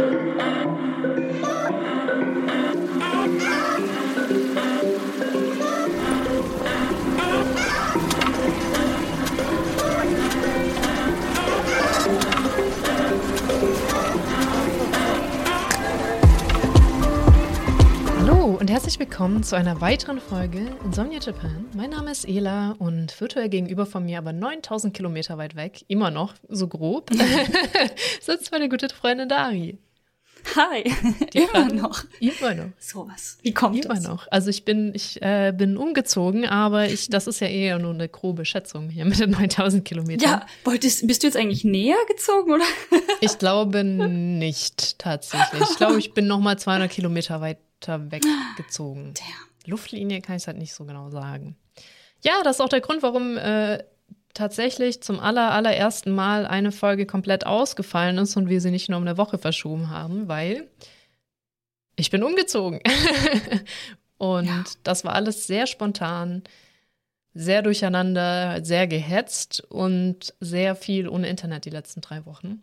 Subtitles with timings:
[0.00, 0.06] Hallo
[18.58, 21.66] und herzlich willkommen zu einer weiteren Folge Insomnia Japan.
[21.76, 26.10] Mein Name ist Ela und virtuell gegenüber von mir, aber 9000 Kilometer weit weg, immer
[26.10, 27.10] noch so grob,
[28.22, 29.78] sitzt meine gute Freundin Dari.
[30.56, 30.82] Hi,
[31.34, 32.04] immer noch.
[32.20, 32.70] Immer noch.
[32.78, 33.38] Sowas.
[33.42, 34.04] Wie kommt Immer das?
[34.04, 34.26] noch.
[34.30, 38.08] Also ich bin, ich äh, bin umgezogen, aber ich, das ist ja eher nur eine
[38.08, 40.28] grobe Schätzung hier mit den 9000 Kilometern.
[40.28, 42.64] Ja, wolltest, bist du jetzt eigentlich näher gezogen oder?
[43.22, 45.62] Ich glaube nicht tatsächlich.
[45.70, 49.12] Ich glaube, ich bin noch mal 200 Kilometer weiter weggezogen.
[49.14, 49.70] Der.
[49.70, 51.56] Luftlinie kann ich halt nicht so genau sagen.
[52.22, 53.82] Ja, das ist auch der Grund, warum äh,
[54.34, 58.98] tatsächlich zum aller, allerersten Mal eine Folge komplett ausgefallen ist und wir sie nicht nur
[58.98, 60.68] um eine Woche verschoben haben, weil
[61.96, 62.80] ich bin umgezogen.
[64.18, 64.64] und Ja.
[64.84, 66.42] das war alles sehr spontan,
[67.34, 72.62] sehr durcheinander, sehr gehetzt und sehr viel ohne Internet die letzten drei Wochen.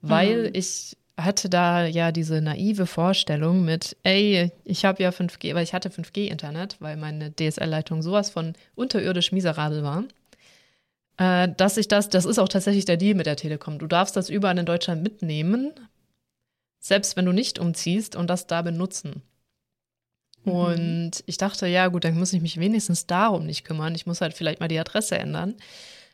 [0.00, 0.50] Weil Mhm.
[0.54, 5.72] ich hatte da ja diese naive Vorstellung mit, ey, ich habe ja 5G, weil ich
[5.72, 10.04] hatte 5G-Internet, weil meine DSL-Leitung sowas von unterirdisch miserabel war.
[11.16, 13.78] Äh, dass ich das, das ist auch tatsächlich der Deal mit der Telekom.
[13.78, 15.72] Du darfst das überall in Deutschland mitnehmen,
[16.80, 19.22] selbst wenn du nicht umziehst und das da benutzen.
[20.44, 20.52] Mhm.
[20.52, 23.94] Und ich dachte, ja, gut, dann muss ich mich wenigstens darum nicht kümmern.
[23.94, 25.54] Ich muss halt vielleicht mal die Adresse ändern.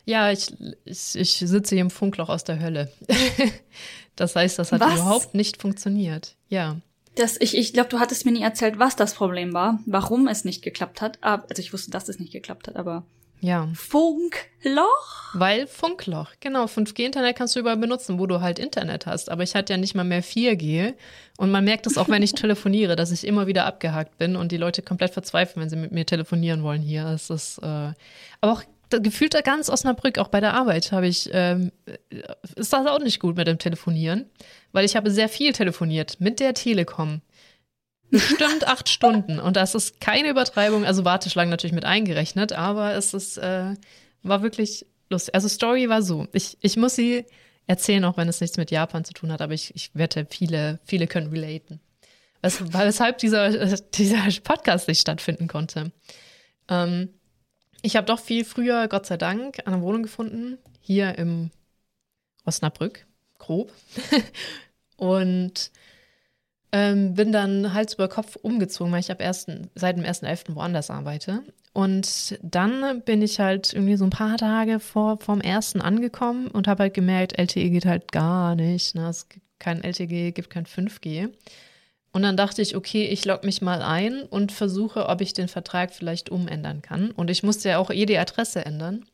[0.05, 0.53] Ja, ich,
[0.85, 2.91] ich, ich sitze hier im Funkloch aus der Hölle.
[4.17, 4.95] das heißt, das hat Was?
[4.95, 6.37] überhaupt nicht funktioniert.
[6.49, 6.77] Ja.
[7.17, 10.45] Das, ich ich glaube, du hattest mir nie erzählt, was das Problem war, warum es
[10.45, 11.19] nicht geklappt hat.
[11.23, 13.05] Ah, Also ich wusste, dass es nicht geklappt hat, aber
[13.41, 13.69] Ja.
[13.75, 15.35] Funkloch?
[15.35, 19.31] Weil Funkloch, genau, 5G-Internet kannst du überall benutzen, wo du halt Internet hast.
[19.31, 20.95] Aber ich hatte ja nicht mal mehr 4G.
[21.39, 24.53] Und man merkt es auch, wenn ich telefoniere, dass ich immer wieder abgehakt bin und
[24.53, 27.07] die Leute komplett verzweifeln, wenn sie mit mir telefonieren wollen hier.
[27.07, 27.93] Es ist, äh,
[28.41, 32.23] aber auch gefühlt da ganz Osnabrück, auch bei der Arbeit, habe ich, ähm, äh,
[32.57, 34.27] ist das auch nicht gut mit dem Telefonieren,
[34.73, 37.23] weil ich habe sehr viel telefoniert mit der Telekom.
[38.11, 39.39] Bestimmt acht Stunden.
[39.39, 43.75] Und das ist keine Übertreibung, also Warteschlangen natürlich mit eingerechnet, aber es ist, äh,
[44.23, 45.35] war wirklich lustig.
[45.35, 46.27] Also Story war so.
[46.33, 47.25] Ich, ich muss sie
[47.67, 50.81] erzählen, auch wenn es nichts mit Japan zu tun hat, aber ich, ich wette, viele,
[50.85, 51.81] viele können relaten.
[52.43, 55.93] Wes weshalb dieser, dieser Podcast nicht stattfinden konnte.
[56.69, 57.11] Ähm,
[57.83, 61.51] ich habe doch viel früher, Gott sei Dank, eine Wohnung gefunden, hier im
[62.45, 63.07] Osnabrück,
[63.39, 63.73] grob.
[64.97, 65.71] Und
[66.73, 70.55] ähm, bin dann Hals über Kopf umgezogen, weil ich ab ersten, seit dem 1.11.
[70.55, 71.43] woanders arbeite.
[71.73, 76.69] Und dann bin ich halt irgendwie so ein paar Tage vor vom ersten angekommen und
[76.69, 78.95] habe halt gemerkt, LTE geht halt gar nicht.
[78.95, 79.09] Ne?
[79.09, 81.31] Es gibt kein LTE, gibt kein 5G.
[82.13, 85.47] Und dann dachte ich, okay, ich logge mich mal ein und versuche, ob ich den
[85.47, 87.13] Vertrag vielleicht umändern kann.
[87.13, 89.05] Und ich musste ja auch eh die Adresse ändern.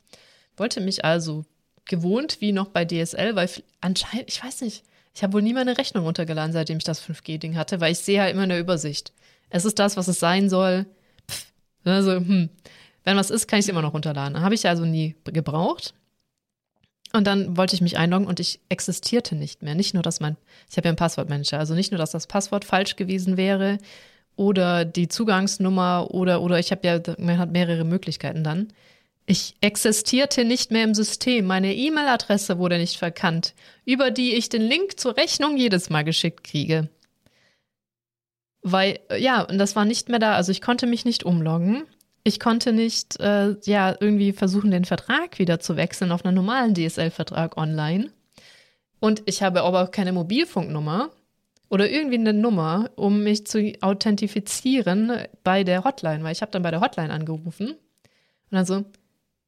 [0.57, 1.45] Wollte mich also
[1.85, 3.51] gewohnt wie noch bei DSL, weil
[3.83, 4.83] anscheinend, ich weiß nicht,
[5.17, 8.21] ich habe wohl nie meine Rechnung runtergeladen, seitdem ich das 5G-Ding hatte, weil ich sehe
[8.21, 9.15] halt immer in der Übersicht.
[9.49, 10.85] Es ist das, was es sein soll.
[11.31, 11.47] Pff,
[11.85, 12.51] also, hm.
[13.03, 14.41] Wenn was ist, kann ich es immer noch runterladen.
[14.41, 15.95] Habe ich also nie gebraucht.
[17.15, 19.75] Und dann wollte ich mich einloggen und ich existierte nicht mehr.
[19.75, 20.37] Nicht nur, dass mein,
[20.69, 23.79] ich habe ja einen Passwortmanager, also nicht nur, dass das Passwort falsch gewesen wäre
[24.35, 28.69] oder die Zugangsnummer oder, oder ich habe ja, man hat mehrere Möglichkeiten dann.
[29.29, 31.47] Ich existierte nicht mehr im System.
[31.47, 33.55] Meine E-Mail-Adresse wurde nicht verkannt,
[33.85, 36.89] über die ich den Link zur Rechnung jedes Mal geschickt kriege.
[38.63, 40.35] Weil, äh, ja, und das war nicht mehr da.
[40.35, 41.85] Also ich konnte mich nicht umloggen.
[42.23, 46.75] Ich konnte nicht, äh, ja, irgendwie versuchen, den Vertrag wieder zu wechseln auf einen normalen
[46.75, 48.13] DSL-Vertrag online.
[49.01, 51.11] Und ich habe aber auch keine Mobilfunknummer
[51.69, 56.63] oder irgendwie eine Nummer, um mich zu authentifizieren bei der Hotline, weil ich habe dann
[56.63, 57.79] bei der Hotline angerufen und
[58.51, 58.85] dann so,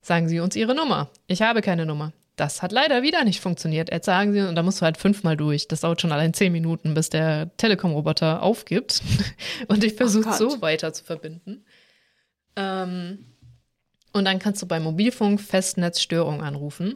[0.01, 1.11] sagen Sie uns Ihre Nummer.
[1.27, 2.13] Ich habe keine Nummer.
[2.37, 3.91] Das hat leider wieder nicht funktioniert.
[3.91, 5.67] Jetzt sagen Sie, und da musst du halt fünfmal durch.
[5.67, 9.03] Das dauert schon allein zehn Minuten, bis der Telekom-Roboter aufgibt.
[9.67, 10.39] Und ich versuche Gott.
[10.39, 11.65] so weiter zu verbinden.
[12.55, 13.27] Ähm,
[14.13, 16.95] und dann kannst du bei Mobilfunk Festnetzstörung anrufen.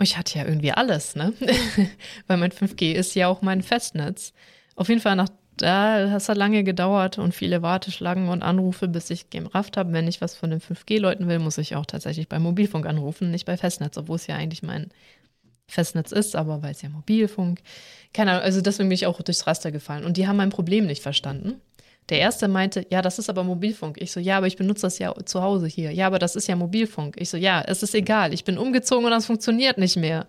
[0.00, 1.32] Ich hatte ja irgendwie alles, ne?
[2.26, 4.32] Weil mein 5G ist ja auch mein Festnetz.
[4.76, 9.30] Auf jeden Fall nach da, hat lange gedauert und viele Warteschlangen und Anrufe, bis ich
[9.30, 12.86] gerafft habe, wenn ich was von den 5G-Leuten will, muss ich auch tatsächlich bei Mobilfunk
[12.86, 14.90] anrufen, nicht bei Festnetz, obwohl es ja eigentlich mein
[15.66, 17.60] Festnetz ist, aber weil es ja Mobilfunk.
[18.12, 20.04] Keine Ahnung, also deswegen bin ich auch durchs Raster gefallen.
[20.04, 21.60] Und die haben mein Problem nicht verstanden.
[22.10, 23.96] Der erste meinte, ja, das ist aber Mobilfunk.
[23.98, 25.90] Ich so, ja, aber ich benutze das ja zu Hause hier.
[25.90, 27.16] Ja, aber das ist ja Mobilfunk.
[27.18, 28.34] Ich so, ja, es ist egal.
[28.34, 30.26] Ich bin umgezogen und das funktioniert nicht mehr.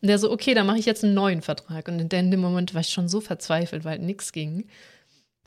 [0.00, 1.88] Und der so, okay, dann mache ich jetzt einen neuen Vertrag.
[1.88, 4.66] Und in dem Moment war ich schon so verzweifelt, weil nichts ging,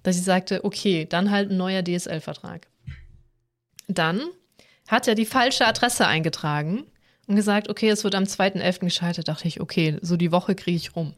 [0.04, 2.68] dass ich sagte, okay, dann halt ein neuer DSL-Vertrag.
[3.88, 4.22] Dann
[4.88, 6.84] hat er die falsche Adresse eingetragen
[7.28, 8.80] und gesagt, okay, es wird am 2.11.
[8.80, 9.28] gescheitert.
[9.28, 11.14] Dachte ich, okay, so die Woche kriege ich rum.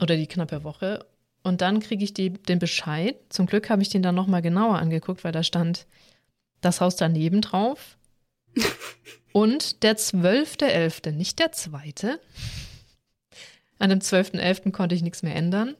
[0.00, 1.06] Oder die knappe Woche.
[1.42, 3.16] Und dann kriege ich die, den Bescheid.
[3.28, 5.86] Zum Glück habe ich den dann nochmal genauer angeguckt, weil da stand
[6.60, 7.96] das Haus daneben drauf.
[9.32, 12.20] Und der 12.11., nicht der zweite.
[13.78, 14.72] An dem 12.11.
[14.72, 15.76] konnte ich nichts mehr ändern.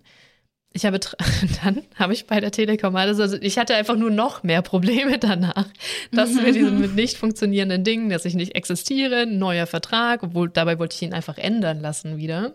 [0.73, 1.01] Ich habe
[1.65, 5.19] dann habe ich bei der Telekom alles, also ich hatte einfach nur noch mehr Probleme
[5.19, 5.69] danach,
[6.13, 10.79] dass wir diese mit nicht funktionierenden Dingen, dass ich nicht existiere, neuer Vertrag, obwohl dabei
[10.79, 12.55] wollte ich ihn einfach ändern lassen wieder.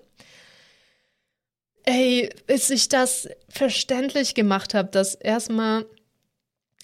[1.83, 5.87] Ey, bis ich das verständlich gemacht habe, dass erstmal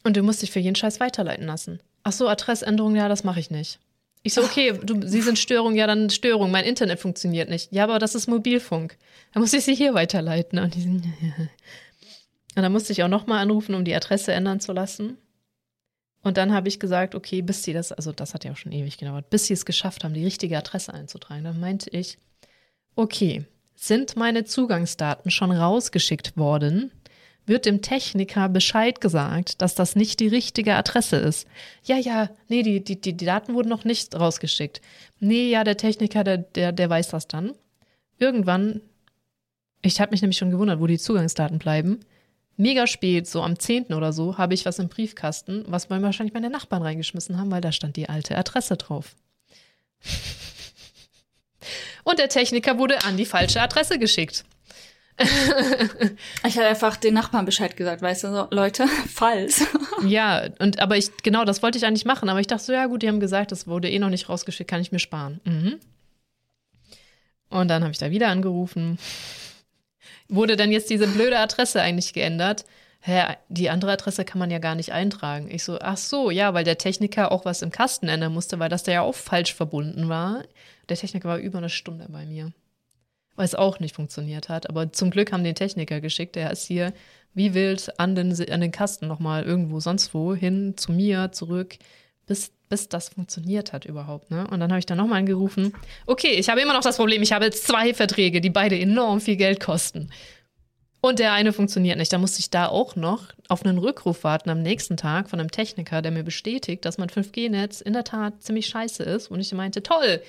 [0.04, 1.82] und du musst dich für jeden Scheiß weiterleiten lassen.
[2.08, 3.80] Ach so, Adressänderung, ja, das mache ich nicht.
[4.24, 7.74] Ich so, okay, du, Sie sind Störung, ja, dann Störung, mein Internet funktioniert nicht.
[7.74, 8.98] Ja, aber das ist Mobilfunk.
[9.34, 10.58] Dann muss ich Sie hier weiterleiten.
[10.58, 11.04] Und, die sind,
[12.56, 15.18] und dann musste ich auch nochmal anrufen, um die Adresse ändern zu lassen.
[16.24, 18.72] Und dann habe ich gesagt, okay, bis sie das, also das hat ja auch schon
[18.72, 21.44] ewig gedauert, bis sie es geschafft haben, die richtige Adresse einzutragen.
[21.44, 22.20] Dann meinte ich,
[22.96, 23.44] okay,
[23.76, 26.92] sind meine Zugangsdaten schon rausgeschickt worden?
[27.48, 31.48] Wird dem Techniker Bescheid gesagt, dass das nicht die richtige Adresse ist.
[31.84, 34.82] Ja, ja, nee, die, die, die Daten wurden noch nicht rausgeschickt.
[35.20, 37.54] Nee, ja, der Techniker, der, der, der weiß das dann.
[38.20, 38.82] Irgendwann,
[39.82, 42.02] ich habe mich nämlich schon gewundert, wo die Zugangsdaten bleiben.
[42.58, 43.94] Mega spät, so am 10.
[43.94, 47.72] oder so, habe ich was im Briefkasten, was wahrscheinlich meine Nachbarn reingeschmissen haben, weil da
[47.72, 49.16] stand die alte Adresse drauf.
[52.04, 54.44] Und der Techniker wurde an die falsche Adresse geschickt
[56.48, 59.66] ich hatte einfach den Nachbarn Bescheid gesagt, weißt du, so, Leute, falls.
[60.06, 62.86] ja, und aber ich, genau, das wollte ich eigentlich machen, aber ich dachte so, ja
[62.86, 65.42] gut, die haben gesagt, das wurde eh noch nicht rausgeschickt, kann ich mir sparen.
[65.44, 65.80] Mhm.
[67.50, 69.00] Und dann habe ich da wieder angerufen.
[70.28, 72.66] Wurde dann jetzt diese blöde Adresse eigentlich geändert?
[73.00, 75.50] Hä, die andere Adresse kann man ja gar nicht eintragen.
[75.50, 78.70] Ich so, ach so, ja, weil der Techniker auch was im Kasten ändern musste, weil
[78.70, 80.44] das da ja auch falsch verbunden war.
[80.90, 82.52] Der Techniker war über eine Stunde bei mir
[83.38, 84.70] weil es auch nicht funktioniert hat.
[84.70, 86.36] Aber zum Glück haben den Techniker geschickt.
[86.36, 86.92] Der ist hier
[87.34, 91.78] wie wild an den, an den Kasten nochmal irgendwo sonst wo hin zu mir zurück,
[92.26, 94.32] bis, bis das funktioniert hat überhaupt.
[94.32, 94.48] Ne?
[94.48, 95.72] Und dann habe ich dann nochmal angerufen.
[96.08, 99.22] Okay, ich habe immer noch das Problem, ich habe jetzt zwei Verträge, die beide enorm
[99.22, 100.10] viel Geld kosten.
[101.00, 102.12] Und der eine funktioniert nicht.
[102.12, 105.52] Da musste ich da auch noch auf einen Rückruf warten am nächsten Tag von einem
[105.52, 109.30] Techniker, der mir bestätigt, dass mein 5G-Netz in der Tat ziemlich scheiße ist.
[109.30, 110.24] Und ich meinte, toll,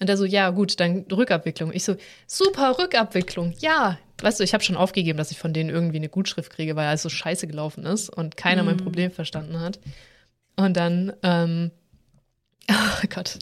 [0.00, 1.72] und er so, ja, gut, dann Rückabwicklung.
[1.72, 1.96] Ich so,
[2.26, 3.54] super Rückabwicklung.
[3.58, 6.76] Ja, weißt du, ich habe schon aufgegeben, dass ich von denen irgendwie eine Gutschrift kriege,
[6.76, 8.66] weil alles so scheiße gelaufen ist und keiner mm.
[8.66, 8.82] mein mhm.
[8.82, 9.80] Problem verstanden hat.
[10.56, 11.70] Und dann, ähm,
[12.70, 13.38] oh Gott.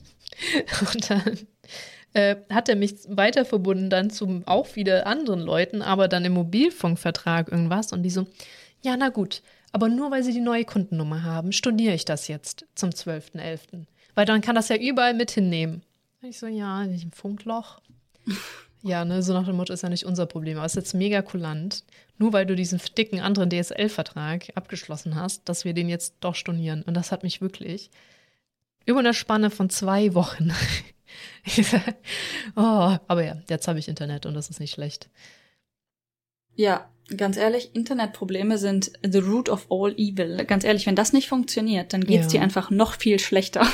[0.92, 1.38] Und dann
[2.14, 6.32] äh, hat er mich weiter verbunden dann zu auch wieder anderen Leuten, aber dann im
[6.32, 7.92] Mobilfunkvertrag irgendwas.
[7.92, 8.26] Und die so,
[8.82, 9.42] ja, na gut,
[9.72, 13.84] aber nur weil sie die neue Kundennummer haben, studiere ich das jetzt zum 12.11.
[14.14, 15.82] Weil dann kann das ja überall mit hinnehmen.
[16.28, 17.80] Ich so, ja, nicht im Funkloch.
[18.82, 20.56] ja, ne, so nach dem Motto ist ja nicht unser Problem.
[20.56, 21.84] Aber es ist jetzt mega kulant,
[22.18, 26.82] nur weil du diesen dicken anderen DSL-Vertrag abgeschlossen hast, dass wir den jetzt doch stornieren.
[26.82, 27.90] Und das hat mich wirklich
[28.86, 30.52] über eine Spanne von zwei Wochen.
[32.56, 35.08] oh, aber ja, jetzt habe ich Internet und das ist nicht schlecht.
[36.56, 40.44] Ja, ganz ehrlich, Internetprobleme sind the root of all evil.
[40.44, 42.40] Ganz ehrlich, wenn das nicht funktioniert, dann geht's ja.
[42.40, 43.64] dir einfach noch viel schlechter.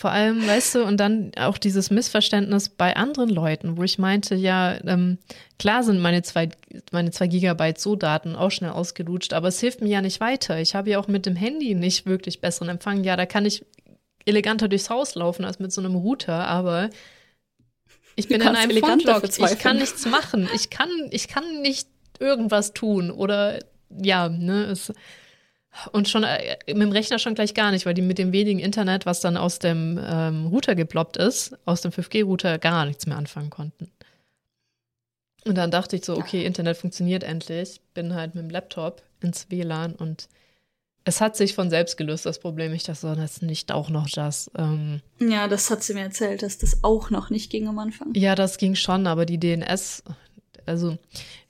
[0.00, 4.34] Vor allem, weißt du, und dann auch dieses Missverständnis bei anderen Leuten, wo ich meinte,
[4.34, 5.18] ja, ähm,
[5.58, 6.48] klar sind meine zwei,
[6.90, 10.58] meine zwei Gigabyte so Daten auch schnell ausgelutscht, aber es hilft mir ja nicht weiter.
[10.58, 13.04] Ich habe ja auch mit dem Handy nicht wirklich besseren Empfang.
[13.04, 13.62] Ja, da kann ich
[14.24, 16.88] eleganter durchs Haus laufen als mit so einem Router, aber
[18.16, 19.24] ich bin in einem Fundlock.
[19.24, 20.48] Ich kann nichts machen.
[20.54, 21.88] Ich kann, ich kann nicht
[22.18, 23.58] irgendwas tun oder
[23.90, 24.94] ja, ne, es
[25.92, 28.58] und schon äh, mit dem Rechner schon gleich gar nicht, weil die mit dem wenigen
[28.58, 33.16] Internet, was dann aus dem ähm, Router geploppt ist, aus dem 5G-Router gar nichts mehr
[33.16, 33.90] anfangen konnten.
[35.44, 37.80] Und dann dachte ich so, okay, Internet funktioniert endlich.
[37.94, 40.28] Bin halt mit dem Laptop ins WLAN und
[41.04, 42.74] es hat sich von selbst gelöst, das Problem.
[42.74, 44.50] Ich dachte so, das ist nicht auch noch das.
[44.56, 48.12] Ähm ja, das hat sie mir erzählt, dass das auch noch nicht ging am Anfang.
[48.14, 50.02] Ja, das ging schon, aber die DNS,
[50.66, 50.98] also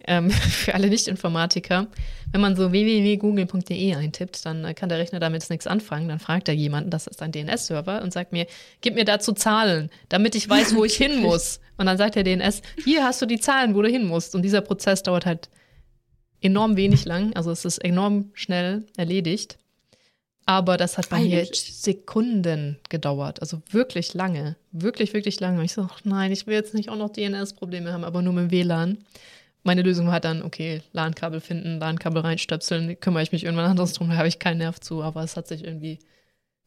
[0.06, 1.88] ähm, für alle Nicht-Informatiker,
[2.32, 6.08] wenn man so www.google.de eintippt, dann äh, kann der Rechner damit nichts anfangen.
[6.08, 8.46] Dann fragt er jemanden, das ist ein DNS-Server, und sagt mir,
[8.80, 11.60] gib mir dazu Zahlen, damit ich weiß, wo ich hin muss.
[11.76, 14.34] Und dann sagt der DNS, hier hast du die Zahlen, wo du hin musst.
[14.34, 15.48] Und dieser Prozess dauert halt
[16.40, 17.32] enorm wenig lang.
[17.34, 19.58] Also es ist enorm schnell erledigt.
[20.46, 21.46] Aber das hat bei mir.
[21.52, 23.40] Sekunden gedauert.
[23.40, 24.56] Also wirklich lange.
[24.72, 25.62] Wirklich, wirklich lange.
[25.64, 28.50] Ich so, ach nein, ich will jetzt nicht auch noch DNS-Probleme haben, aber nur mit
[28.50, 28.98] WLAN.
[29.62, 34.08] Meine Lösung war dann, okay, LAN-Kabel finden, LAN-Kabel reinstöpseln, kümmere ich mich irgendwann anderes drum,
[34.08, 35.98] da habe ich keinen Nerv zu, aber es hat sich irgendwie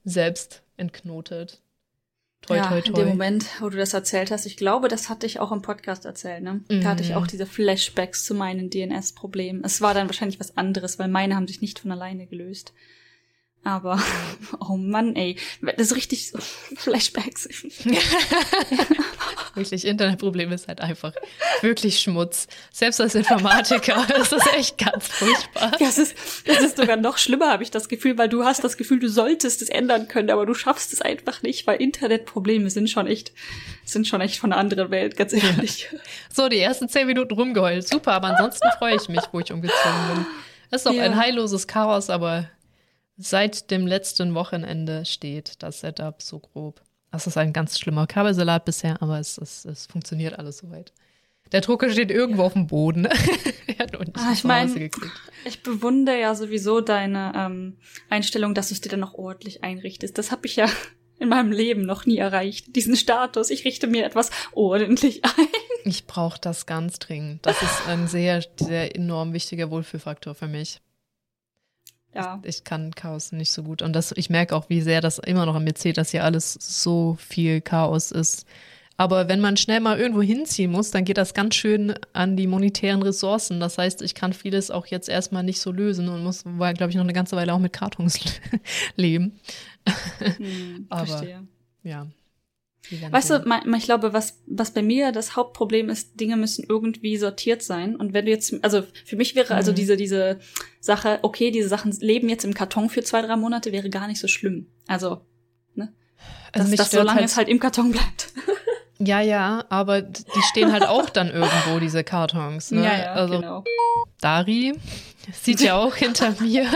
[0.03, 1.59] selbst entknotet.
[2.41, 3.05] Toi, ja, toi, in dem toi.
[3.05, 6.43] Moment, wo du das erzählt hast, ich glaube, das hatte ich auch im Podcast erzählt,
[6.43, 6.61] ne?
[6.67, 7.15] Da hatte ich Mhm.
[7.15, 9.63] auch diese Flashbacks zu meinen DNS-Problemen.
[9.63, 12.73] Es war dann wahrscheinlich was anderes, weil meine haben sich nicht von alleine gelöst.
[13.63, 13.97] Aber,
[14.59, 16.37] oh Mann, ey, das ist richtig so
[16.75, 17.47] Flashbacks.
[19.55, 21.13] Wirklich, Internetproblem ist halt einfach
[21.61, 22.47] wirklich Schmutz.
[22.71, 25.71] Selbst als Informatiker ist das echt ganz furchtbar.
[25.79, 26.15] Das ist,
[26.47, 29.07] das ist sogar noch schlimmer, habe ich das Gefühl, weil du hast das Gefühl, du
[29.09, 33.31] solltest es ändern können, aber du schaffst es einfach nicht, weil Internetprobleme sind schon echt,
[33.85, 35.89] sind schon echt von einer anderen Welt, ganz ehrlich.
[36.31, 37.87] So, die ersten zehn Minuten rumgeheult.
[37.87, 40.25] Super, aber ansonsten freue ich mich, wo ich umgezogen bin.
[40.71, 41.03] Es ist auch Ja.
[41.03, 42.49] ein heilloses Chaos, aber
[43.17, 46.81] seit dem letzten Wochenende steht das Setup so grob.
[47.13, 50.91] Das ist ein ganz schlimmer Kabelsalat bisher, aber es, es, es funktioniert alles soweit.
[51.51, 53.05] Der Drucker steht irgendwo auf dem Boden.
[53.67, 55.11] er hat noch nicht Ah, ich nach Hause mein- gekriegt.
[55.45, 57.77] Ich bewundere ja sowieso deine ähm,
[58.09, 60.17] Einstellung, dass du es dir dann noch ordentlich einrichtest.
[60.17, 60.67] Das habe ich ja
[61.19, 62.75] in meinem Leben noch nie erreicht.
[62.75, 65.31] Diesen Status, ich richte mir etwas ordentlich ein.
[65.85, 67.45] Ich brauche das ganz dringend.
[67.45, 70.79] Das ist ein sehr, sehr enorm wichtiger Wohlfühlfaktor für mich.
[72.15, 72.39] Ja.
[72.43, 73.81] Ich kann Chaos nicht so gut.
[73.81, 76.23] Und das, ich merke auch, wie sehr das immer noch an mir zählt, dass hier
[76.23, 78.45] alles so viel Chaos ist.
[78.95, 82.45] Aber wenn man schnell mal irgendwo hinziehen muss, dann geht das ganz schön an die
[82.45, 83.59] monetären Ressourcen.
[83.59, 86.95] Das heißt, ich kann vieles auch jetzt erstmal nicht so lösen und muss, glaube ich,
[86.95, 88.19] noch eine ganze Weile auch mit Kartons
[88.95, 89.39] leben.
[90.37, 91.47] Hm, Aber- verstehe.
[91.81, 92.05] Ja.
[93.11, 93.45] Weißt du,
[93.77, 97.95] ich glaube, was, was bei mir das Hauptproblem ist, Dinge müssen irgendwie sortiert sein.
[97.95, 99.75] Und wenn du jetzt, also für mich wäre also Mhm.
[99.75, 100.39] diese, diese
[100.81, 104.19] Sache, okay, diese Sachen leben jetzt im Karton für zwei, drei Monate, wäre gar nicht
[104.19, 104.67] so schlimm.
[104.87, 105.21] Also,
[106.55, 108.31] also dass mich das so lange halt, es halt im Karton bleibt.
[108.99, 112.71] Ja, ja, aber die stehen halt auch dann irgendwo, diese Kartons.
[112.71, 113.09] Ne?
[113.09, 113.63] also genau.
[114.21, 114.73] Dari
[115.33, 116.65] sieht ja auch hinter mir.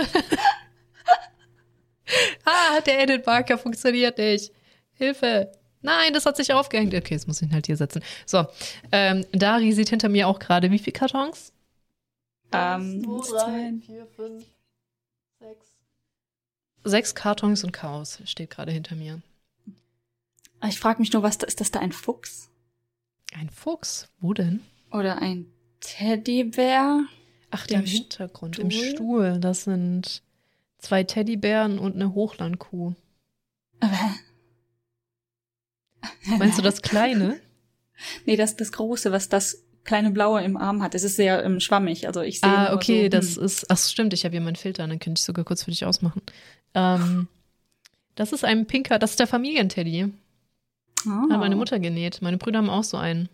[2.45, 4.51] ah, der Edit Marker funktioniert nicht.
[4.93, 5.51] Hilfe.
[5.81, 6.93] Nein, das hat sich aufgehängt.
[6.93, 8.01] Okay, jetzt muss ich ihn halt hier setzen.
[8.25, 8.45] So,
[8.91, 11.53] ähm, Dari sieht hinter mir auch gerade wie viele Kartons?
[12.51, 14.45] Ähm, zwei, vier, fünf,
[15.39, 15.67] sechs.
[16.83, 19.21] Sechs Kartons und Chaos steht gerade hinter mir.
[20.67, 22.49] Ich frage mich nur, was da, ist das da ein Fuchs?
[23.33, 24.09] Ein Fuchs.
[24.19, 24.61] Wo denn?
[24.91, 25.45] Oder ein
[25.81, 27.03] Teddybär?
[27.51, 28.89] Ach, Dem im Hintergrund, im Stuhl?
[28.89, 29.39] Stuhl.
[29.39, 30.23] Das sind
[30.79, 32.93] zwei Teddybären und eine Hochlandkuh.
[36.25, 37.39] Meinst du das Kleine?
[38.27, 40.93] Nee, das das Große, was das kleine Blaue im Arm hat.
[40.93, 42.05] Es ist sehr ähm, schwammig.
[42.05, 43.43] Also ich sehe Ah, okay, so, das hm.
[43.45, 43.65] ist.
[43.71, 46.21] Ach, stimmt, ich habe hier meinen Filter, dann könnte ich sogar kurz für dich ausmachen.
[46.75, 47.27] Ähm,
[48.13, 50.13] das ist ein pinker, das ist der Familienteddy.
[51.07, 52.21] Ah, Hat meine Mutter genäht.
[52.21, 53.29] Meine Brüder haben auch so einen.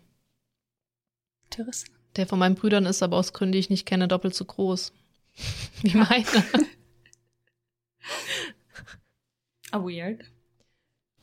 [1.50, 1.90] Interessant.
[2.16, 4.94] Der von meinen Brüdern ist aber aus Gründen, die ich nicht kenne, doppelt so groß.
[5.82, 6.24] Wie meine.
[9.72, 10.24] Ah, weird.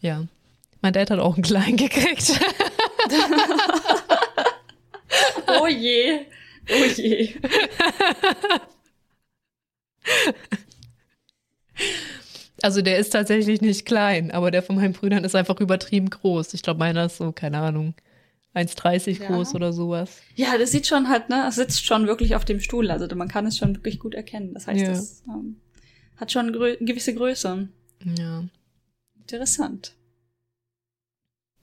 [0.01, 0.27] ja.
[0.81, 2.39] Mein Dad hat auch einen kleinen gekriegt.
[5.59, 6.21] Oh je.
[6.69, 7.35] Oh je.
[12.61, 16.53] Also der ist tatsächlich nicht klein, aber der von meinen Brüdern ist einfach übertrieben groß.
[16.53, 17.95] Ich glaube, meiner ist so, keine Ahnung,
[18.53, 19.27] 1,30 Ja.
[19.27, 20.17] groß oder sowas.
[20.35, 22.91] Ja, das sieht schon halt, ne, sitzt schon wirklich auf dem Stuhl.
[22.91, 24.53] Also man kann es schon wirklich gut erkennen.
[24.53, 24.89] Das heißt, Ja.
[24.89, 25.57] das ähm,
[26.17, 27.67] hat schon grö gewisse Größe.
[28.17, 28.43] Ja.
[29.19, 29.95] Interessant.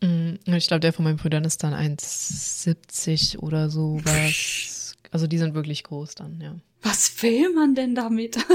[0.00, 4.95] Mm, Ich glaube, der von meinen Brüdern ist dann 1,70 oder so was.
[5.11, 6.55] Also die sind wirklich groß dann, ja.
[6.83, 8.37] Was will man denn damit?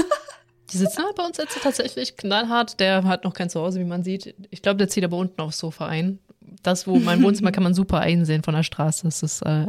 [0.72, 2.80] Die sitzen halt bei uns jetzt tatsächlich knallhart.
[2.80, 4.34] Der hat noch kein Zuhause, wie man sieht.
[4.50, 6.18] Ich glaube, der zieht aber unten aufs Sofa ein.
[6.62, 9.04] Das, wo mein Wohnzimmer kann man super einsehen von der Straße.
[9.04, 9.66] Das ist äh,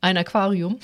[0.00, 0.78] ein Aquarium.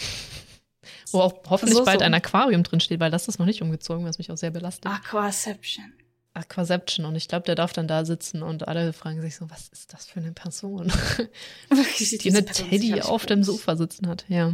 [1.12, 2.04] Wo auch hoffentlich So, bald so.
[2.04, 4.92] ein Aquarium drin steht, weil das ist noch nicht umgezogen, was mich auch sehr belastet.
[4.92, 5.92] Aquaception.
[6.38, 7.04] Aquaception.
[7.04, 9.92] Und ich glaube, der darf dann da sitzen und alle fragen sich so, was ist
[9.92, 10.90] das für eine Person,
[11.70, 13.42] die eine Person Teddy auf dem.
[13.44, 14.24] Sofa sitzen hat.
[14.28, 14.52] Ja.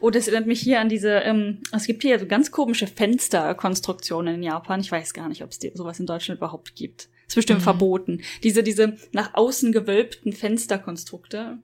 [0.00, 4.36] Oh, das erinnert mich hier an diese, ähm, es gibt hier so ganz komische Fensterkonstruktionen
[4.36, 4.80] in Japan.
[4.80, 7.08] Ich weiß gar nicht, ob es sowas in Deutschland überhaupt gibt.
[7.28, 7.64] Ist bestimmt Mhm.
[7.64, 8.22] verboten.
[8.42, 11.58] Diese, diese nach außen gewölbten Fensterkonstrukte.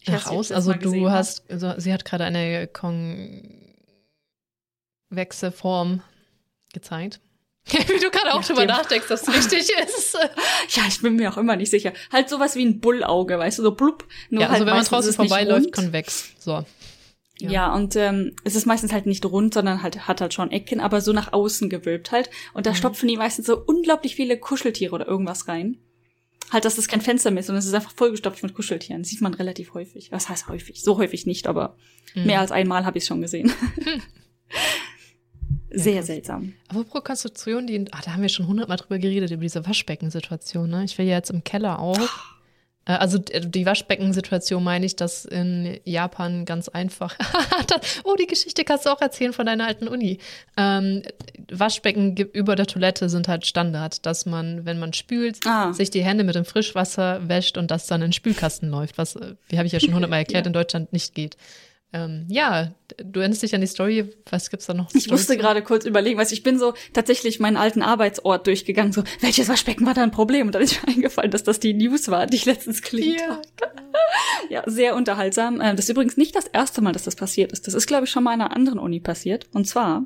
[0.00, 1.42] Ich Nach außen, also du hast.
[1.48, 3.50] hast, also sie hat gerade eine konvexe
[5.52, 6.02] Form
[6.72, 7.20] gezeigt.
[7.70, 10.16] Wie du gerade auch drüber nachdenkst, dass es richtig ist.
[10.70, 11.92] Ja, ich bin mir auch immer nicht sicher.
[12.10, 14.06] Halt sowas wie ein Bullauge, weißt du, so blub.
[14.30, 16.30] Nur ja, halt also wenn man draußen es vorbeiläuft, konvex.
[16.38, 16.64] So.
[17.40, 20.50] Ja, ja und ähm, es ist meistens halt nicht rund, sondern halt hat halt schon
[20.50, 22.30] Ecken, aber so nach außen gewölbt halt.
[22.54, 22.76] Und da mhm.
[22.76, 25.78] stopfen die meistens so unglaublich viele Kuscheltiere oder irgendwas rein.
[26.50, 29.02] Halt, dass das kein Fenster mehr ist, sondern es ist einfach vollgestopft mit Kuscheltieren.
[29.02, 30.10] Das sieht man relativ häufig.
[30.12, 30.82] Was heißt häufig?
[30.82, 31.76] So häufig nicht, aber
[32.14, 32.24] mhm.
[32.24, 33.52] mehr als einmal habe ich schon gesehen.
[35.70, 36.54] Sehr ja, seltsam.
[36.68, 40.68] Aber pro Konstruktion, die, ah, da haben wir schon hundertmal drüber geredet, über diese Waschbeckensituation.
[40.68, 40.84] Ne?
[40.84, 41.98] Ich will ja jetzt im Keller auch.
[42.88, 47.16] Äh, also die Waschbeckensituation meine ich, dass in Japan ganz einfach.
[48.04, 50.18] oh, die Geschichte kannst du auch erzählen von deiner alten Uni.
[50.56, 51.02] Ähm,
[51.50, 55.72] Waschbecken über der Toilette sind halt Standard, dass man, wenn man spült, ah.
[55.72, 59.16] sich die Hände mit dem Frischwasser wäscht und das dann in den Spülkasten läuft, was,
[59.16, 60.48] äh, wie habe ich ja schon hundertmal erklärt, ja.
[60.48, 61.36] in Deutschland nicht geht.
[61.92, 64.10] Ähm, ja, du erinnerst dich an die Story.
[64.30, 64.92] Was gibt's da noch?
[64.94, 69.04] Ich musste gerade kurz überlegen, weil ich bin so tatsächlich meinen alten Arbeitsort durchgegangen, so,
[69.20, 70.48] welches Waschbecken war da ein Problem?
[70.48, 73.28] Und dann ist mir eingefallen, dass das die News war, die ich letztens gelesen ja,
[73.30, 73.42] habe.
[73.56, 73.72] Genau.
[74.50, 75.60] ja, sehr unterhaltsam.
[75.62, 77.66] Ähm, das ist übrigens nicht das erste Mal, dass das passiert ist.
[77.66, 79.46] Das ist, glaube ich, schon mal in einer anderen Uni passiert.
[79.52, 80.04] Und zwar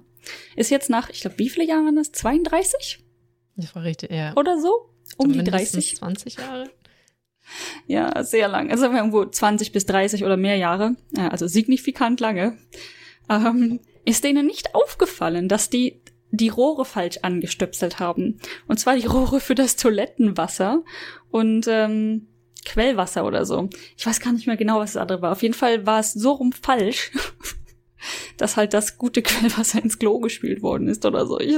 [0.55, 2.13] ist jetzt nach, ich glaube, wie viele Jahre waren das?
[2.13, 3.01] 32?
[3.57, 4.35] Das war richtig, ja.
[4.37, 4.89] Oder so?
[5.17, 5.97] Um die 30.
[5.97, 6.71] 20 Jahre.
[7.87, 8.71] Ja, sehr lang.
[8.71, 12.57] Also irgendwo 20 bis 30 oder mehr Jahre, also signifikant lange,
[13.29, 16.01] ähm, ist denen nicht aufgefallen, dass die
[16.33, 18.41] die Rohre falsch angestöpselt haben.
[18.67, 20.83] Und zwar die Rohre für das Toilettenwasser
[21.31, 22.29] und ähm,
[22.65, 23.69] Quellwasser oder so.
[23.97, 25.33] Ich weiß gar nicht mehr genau, was das andere war.
[25.33, 27.13] Auf jeden Fall war es so rum falsch,
[28.39, 31.39] dass halt das gute Quellwasser ins Klo gespült worden ist oder so.
[31.39, 31.55] Ich,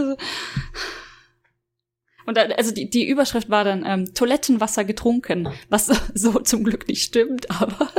[2.26, 6.88] und da, also die, die Überschrift war dann ähm, Toilettenwasser getrunken, was so zum Glück
[6.88, 7.90] nicht stimmt, aber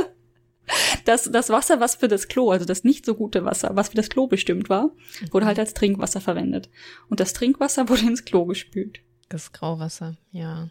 [1.04, 3.96] das, das Wasser, was für das Klo, also das nicht so gute Wasser, was für
[3.96, 4.90] das Klo bestimmt war,
[5.30, 6.68] wurde halt als Trinkwasser verwendet.
[7.08, 9.00] Und das Trinkwasser wurde ins Klo gespült.
[9.28, 10.70] Das Grauwasser, ja.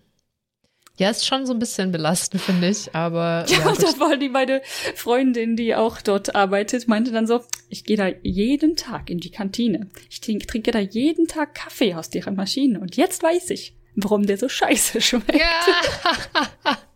[0.97, 3.45] Ja, ist schon so ein bisschen belastend, finde ich, aber.
[3.55, 4.61] Ja, ja das war die meine
[4.95, 9.31] Freundin, die auch dort arbeitet, meinte dann so, ich gehe da jeden Tag in die
[9.31, 9.89] Kantine.
[10.09, 14.25] Ich trinke, trinke da jeden Tag Kaffee aus deren Maschine und jetzt weiß ich, warum
[14.25, 15.35] der so scheiße schmeckt.
[15.35, 15.65] Ja.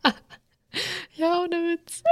[1.15, 2.03] ja, ohne Witz.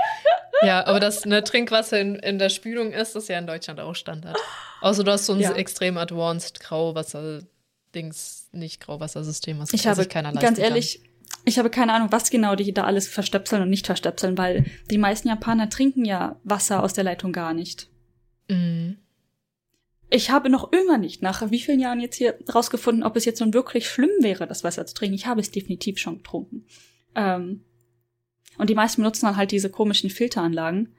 [0.64, 3.96] Ja, aber das ne, Trinkwasser in, in der Spülung ist, ist ja in Deutschland auch
[3.96, 4.38] Standard.
[4.82, 5.54] Außer du hast so ein ja.
[5.54, 11.02] extrem advanced Grauwasser-Dings, nicht Grauwassersystem, was ich habe, keiner ganz ehrlich,
[11.46, 14.98] ich habe keine Ahnung, was genau die da alles verstöpseln und nicht verstöpseln, weil die
[14.98, 17.90] meisten Japaner trinken ja Wasser aus der Leitung gar nicht.
[18.50, 18.98] Mhm.
[20.10, 23.42] Ich habe noch immer nicht nach wie vielen Jahren jetzt hier rausgefunden, ob es jetzt
[23.42, 25.16] nun wirklich schlimm wäre, das Wasser zu trinken.
[25.16, 26.66] Ich habe es definitiv schon getrunken.
[27.16, 27.66] Ähm,
[28.58, 30.96] und die meisten benutzen dann halt diese komischen Filteranlagen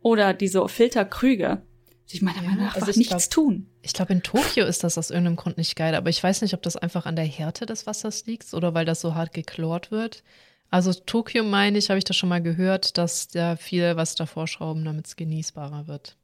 [0.00, 1.62] oder diese Filterkrüge,
[2.06, 3.66] sich meiner Meinung nach also nichts glaub, tun.
[3.82, 6.54] Ich glaube, in Tokio ist das aus irgendeinem Grund nicht geil, aber ich weiß nicht,
[6.54, 9.90] ob das einfach an der Härte des Wassers liegt oder weil das so hart geklort
[9.90, 10.22] wird.
[10.70, 14.46] Also Tokio meine ich, habe ich das schon mal gehört, dass da viel was davor
[14.46, 16.16] schrauben, damit es genießbarer wird.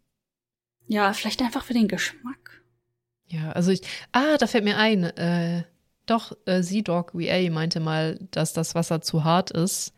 [0.86, 2.62] Ja, vielleicht einfach für den Geschmack.
[3.26, 5.64] Ja, also ich, ah, da fällt mir ein, äh,
[6.06, 9.94] doch, äh, Z-Dog VA meinte mal, dass das Wasser zu hart ist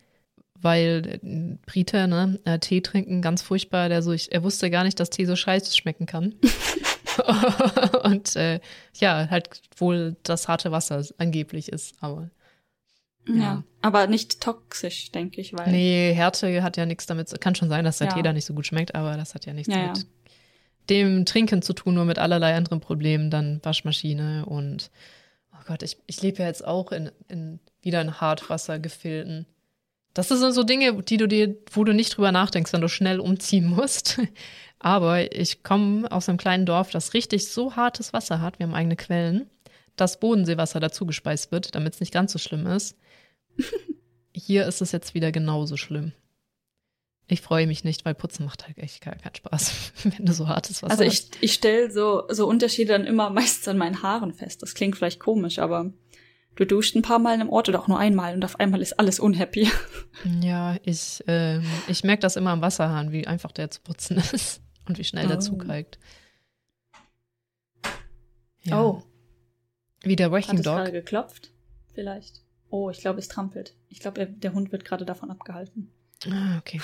[0.65, 3.89] weil äh, Brite, ne, äh, Tee trinken, ganz furchtbar.
[3.89, 6.35] Der so, ich, er wusste gar nicht, dass Tee so scheiße schmecken kann.
[8.03, 8.61] und äh,
[8.95, 12.31] ja, halt wohl das harte Wasser angeblich ist, aber.
[13.27, 13.35] Ja.
[13.35, 13.65] ja.
[13.81, 15.71] aber nicht toxisch, denke ich, weil.
[15.71, 17.41] Nee, Härte hat ja nichts damit.
[17.41, 18.15] Kann schon sein, dass der ja.
[18.15, 20.07] Tee da nicht so gut schmeckt, aber das hat ja nichts ja, mit
[20.91, 24.91] dem Trinken zu tun, nur mit allerlei anderen Problemen, dann Waschmaschine und
[25.53, 29.47] oh Gott, ich, ich lebe ja jetzt auch in, in wieder in Hartwassergefilden.
[30.15, 33.21] Das sind so Dinge, die du dir, wo du nicht drüber nachdenkst, wenn du schnell
[33.21, 34.21] umziehen musst.
[34.79, 38.59] Aber ich komme aus einem kleinen Dorf, das richtig so hartes Wasser hat.
[38.59, 39.51] Wir haben eigene Quellen,
[39.97, 42.97] dass Bodenseewasser dazu gespeist wird, damit es nicht ganz so schlimm ist.
[44.35, 46.13] Hier ist es jetzt wieder genauso schlimm.
[47.27, 50.47] Ich freue mich nicht, weil Putzen macht halt echt gar keinen Spaß, wenn du so
[50.47, 54.33] hartes Wasser Also ich, ich stelle so, so Unterschiede dann immer meistens an meinen Haaren
[54.33, 54.63] fest.
[54.63, 55.93] Das klingt vielleicht komisch, aber
[56.57, 58.99] du duscht ein paar Mal im Ort oder auch nur einmal und auf einmal ist
[58.99, 59.71] alles unhappy.
[60.41, 64.63] Ja, ich, äh, ich merke das immer am Wasserhahn, wie einfach der zu putzen ist
[64.87, 65.29] und wie schnell oh.
[65.29, 65.99] der zukalkt.
[68.63, 68.81] Ja.
[68.81, 69.03] Oh.
[70.03, 70.79] Wie der Wrecking Dog.
[70.79, 71.51] Hat es geklopft?
[71.95, 72.43] Vielleicht.
[72.71, 73.75] Oh, ich glaube, es trampelt.
[73.89, 75.93] Ich glaube, der Hund wird gerade davon abgehalten.
[76.31, 76.81] Ah, okay.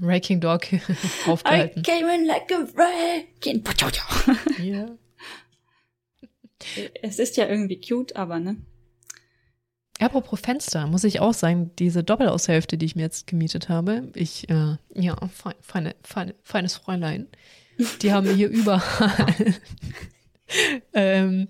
[0.00, 0.66] Wrecking Dog
[1.26, 1.80] aufgehalten.
[1.80, 3.64] I came in like a wrecking.
[4.62, 4.88] Ja.
[7.02, 8.56] Es ist ja irgendwie cute, aber ne?
[10.00, 14.48] Apropos Fenster, muss ich auch sagen, diese Doppelaushälfte, die ich mir jetzt gemietet habe, ich,
[14.48, 15.16] äh, ja,
[15.60, 17.26] feine, feine, feines Fräulein,
[18.02, 19.54] die haben hier überall.
[20.92, 21.48] ähm,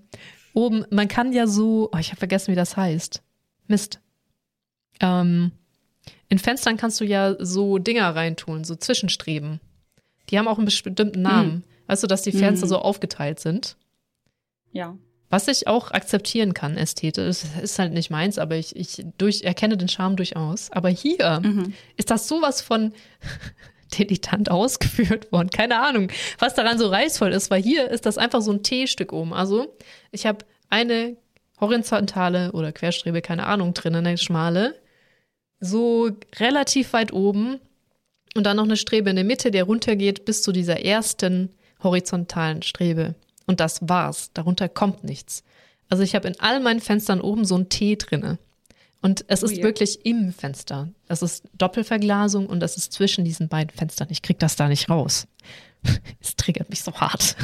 [0.53, 3.21] oben, man kann ja so, oh, ich habe vergessen, wie das heißt.
[3.67, 3.99] Mist.
[4.99, 5.51] Ähm,
[6.27, 9.59] in Fenstern kannst du ja so Dinger reintun, so Zwischenstreben
[10.29, 11.51] Die haben auch einen bestimmten Namen.
[11.51, 11.63] Mhm.
[11.85, 12.69] Weißt du, dass die Fenster mhm.
[12.69, 13.77] so aufgeteilt sind?
[14.71, 14.97] Ja.
[15.29, 19.77] Was ich auch akzeptieren kann, ästhetisch, ist halt nicht meins, aber ich, ich durch, erkenne
[19.77, 20.71] den Charme durchaus.
[20.71, 21.73] Aber hier mhm.
[21.97, 22.93] ist das sowas von
[23.97, 25.51] dilettant ausgeführt worden.
[25.51, 29.13] Keine Ahnung, was daran so reizvoll ist, weil hier ist das einfach so ein T-Stück
[29.13, 29.33] oben.
[29.33, 29.75] Also
[30.11, 31.15] ich habe eine
[31.59, 34.75] horizontale oder Querstrebe, keine Ahnung, drin, eine schmale,
[35.59, 37.59] so relativ weit oben
[38.35, 41.49] und dann noch eine Strebe in der Mitte, der runtergeht bis zu dieser ersten
[41.83, 43.15] horizontalen Strebe.
[43.49, 44.29] Und das war's.
[44.35, 45.43] Darunter kommt nichts.
[45.89, 48.37] Also ich habe in all meinen Fenstern oben so ein T drinne.
[49.01, 50.89] Und es ist oh wirklich im Fenster.
[51.07, 54.07] Es ist Doppelverglasung und es ist zwischen diesen beiden Fenstern.
[54.11, 55.27] Ich krieg das da nicht raus.
[56.21, 57.35] Es triggert mich so hart.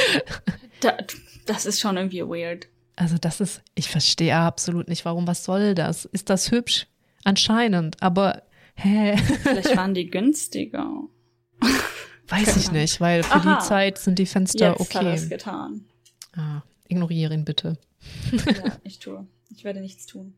[0.80, 0.98] da,
[1.46, 2.68] das ist schon irgendwie weird.
[2.96, 6.04] Also das ist, ich verstehe absolut nicht, warum, was soll das?
[6.04, 6.88] Ist das hübsch?
[7.22, 8.42] Anscheinend, aber
[8.74, 9.16] hä?
[9.16, 11.04] Vielleicht waren die günstiger.
[12.28, 13.58] Weiß ich nicht, weil für Aha.
[13.58, 14.98] die Zeit sind die Fenster Jetzt okay.
[14.98, 15.84] Hat er es getan.
[16.32, 17.78] Ah, ignoriere ihn bitte.
[18.32, 19.26] ja, ich tue.
[19.50, 20.34] Ich werde nichts tun.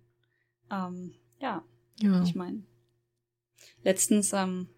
[0.70, 1.62] Ähm, ja.
[2.00, 2.22] ja.
[2.22, 2.62] Ich meine,
[3.82, 4.68] letztens, ähm,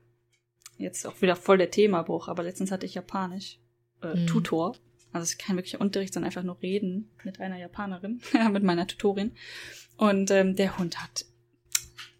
[0.76, 3.58] jetzt auch wieder voll der Themabruch, aber letztens hatte ich Japanisch
[4.02, 4.26] äh, mhm.
[4.26, 4.76] Tutor.
[5.12, 8.20] Also es ist kein wirklicher Unterricht, sondern einfach nur reden mit einer Japanerin,
[8.52, 9.32] mit meiner Tutorin.
[9.96, 11.24] Und ähm, der Hund hat,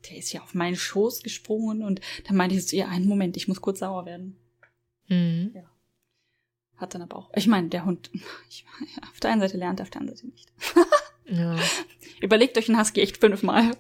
[0.09, 3.37] der ist ja auf meinen Schoß gesprungen und dann meinte ich zu ihr, einen Moment,
[3.37, 4.37] ich muss kurz sauer werden.
[5.09, 5.53] Mhm.
[5.55, 5.71] Ja.
[6.77, 7.31] Hat dann aber auch.
[7.35, 8.11] Ich meine, der Hund,
[8.49, 8.65] ich,
[9.03, 10.53] auf der einen Seite lernt, auf der anderen Seite nicht.
[11.27, 11.57] ja.
[12.21, 13.71] Überlegt euch einen Husky echt fünfmal.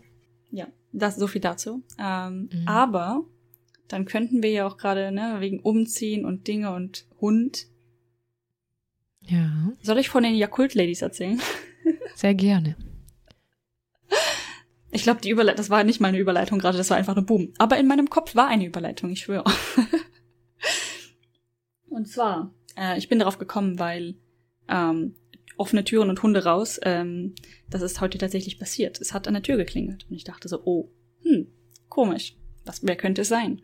[0.50, 1.82] Ja, das so viel dazu.
[1.98, 2.68] Ähm, mhm.
[2.68, 3.24] Aber
[3.88, 7.66] dann könnten wir ja auch gerade, ne, wegen Umziehen und Dinge und Hund.
[9.22, 9.72] Ja.
[9.82, 11.40] Soll ich von den Yakult-Ladies erzählen?
[12.14, 12.76] Sehr gerne.
[14.90, 17.52] Ich glaube, die Überleitung, das war nicht meine Überleitung gerade, das war einfach nur Boom.
[17.58, 19.44] Aber in meinem Kopf war eine Überleitung, ich schwöre.
[21.98, 24.14] Und zwar, äh, ich bin darauf gekommen, weil
[24.68, 25.16] ähm,
[25.56, 27.34] offene Türen und Hunde raus, ähm,
[27.68, 29.00] das ist heute tatsächlich passiert.
[29.00, 30.88] Es hat an der Tür geklingelt und ich dachte so, oh,
[31.22, 31.48] hm,
[31.88, 32.37] komisch.
[32.64, 33.62] Was, wer könnte es sein?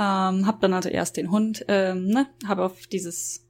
[0.00, 3.46] Ähm, hab dann also erst den Hund, ähm, ne, habe auf dieses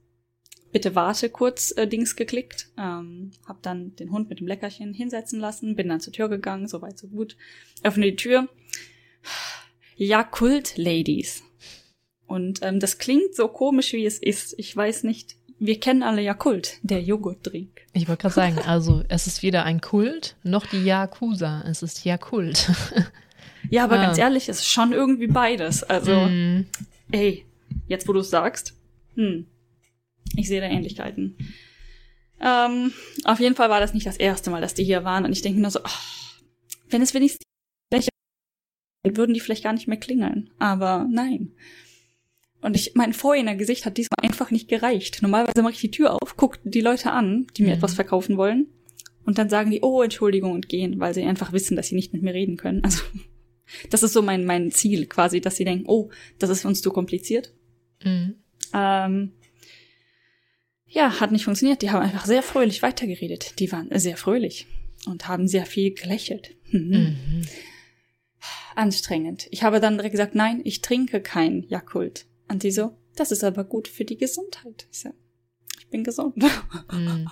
[0.71, 5.39] Bitte warte kurz äh, Dings geklickt, ähm, hab dann den Hund mit dem Leckerchen hinsetzen
[5.39, 7.35] lassen, bin dann zur Tür gegangen, soweit so gut,
[7.81, 8.47] öffne die Tür.
[9.95, 11.41] Ja, Kult Ladies.
[12.29, 14.55] Und ähm, das klingt so komisch, wie es ist.
[14.57, 15.35] Ich weiß nicht.
[15.61, 17.81] Wir kennen alle Jakult, der Joghurtdrink.
[17.91, 21.65] Ich wollte gerade sagen, also es ist weder ein Kult noch die Yakuza.
[21.67, 22.71] Es ist Jakult.
[23.69, 24.03] ja, aber ah.
[24.03, 25.83] ganz ehrlich, es ist schon irgendwie beides.
[25.83, 26.65] Also, mm.
[27.11, 27.45] ey,
[27.87, 28.73] jetzt wo du es sagst,
[29.15, 29.47] hm,
[30.37, 31.35] ich sehe da Ähnlichkeiten.
[32.39, 32.93] Ähm,
[33.25, 35.25] auf jeden Fall war das nicht das erste Mal, dass die hier waren.
[35.25, 36.39] Und ich denke nur so, oh,
[36.89, 37.43] wenn es wenigstens
[39.03, 40.49] würden die vielleicht gar nicht mehr klingeln.
[40.59, 41.51] Aber nein.
[42.61, 45.21] Und ich, mein vorheriger Gesicht hat diesmal einfach nicht gereicht.
[45.21, 47.75] Normalerweise mache ich die Tür auf, gucke die Leute an, die mir mhm.
[47.75, 48.67] etwas verkaufen wollen.
[49.25, 52.13] Und dann sagen die, oh, Entschuldigung und gehen, weil sie einfach wissen, dass sie nicht
[52.13, 52.83] mit mir reden können.
[52.83, 53.03] Also,
[53.89, 56.91] das ist so mein, mein Ziel quasi, dass sie denken, oh, das ist uns zu
[56.91, 57.53] kompliziert.
[58.03, 58.35] Mhm.
[58.73, 59.31] Ähm,
[60.87, 61.81] ja, hat nicht funktioniert.
[61.81, 63.59] Die haben einfach sehr fröhlich weitergeredet.
[63.59, 64.67] Die waren sehr fröhlich
[65.05, 66.55] und haben sehr viel gelächelt.
[66.71, 66.79] Mhm.
[66.81, 67.41] Mhm.
[68.75, 69.47] Anstrengend.
[69.51, 72.25] Ich habe dann direkt gesagt, nein, ich trinke kein Jakult.
[72.49, 74.87] Und die so, das ist aber gut für die Gesundheit.
[74.91, 75.09] Ich so,
[75.79, 76.35] ich bin gesund.
[76.37, 77.27] Mm.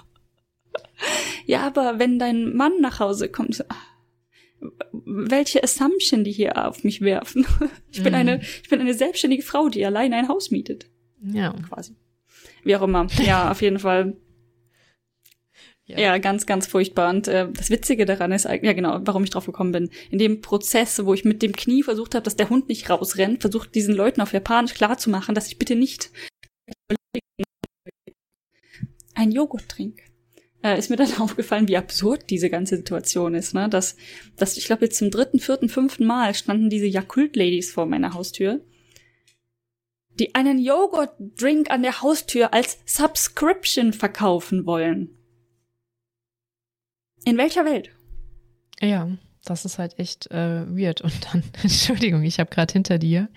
[1.46, 3.64] ja, aber wenn dein Mann nach Hause kommt, so,
[4.92, 7.46] welche Assumption die hier auf mich werfen.
[7.92, 8.16] Ich bin mm.
[8.16, 10.88] eine, ich bin eine selbstständige Frau, die allein ein Haus mietet.
[11.24, 11.52] Ja.
[11.68, 11.96] Quasi.
[12.64, 13.08] Wie auch immer.
[13.26, 14.16] Ja, auf jeden Fall
[15.88, 16.00] ja.
[16.00, 17.10] ja, ganz, ganz furchtbar.
[17.10, 19.90] Und äh, das Witzige daran ist, ja genau, warum ich drauf gekommen bin.
[20.12, 23.40] In dem Prozess, wo ich mit dem Knie versucht habe, dass der Hund nicht rausrennt,
[23.40, 26.12] versucht diesen Leuten auf Japanisch klarzumachen, dass ich bitte nicht
[29.16, 30.04] ein Joghurt trinke.
[30.62, 33.54] Äh, ist mir dann aufgefallen, wie absurd diese ganze Situation ist.
[33.54, 33.70] Ne?
[33.70, 33.96] Dass,
[34.36, 38.62] dass ich glaube, jetzt zum dritten, vierten, fünften Mal standen diese Yakult-Ladies vor meiner Haustür
[40.20, 45.17] die einen Joghurt-Drink an der Haustür als Subscription verkaufen wollen.
[47.26, 47.90] In welcher Welt?
[48.80, 49.10] Ja,
[49.44, 51.02] das ist halt echt äh, weird.
[51.02, 53.30] Und dann, Entschuldigung, ich habe gerade hinter dir.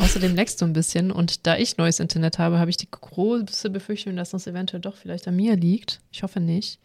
[0.00, 3.70] Außerdem leckst du ein bisschen und da ich neues Internet habe, habe ich die große
[3.70, 6.00] Befürchtung, dass das eventuell doch vielleicht an mir liegt.
[6.10, 6.80] Ich hoffe nicht.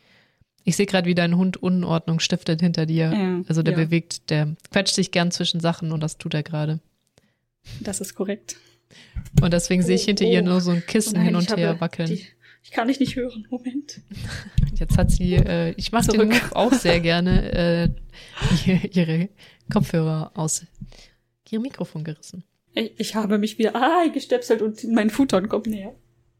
[0.63, 3.11] Ich sehe gerade, wie dein Hund Unordnung stiftet hinter dir.
[3.11, 3.85] Ja, also der ja.
[3.85, 6.79] bewegt, der quetscht sich gern zwischen Sachen und das tut er gerade.
[7.79, 8.57] Das ist korrekt.
[9.41, 10.31] Und deswegen oh, sehe ich hinter oh.
[10.31, 12.09] ihr nur so ein Kissen oh nein, hin und her wackeln.
[12.09, 12.27] Die,
[12.69, 13.47] ich kann dich nicht hören.
[13.49, 13.99] Moment.
[14.79, 17.89] Jetzt hat sie, äh, ich mache den Move auch sehr gerne, äh,
[18.93, 19.29] ihre
[19.73, 20.67] Kopfhörer aus
[21.49, 22.43] ihrem Mikrofon gerissen.
[22.75, 25.95] Ich, ich habe mich wieder eingestöpselt und mein Futon kommt näher.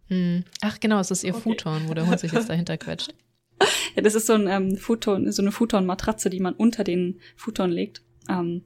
[0.10, 0.44] Hm.
[0.62, 1.42] Ach genau, es ist ihr okay.
[1.42, 3.14] Futon, wo der Hund sich jetzt dahinter quetscht.
[3.96, 7.72] Ja, das ist so ein ähm, Futon, so eine Futon-Matratze, die man unter den Futon
[7.72, 8.04] legt.
[8.30, 8.62] Ähm,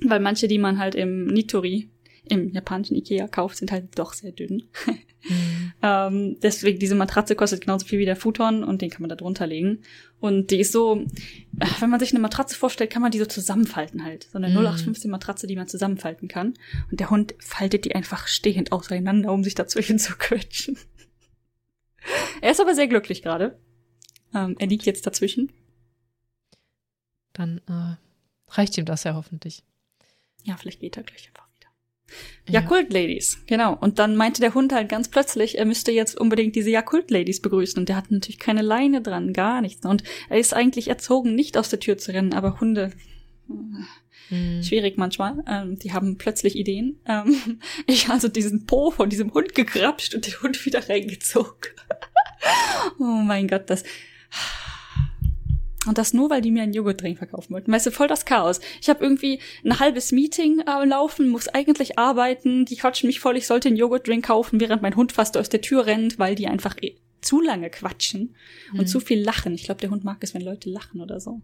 [0.00, 1.90] weil manche, die man halt im Nitori,
[2.28, 4.64] im japanischen Ikea kauft, sind halt doch sehr dünn.
[5.24, 5.72] Mhm.
[5.82, 9.14] ähm, deswegen, diese Matratze kostet genauso viel wie der Futon und den kann man da
[9.14, 9.82] drunter legen.
[10.18, 11.06] Und die ist so,
[11.78, 14.24] wenn man sich eine Matratze vorstellt, kann man die so zusammenfalten halt.
[14.32, 14.56] So eine mhm.
[14.56, 16.54] 0815 Matratze, die man zusammenfalten kann.
[16.90, 20.76] Und der Hund faltet die einfach stehend auseinander, um sich dazwischen zu quetschen.
[22.40, 23.60] er ist aber sehr glücklich gerade.
[24.34, 25.52] Ähm, er liegt jetzt dazwischen.
[27.32, 27.94] Dann äh,
[28.48, 29.62] reicht ihm das ja hoffentlich.
[30.42, 31.51] Ja, vielleicht geht er gleich einfach
[32.46, 32.60] wieder.
[32.60, 33.76] Jakult-Ladies, genau.
[33.80, 37.78] Und dann meinte der Hund halt ganz plötzlich, er müsste jetzt unbedingt diese Jakult-Ladies begrüßen.
[37.78, 39.86] Und der hat natürlich keine Leine dran, gar nichts.
[39.86, 42.92] Und er ist eigentlich erzogen, nicht aus der Tür zu rennen, aber Hunde.
[44.28, 44.62] Hm.
[44.62, 45.44] Schwierig manchmal.
[45.46, 46.98] Ähm, die haben plötzlich Ideen.
[47.06, 51.72] Ähm, ich also diesen Po von diesem Hund gekrapscht und den Hund wieder reingezogen.
[52.98, 53.84] oh mein Gott, das
[55.86, 57.72] und das nur, weil die mir einen Joghurtdrink verkaufen wollten.
[57.72, 58.60] Weißt du, voll das Chaos.
[58.80, 63.36] Ich habe irgendwie ein halbes Meeting äh, laufen, muss eigentlich arbeiten, die quatschen mich voll,
[63.36, 66.46] ich sollte einen Joghurtdrink kaufen, während mein Hund fast aus der Tür rennt, weil die
[66.46, 68.34] einfach eh zu lange quatschen
[68.72, 68.86] und mhm.
[68.86, 69.54] zu viel lachen.
[69.54, 71.40] Ich glaube, der Hund mag es, wenn Leute lachen oder so.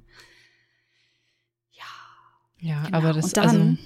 [1.72, 1.84] Ja.
[2.60, 2.96] Ja, genau.
[2.96, 3.76] aber das und dann, also,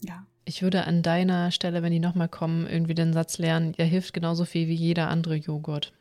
[0.00, 0.26] ja.
[0.44, 4.12] Ich würde an deiner Stelle, wenn die nochmal kommen, irgendwie den Satz lernen, er hilft
[4.12, 5.92] genauso viel wie jeder andere Joghurt.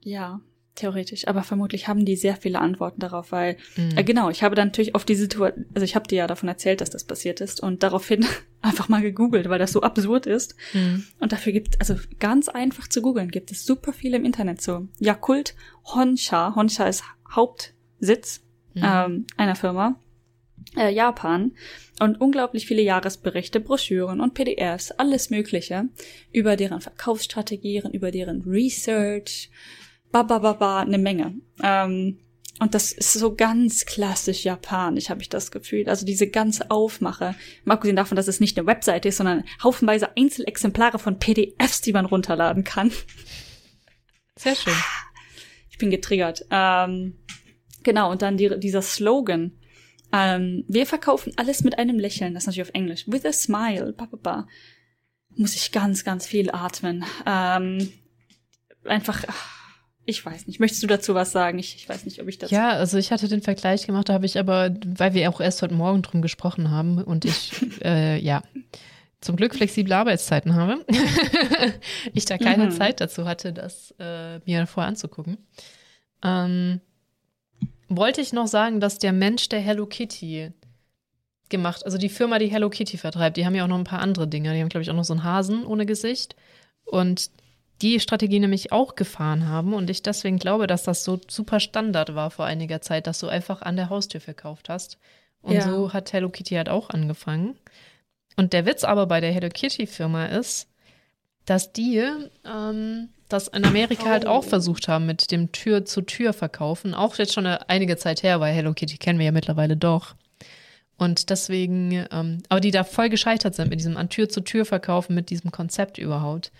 [0.00, 0.40] Ja,
[0.78, 3.98] Theoretisch, aber vermutlich haben die sehr viele Antworten darauf, weil, mhm.
[3.98, 6.48] äh, genau, ich habe dann natürlich auf die Situation, also ich habe dir ja davon
[6.48, 8.24] erzählt, dass das passiert ist und daraufhin
[8.62, 10.54] einfach mal gegoogelt, weil das so absurd ist.
[10.74, 11.04] Mhm.
[11.18, 14.86] Und dafür gibt, also ganz einfach zu googeln, gibt es super viel im Internet so.
[15.00, 18.82] Yakult Honsha, Honsha ist Hauptsitz mhm.
[18.84, 19.98] ähm, einer Firma,
[20.76, 21.56] äh, Japan
[21.98, 25.88] und unglaublich viele Jahresberichte, Broschüren und PDFs, alles Mögliche
[26.30, 29.50] über deren Verkaufsstrategien, über deren Research,
[30.12, 31.34] ba, ba, ba, ba, eine Menge.
[31.62, 32.18] Ähm,
[32.60, 35.88] und das ist so ganz klassisch japanisch, habe ich das Gefühl.
[35.88, 37.36] Also diese ganze Aufmache.
[37.64, 41.92] Mal abgesehen davon, dass es nicht eine Webseite ist, sondern haufenweise Einzelexemplare von PDFs, die
[41.92, 42.90] man runterladen kann.
[44.36, 44.74] Sehr schön.
[45.70, 46.46] Ich bin getriggert.
[46.50, 47.16] Ähm,
[47.84, 49.52] genau, und dann die, dieser Slogan.
[50.12, 52.34] Ähm, wir verkaufen alles mit einem Lächeln.
[52.34, 53.04] Das ist natürlich auf Englisch.
[53.06, 53.92] With a smile.
[53.92, 54.48] Ba, ba, ba.
[55.36, 57.04] Muss ich ganz, ganz viel atmen.
[57.24, 57.92] Ähm,
[58.84, 59.24] einfach...
[59.28, 59.57] Ach,
[60.08, 60.58] ich weiß nicht.
[60.58, 61.58] Möchtest du dazu was sagen?
[61.58, 62.50] Ich, ich weiß nicht, ob ich das.
[62.50, 65.60] Ja, also ich hatte den Vergleich gemacht, da habe ich aber, weil wir auch erst
[65.60, 67.52] heute Morgen drum gesprochen haben und ich,
[67.84, 68.42] äh, ja,
[69.20, 70.82] zum Glück flexible Arbeitszeiten habe,
[72.14, 72.70] ich da keine mhm.
[72.70, 75.36] Zeit dazu hatte, das äh, mir vorher anzugucken.
[76.22, 76.80] Ähm,
[77.90, 80.52] wollte ich noch sagen, dass der Mensch der Hello Kitty
[81.50, 84.00] gemacht, also die Firma, die Hello Kitty vertreibt, die haben ja auch noch ein paar
[84.00, 84.54] andere Dinge.
[84.54, 86.34] Die haben, glaube ich, auch noch so einen Hasen ohne Gesicht.
[86.84, 87.30] Und
[87.82, 92.14] die Strategie nämlich auch gefahren haben und ich deswegen glaube, dass das so super Standard
[92.14, 94.98] war vor einiger Zeit, dass du einfach an der Haustür verkauft hast.
[95.42, 95.62] Und ja.
[95.62, 97.56] so hat Hello Kitty halt auch angefangen.
[98.36, 100.68] Und der Witz aber bei der Hello Kitty Firma ist,
[101.44, 102.02] dass die
[102.44, 104.08] ähm, das in Amerika oh.
[104.08, 104.48] halt auch oh.
[104.48, 106.94] versucht haben mit dem Tür-zu-Tür-Verkaufen.
[106.94, 110.14] Auch jetzt schon eine, einige Zeit her, weil Hello Kitty kennen wir ja mittlerweile doch.
[110.96, 115.52] Und deswegen, ähm, aber die da voll gescheitert sind mit diesem an Tür-zu-Tür-Verkaufen, mit diesem
[115.52, 116.50] Konzept überhaupt.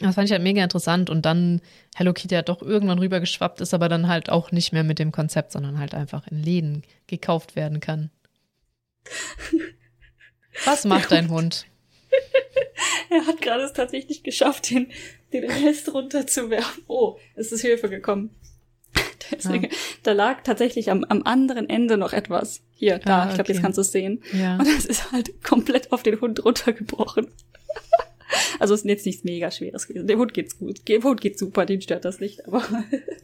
[0.00, 1.60] Das fand ich halt mega interessant und dann
[1.94, 5.12] Hello Kitty hat doch irgendwann rübergeschwappt, ist aber dann halt auch nicht mehr mit dem
[5.12, 8.10] Konzept, sondern halt einfach in Läden gekauft werden kann.
[10.64, 11.66] Was macht dein Hund?
[13.10, 14.88] er hat gerade es tatsächlich geschafft, den,
[15.32, 16.84] den Rest runterzuwerfen.
[16.86, 18.30] Oh, es ist Hilfe gekommen.
[19.30, 19.70] Deswegen, ja.
[20.02, 22.62] Da lag tatsächlich am, am anderen Ende noch etwas.
[22.74, 24.22] Hier, da, ah, ich glaube, jetzt kannst du es sehen.
[24.32, 24.56] Ja.
[24.56, 27.28] Und das ist halt komplett auf den Hund runtergebrochen.
[28.58, 30.06] Also es ist jetzt nichts mega Schweres gewesen.
[30.06, 30.86] Dem Hund geht's gut.
[30.88, 32.62] Dem Hund geht's super, den stört das nicht, aber.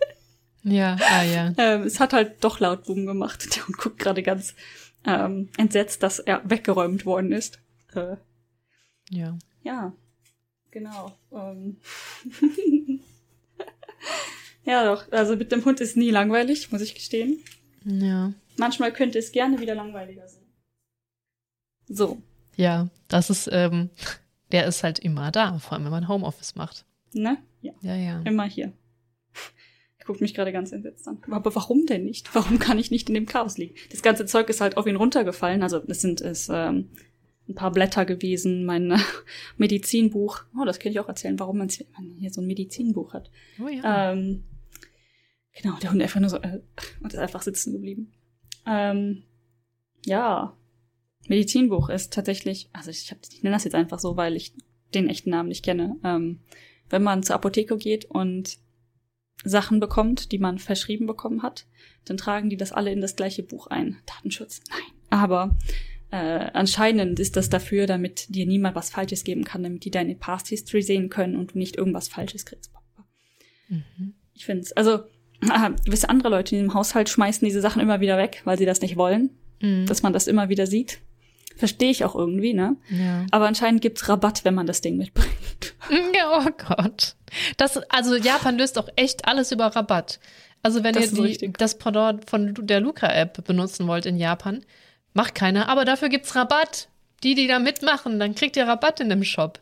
[0.62, 1.52] ja, ah ja.
[1.56, 3.46] Ähm, es hat halt doch laut Boom gemacht.
[3.56, 4.54] Der Hund guckt gerade ganz
[5.04, 7.60] ähm, entsetzt, dass er weggeräumt worden ist.
[7.94, 8.16] Äh,
[9.10, 9.38] ja.
[9.62, 9.92] Ja,
[10.70, 11.12] genau.
[11.32, 11.78] Ähm.
[14.64, 15.10] ja, doch.
[15.12, 17.42] Also mit dem Hund ist nie langweilig, muss ich gestehen.
[17.84, 18.32] Ja.
[18.56, 20.42] Manchmal könnte es gerne wieder langweiliger sein.
[21.88, 22.22] So.
[22.56, 23.90] Ja, das ist, ähm,
[24.52, 26.84] der ist halt immer da, vor allem wenn man Homeoffice macht.
[27.12, 27.38] Ne?
[27.60, 27.72] Ja.
[27.82, 28.22] Ja, ja.
[28.22, 28.72] Immer hier.
[29.98, 31.18] Er guckt mich gerade ganz entsetzt an.
[31.30, 32.34] Aber warum denn nicht?
[32.34, 33.74] Warum kann ich nicht in dem Chaos liegen?
[33.90, 35.62] Das ganze Zeug ist halt auf ihn runtergefallen.
[35.62, 36.90] Also es sind es ähm,
[37.48, 38.98] ein paar Blätter gewesen, mein äh,
[39.58, 40.40] Medizinbuch.
[40.58, 43.30] Oh, das kann ich auch erzählen, warum man hier so ein Medizinbuch hat.
[43.62, 44.12] Oh ja.
[44.12, 44.44] Ähm,
[45.52, 46.60] genau, der Hund einfach nur so äh,
[47.00, 48.12] und ist einfach sitzen geblieben.
[48.66, 49.22] Ähm,
[50.04, 50.56] ja,
[51.28, 54.52] Medizinbuch ist tatsächlich, also ich, hab, ich nenne das jetzt einfach so, weil ich
[54.94, 55.96] den echten Namen nicht kenne.
[56.04, 56.40] Ähm,
[56.90, 58.58] wenn man zur Apotheke geht und
[59.44, 61.66] Sachen bekommt, die man verschrieben bekommen hat,
[62.04, 63.98] dann tragen die das alle in das gleiche Buch ein.
[64.06, 64.80] Datenschutz, nein.
[65.10, 65.56] Aber
[66.10, 70.14] äh, anscheinend ist das dafür, damit dir niemand was Falsches geben kann, damit die deine
[70.14, 72.70] Past History sehen können und du nicht irgendwas Falsches kriegst.
[73.68, 74.14] Mhm.
[74.34, 75.04] Ich finde es, also
[75.40, 78.66] äh, gewisse andere Leute in dem Haushalt schmeißen diese Sachen immer wieder weg, weil sie
[78.66, 79.30] das nicht wollen,
[79.60, 79.86] mhm.
[79.86, 81.00] dass man das immer wieder sieht.
[81.56, 82.76] Verstehe ich auch irgendwie, ne?
[82.88, 83.26] Ja.
[83.30, 85.74] Aber anscheinend gibt's Rabatt, wenn man das Ding mitbringt.
[86.14, 87.16] Ja, oh Gott.
[87.56, 90.20] Das, also Japan löst auch echt alles über Rabatt.
[90.62, 94.64] Also wenn das ihr die, das Pendant von der Luca-App benutzen wollt in Japan,
[95.12, 96.88] macht keiner, aber dafür gibt's Rabatt.
[97.22, 99.60] Die, die da mitmachen, dann kriegt ihr Rabatt in dem Shop.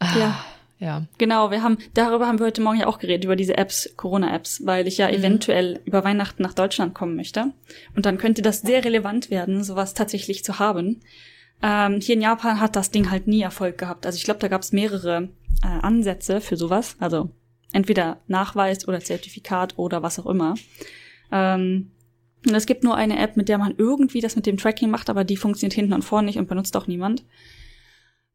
[0.00, 0.44] Ah, ja.
[0.78, 1.06] Ja.
[1.18, 4.64] Genau, wir haben, darüber haben wir heute Morgen ja auch geredet, über diese Apps, Corona-Apps,
[4.64, 5.14] weil ich ja mhm.
[5.14, 7.52] eventuell über Weihnachten nach Deutschland kommen möchte.
[7.96, 11.00] Und dann könnte das sehr relevant werden, sowas tatsächlich zu haben.
[11.62, 14.06] Ähm, hier in Japan hat das Ding halt nie Erfolg gehabt.
[14.06, 15.28] Also ich glaube, da gab es mehrere
[15.64, 16.96] äh, Ansätze für sowas.
[17.00, 17.30] Also
[17.72, 20.54] entweder Nachweis oder Zertifikat oder was auch immer.
[21.32, 21.90] Ähm,
[22.46, 25.10] und es gibt nur eine App, mit der man irgendwie das mit dem Tracking macht,
[25.10, 27.24] aber die funktioniert hinten und vorne nicht und benutzt auch niemand.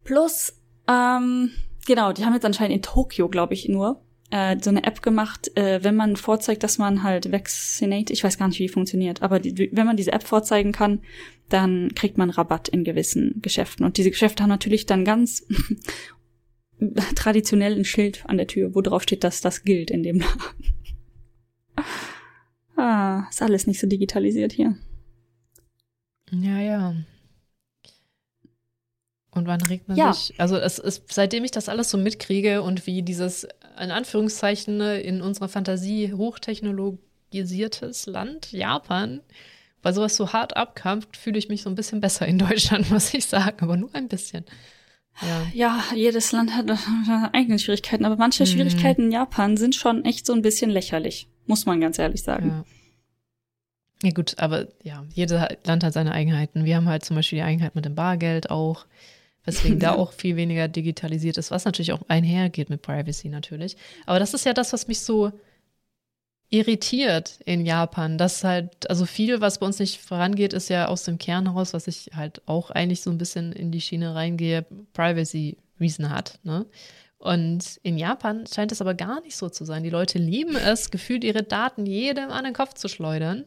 [0.04, 0.58] Plus,
[0.90, 1.52] ähm,
[1.86, 4.02] genau, die haben jetzt anscheinend in Tokio, glaube ich, nur
[4.34, 8.38] äh, so eine App gemacht, äh, wenn man vorzeigt, dass man halt vaccinate, ich weiß
[8.38, 11.02] gar nicht, wie die funktioniert, aber die, wenn man diese App vorzeigen kann,
[11.50, 13.86] dann kriegt man Rabatt in gewissen Geschäften.
[13.86, 15.46] Und diese Geschäfte haben natürlich dann ganz
[17.16, 20.74] traditionell ein Schild an der Tür, wo drauf steht, dass das gilt in dem Laden.
[22.76, 24.76] ah, ist alles nicht so digitalisiert hier.
[26.32, 26.96] Ja, ja.
[29.36, 30.14] Und wann regt man ja.
[30.14, 30.40] sich?
[30.40, 33.48] Also es ist, seitdem ich das alles so mitkriege und wie dieses
[33.82, 39.22] in Anführungszeichen in unserer Fantasie hochtechnologisiertes Land, Japan,
[39.82, 43.14] weil sowas so hart abkampft, fühle ich mich so ein bisschen besser in Deutschland, muss
[43.14, 44.46] ich sagen, aber nur ein bisschen.
[45.22, 46.66] Ja, ja jedes Land hat
[47.34, 48.48] eigene Schwierigkeiten, aber manche mhm.
[48.48, 52.50] Schwierigkeiten in Japan sind schon echt so ein bisschen lächerlich, muss man ganz ehrlich sagen.
[52.50, 52.64] Ja.
[54.04, 56.66] Ja gut, aber ja, jedes Land hat seine Eigenheiten.
[56.66, 58.86] Wir haben halt zum Beispiel die Eigenheit mit dem Bargeld auch
[59.46, 63.78] weswegen da auch viel weniger digitalisiert ist, was natürlich auch einhergeht mit Privacy natürlich.
[64.06, 65.32] Aber das ist ja das, was mich so
[66.50, 71.04] irritiert in Japan, dass halt, also viel, was bei uns nicht vorangeht, ist ja aus
[71.04, 74.64] dem Kern heraus, was ich halt auch eigentlich so ein bisschen in die Schiene reingehe,
[74.94, 76.68] Privacy Reason hat, ne?
[77.18, 79.84] Und in Japan scheint es aber gar nicht so zu sein.
[79.84, 83.46] Die Leute lieben es, gefühlt ihre Daten jedem an den Kopf zu schleudern.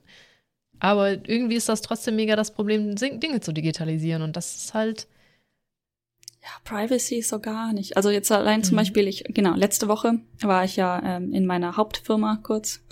[0.78, 4.22] Aber irgendwie ist das trotzdem mega das Problem, Dinge zu digitalisieren.
[4.22, 5.06] Und das ist halt,
[6.46, 7.96] ja, Privacy ist so gar nicht.
[7.96, 8.64] Also jetzt allein mhm.
[8.64, 12.82] zum Beispiel, ich, genau, letzte Woche war ich ja ähm, in meiner Hauptfirma kurz.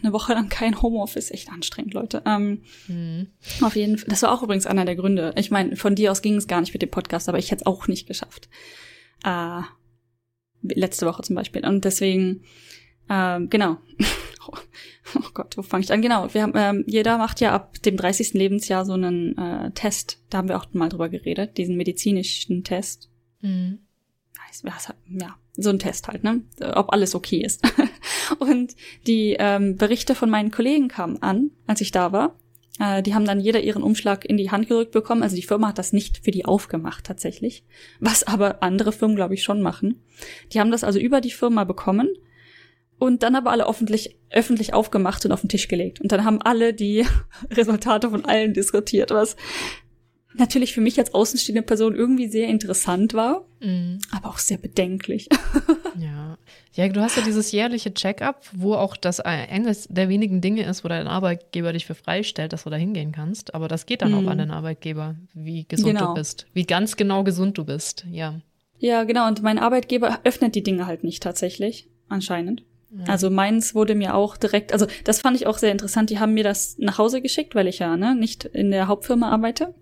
[0.00, 2.22] Eine Woche lang kein Homeoffice, echt anstrengend, Leute.
[2.24, 3.28] Ähm, mhm.
[3.62, 4.08] Auf jeden Fall.
[4.08, 5.32] Das war auch übrigens einer der Gründe.
[5.36, 7.62] Ich meine, von dir aus ging es gar nicht mit dem Podcast, aber ich hätte
[7.62, 8.48] es auch nicht geschafft.
[9.24, 9.62] Äh,
[10.62, 11.66] letzte Woche zum Beispiel.
[11.66, 12.44] Und deswegen,
[13.08, 13.78] ähm, genau.
[15.14, 16.02] oh Gott, wo fange ich an?
[16.02, 18.34] Genau, wir haben, ähm, jeder macht ja ab dem 30.
[18.34, 20.18] Lebensjahr so einen äh, Test.
[20.30, 23.10] Da haben wir auch mal drüber geredet, diesen medizinischen Test.
[23.40, 23.80] Mhm.
[25.08, 26.42] Ja, so ein Test halt, ne?
[26.74, 27.62] Ob alles okay ist.
[28.38, 28.74] und
[29.06, 32.36] die ähm, Berichte von meinen Kollegen kamen an, als ich da war.
[32.78, 35.22] Äh, die haben dann jeder ihren Umschlag in die Hand gerückt bekommen.
[35.22, 37.64] Also die Firma hat das nicht für die aufgemacht tatsächlich.
[38.00, 40.00] Was aber andere Firmen, glaube ich, schon machen.
[40.52, 42.10] Die haben das also über die Firma bekommen
[43.02, 46.00] und dann aber alle öffentlich, öffentlich aufgemacht und auf den Tisch gelegt.
[46.00, 47.04] Und dann haben alle die
[47.50, 49.36] Resultate von allen diskutiert, was
[50.34, 53.98] natürlich für mich als außenstehende Person irgendwie sehr interessant war, mm.
[54.12, 55.28] aber auch sehr bedenklich.
[55.98, 56.38] ja.
[56.74, 60.84] Ja, du hast ja dieses jährliche Check-up, wo auch das eines der wenigen Dinge ist,
[60.84, 63.54] wo dein Arbeitgeber dich für freistellt, dass du da hingehen kannst.
[63.54, 64.26] Aber das geht dann mm.
[64.26, 66.08] auch an den Arbeitgeber, wie gesund genau.
[66.08, 68.40] du bist, wie ganz genau gesund du bist, ja.
[68.78, 69.26] Ja, genau.
[69.26, 72.62] Und mein Arbeitgeber öffnet die Dinge halt nicht tatsächlich, anscheinend.
[73.06, 76.10] Also meins wurde mir auch direkt, also das fand ich auch sehr interessant.
[76.10, 79.30] Die haben mir das nach Hause geschickt, weil ich ja ne, nicht in der Hauptfirma
[79.30, 79.74] arbeite.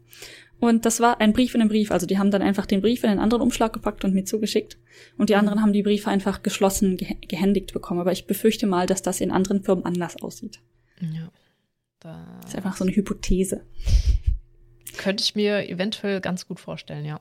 [0.61, 1.91] Und das war ein Brief in einem Brief.
[1.91, 4.79] Also die haben dann einfach den Brief in einen anderen Umschlag gepackt und mir zugeschickt.
[5.17, 8.01] Und die anderen haben die Briefe einfach geschlossen ge gehändigt bekommen.
[8.01, 10.61] Aber ich befürchte mal, dass das in anderen Firmen anders aussieht.
[11.01, 11.33] Ja.
[12.01, 13.65] Das ist einfach so eine Hypothese.
[14.99, 17.21] Könnte ich mir eventuell ganz gut vorstellen, ja.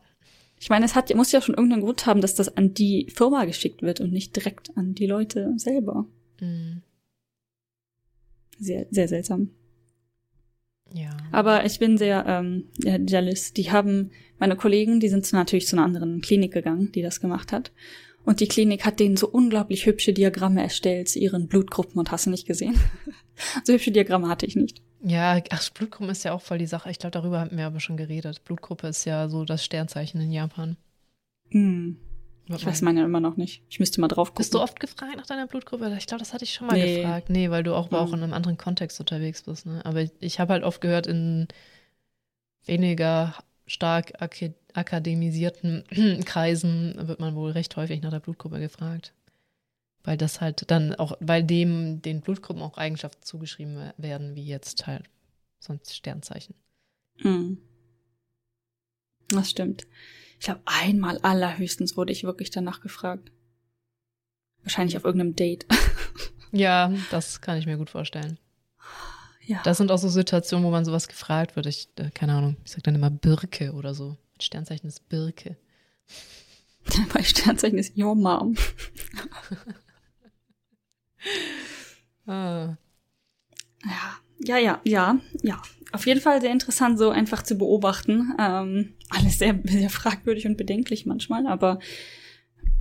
[0.60, 3.46] Ich meine, es hat, muss ja schon irgendeinen Grund haben, dass das an die Firma
[3.46, 6.06] geschickt wird und nicht direkt an die Leute selber.
[6.42, 6.82] Mhm.
[8.60, 9.52] Sehr, sehr seltsam.
[10.94, 11.16] Ja.
[11.32, 13.54] Aber ich bin sehr ähm, jealous.
[13.54, 17.52] Die haben meine Kollegen, die sind natürlich zu einer anderen Klinik gegangen, die das gemacht
[17.54, 17.72] hat.
[18.26, 22.26] Und die Klinik hat denen so unglaublich hübsche Diagramme erstellt zu ihren Blutgruppen und hast
[22.26, 22.76] du nicht gesehen.
[23.64, 24.82] so hübsche Diagramme hatte ich nicht.
[25.02, 26.90] Ja, ach, Blutgruppe ist ja auch voll die Sache.
[26.90, 28.44] Ich glaube, darüber haben wir aber schon geredet.
[28.44, 30.78] Blutgruppe ist ja so das Sternzeichen in Japan.
[31.52, 31.98] Hm.
[32.56, 33.62] Ich weiß meine immer noch nicht.
[33.70, 34.40] Ich müsste mal drauf gucken.
[34.40, 35.96] Bist du oft gefragt nach deiner Blutgruppe?
[35.98, 37.02] Ich glaube, das hatte ich schon mal nee.
[37.02, 37.30] gefragt.
[37.30, 39.68] Nee, weil du auch, auch in einem anderen Kontext unterwegs bist.
[39.68, 39.86] Ne?
[39.86, 41.48] Aber ich, ich habe halt oft gehört, in
[42.66, 43.36] weniger
[43.68, 44.36] stark ak
[44.74, 45.84] akademisierten
[46.26, 49.14] Kreisen wird man wohl recht häufig nach der Blutgruppe gefragt.
[50.04, 54.88] Weil das halt dann auch, weil dem den Blutgruppen auch Eigenschaften zugeschrieben werden, wie jetzt
[54.88, 55.10] halt
[55.60, 56.56] sonst Sternzeichen.
[57.18, 57.58] Hm.
[59.28, 59.86] Das stimmt.
[60.40, 63.32] Ich glaube, einmal allerhöchstens wurde ich wirklich danach gefragt.
[64.64, 65.66] Wahrscheinlich auf irgendeinem Date.
[66.52, 68.40] ja, das kann ich mir gut vorstellen.
[69.46, 69.62] Ja.
[69.64, 71.66] Das sind auch so Situationen, wo man sowas gefragt wird.
[71.66, 74.10] Ich, äh, keine Ahnung, ich sag dann immer Birke oder so.
[74.10, 75.58] Mein Sternzeichen ist Birke.
[77.14, 78.56] mein Sternzeichen ist Your Mom.
[82.28, 82.76] ah.
[83.86, 85.62] Ja, ja, ja, ja, ja
[85.92, 88.34] auf jeden Fall sehr interessant, so einfach zu beobachten.
[88.40, 91.80] Ähm, alles sehr, sehr fragwürdig und bedenklich manchmal, aber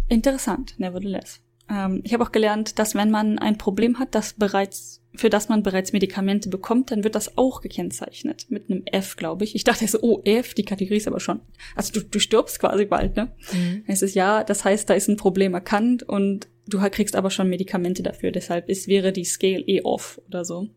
[0.08, 1.40] interessant, nevertheless.
[1.70, 5.48] Ähm, ich habe auch gelernt, dass wenn man ein Problem hat, das bereits, für das
[5.48, 8.46] man bereits Medikamente bekommt, dann wird das auch gekennzeichnet.
[8.50, 9.54] Mit einem F, glaube ich.
[9.54, 11.40] Ich dachte so, oh, F, die Kategorie ist aber schon.
[11.74, 13.32] Also du, du stirbst quasi bald, ne?
[13.52, 13.84] Mhm.
[13.86, 17.48] Es ist ja, das heißt, da ist ein Problem erkannt und du kriegst aber schon
[17.48, 18.30] Medikamente dafür.
[18.30, 20.68] Deshalb ist, wäre die Scale eh off oder so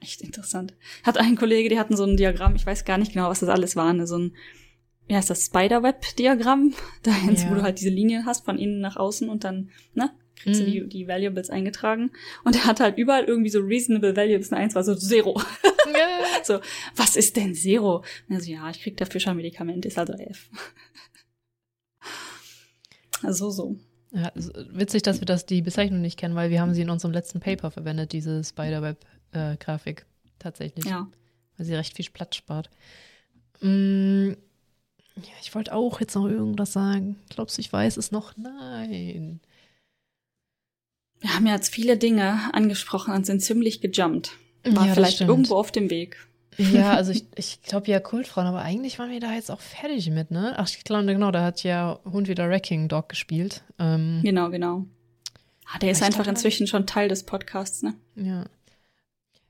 [0.00, 0.74] echt interessant.
[1.02, 3.48] Hat ein Kollege, die hatten so ein Diagramm, ich weiß gar nicht genau, was das
[3.48, 4.36] alles war, ne, so ein,
[5.06, 7.50] wie heißt das, Spiderweb-Diagramm, da ja.
[7.50, 10.66] wo du halt diese Linien hast von innen nach außen und dann, ne, kriegst mhm.
[10.66, 12.12] du die, die Valuables eingetragen.
[12.44, 15.40] Und er hat halt überall irgendwie so reasonable valuables, und eins war so Zero.
[15.90, 16.18] Ja.
[16.44, 16.60] so,
[16.96, 18.04] was ist denn Zero?
[18.28, 20.50] Und er so, ja, ich krieg dafür schon Medikamente, ist also F.
[23.22, 23.78] also so.
[24.12, 27.12] Ja, witzig, dass wir das die Bezeichnung nicht kennen, weil wir haben sie in unserem
[27.12, 30.06] letzten Paper verwendet, diese Spiderweb äh, Grafik
[30.38, 30.86] tatsächlich.
[30.86, 31.08] Ja.
[31.56, 32.70] Weil sie recht viel Platz spart.
[33.60, 34.30] Mm,
[35.16, 37.16] ja, ich wollte auch jetzt noch irgendwas sagen.
[37.28, 38.36] Glaubst du, ich weiß es noch?
[38.36, 39.40] Nein.
[41.20, 44.32] Wir haben ja jetzt viele Dinge angesprochen und sind ziemlich gejumpt.
[44.64, 46.27] War ja, vielleicht irgendwo auf dem Weg.
[46.58, 50.10] Ja, also ich, ich glaube ja Kultfrauen, aber eigentlich waren wir da jetzt auch fertig
[50.10, 50.54] mit, ne?
[50.56, 53.62] Ach, ich glaube, genau, da hat ja Hund wieder Wrecking Dog gespielt.
[53.78, 54.84] Ähm, genau, genau.
[55.72, 57.94] Ah, der ist einfach inzwischen schon Teil des Podcasts, ne?
[58.16, 58.44] Ja.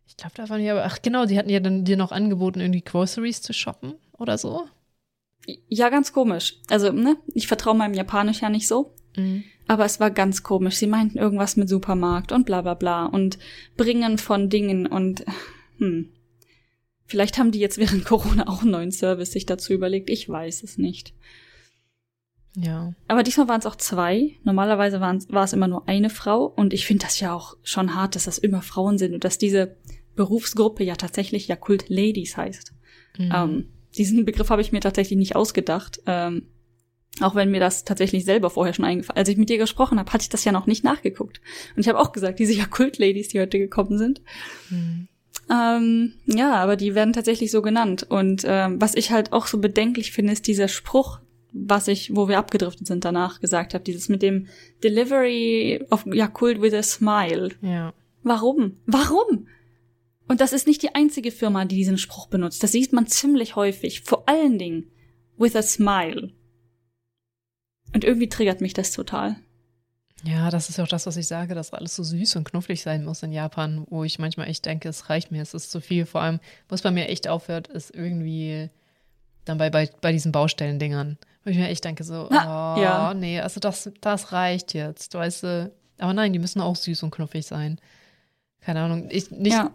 [0.06, 2.60] Ich glaube, da waren die aber, ach genau, die hatten ja dann dir noch angeboten,
[2.60, 4.66] irgendwie Groceries zu shoppen oder so.
[5.68, 6.56] Ja, ganz komisch.
[6.68, 8.94] Also, ne, ich vertraue meinem Japanisch ja nicht so.
[9.16, 9.44] Mhm.
[9.66, 10.76] Aber es war ganz komisch.
[10.76, 13.38] Sie meinten irgendwas mit Supermarkt und bla bla bla und
[13.76, 15.24] Bringen von Dingen und
[15.78, 16.10] hm.
[17.08, 20.10] Vielleicht haben die jetzt während Corona auch einen neuen Service sich dazu überlegt.
[20.10, 21.14] Ich weiß es nicht.
[22.54, 22.92] Ja.
[23.08, 24.36] Aber diesmal waren es auch zwei.
[24.44, 26.44] Normalerweise war es immer nur eine Frau.
[26.44, 29.38] Und ich finde das ja auch schon hart, dass das immer Frauen sind und dass
[29.38, 29.76] diese
[30.16, 32.74] Berufsgruppe ja tatsächlich ja Kult Ladies heißt.
[33.16, 33.32] Mhm.
[33.34, 36.00] Ähm, diesen Begriff habe ich mir tatsächlich nicht ausgedacht.
[36.06, 36.48] Ähm,
[37.20, 40.12] auch wenn mir das tatsächlich selber vorher schon eingefallen Als ich mit dir gesprochen habe,
[40.12, 41.40] hatte ich das ja noch nicht nachgeguckt.
[41.74, 44.20] Und ich habe auch gesagt, diese ja Kult-Ladies, die heute gekommen sind.
[44.68, 45.08] Mhm.
[45.50, 48.06] Ähm, ja, aber die werden tatsächlich so genannt.
[48.08, 51.20] Und ähm, was ich halt auch so bedenklich finde, ist dieser Spruch,
[51.52, 54.46] was ich, wo wir abgedriftet sind danach gesagt habe, dieses mit dem
[54.84, 57.50] Delivery of Yakult with a Smile.
[57.62, 57.94] Ja.
[58.22, 58.76] Warum?
[58.86, 59.46] Warum?
[60.28, 62.62] Und das ist nicht die einzige Firma, die diesen Spruch benutzt.
[62.62, 64.02] Das sieht man ziemlich häufig.
[64.02, 64.90] Vor allen Dingen
[65.38, 66.32] with a smile.
[67.94, 69.36] Und irgendwie triggert mich das total.
[70.24, 72.82] Ja, das ist ja auch das, was ich sage, dass alles so süß und knuffig
[72.82, 75.80] sein muss in Japan, wo ich manchmal echt denke, es reicht mir, es ist zu
[75.80, 76.06] viel.
[76.06, 78.68] Vor allem, was bei mir echt aufhört, ist irgendwie
[79.44, 81.18] dann bei, bei, bei diesen Baustellen-Dingern.
[81.44, 83.14] Wo ich mir echt denke, so, Na, oh, ja.
[83.14, 85.72] nee, also das, das reicht jetzt, weißt du.
[85.98, 87.80] Aber nein, die müssen auch süß und knuffig sein.
[88.60, 89.08] Keine Ahnung.
[89.10, 89.72] Ich, nicht, ja.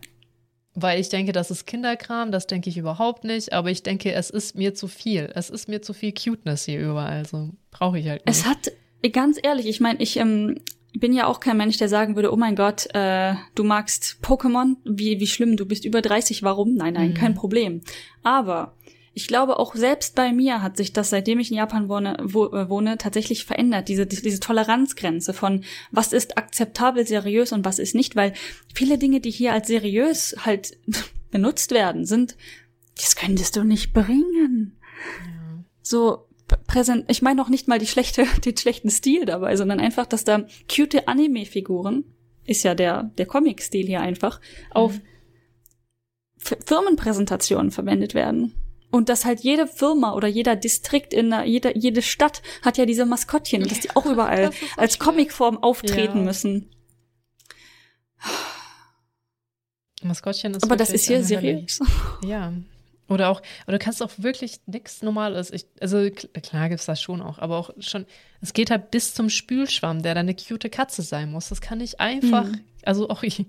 [0.76, 4.32] Weil ich denke, das ist Kinderkram, das denke ich überhaupt nicht, aber ich denke, es
[4.32, 5.32] ist mir zu viel.
[5.36, 8.36] Es ist mir zu viel Cuteness hier überall, also brauche ich halt nicht.
[8.36, 8.72] Es hat,
[9.12, 10.60] ganz ehrlich, ich meine, ich ähm,
[10.94, 14.76] bin ja auch kein Mensch, der sagen würde, oh mein Gott, äh, du magst Pokémon,
[14.86, 16.76] wie, wie schlimm, du bist über 30, warum?
[16.76, 17.16] Nein, nein, mhm.
[17.16, 17.82] kein Problem.
[18.22, 18.76] Aber
[19.16, 22.48] ich glaube, auch selbst bei mir hat sich das, seitdem ich in Japan wohne, wo,
[22.48, 23.88] äh, wohne tatsächlich verändert.
[23.88, 28.34] Diese, diese Toleranzgrenze von was ist akzeptabel seriös und was ist nicht, weil
[28.74, 30.78] viele Dinge, die hier als seriös halt
[31.32, 32.36] benutzt werden, sind,
[32.96, 34.78] das könntest du nicht bringen.
[34.80, 35.64] Ja.
[35.82, 36.26] So,
[36.68, 40.24] präsent, ich meine noch nicht mal die schlechte, den schlechten Stil dabei, sondern einfach, dass
[40.24, 42.04] da cute Anime-Figuren,
[42.46, 44.72] ist ja der, der Comic-Stil hier einfach, mhm.
[44.72, 44.94] auf
[46.38, 48.54] Firmenpräsentationen verwendet werden.
[48.92, 52.86] Und dass halt jede Firma oder jeder Distrikt in der, jede, jede Stadt hat ja
[52.86, 56.24] diese Maskottchen, dass die auch überall als Comicform auftreten ja.
[56.24, 56.70] müssen.
[60.04, 61.80] Maskottchen ist Aber das ist hier seriös.
[62.24, 62.54] Ja.
[63.10, 65.52] Oder auch, oder du kannst auch wirklich nichts Normales.
[65.52, 68.06] Ich, also klar gibt es das schon auch, aber auch schon,
[68.42, 71.50] es geht halt bis zum Spülschwamm, der dann eine cute Katze sein muss.
[71.50, 72.62] Das kann ich einfach, mhm.
[72.84, 73.46] also auch ich,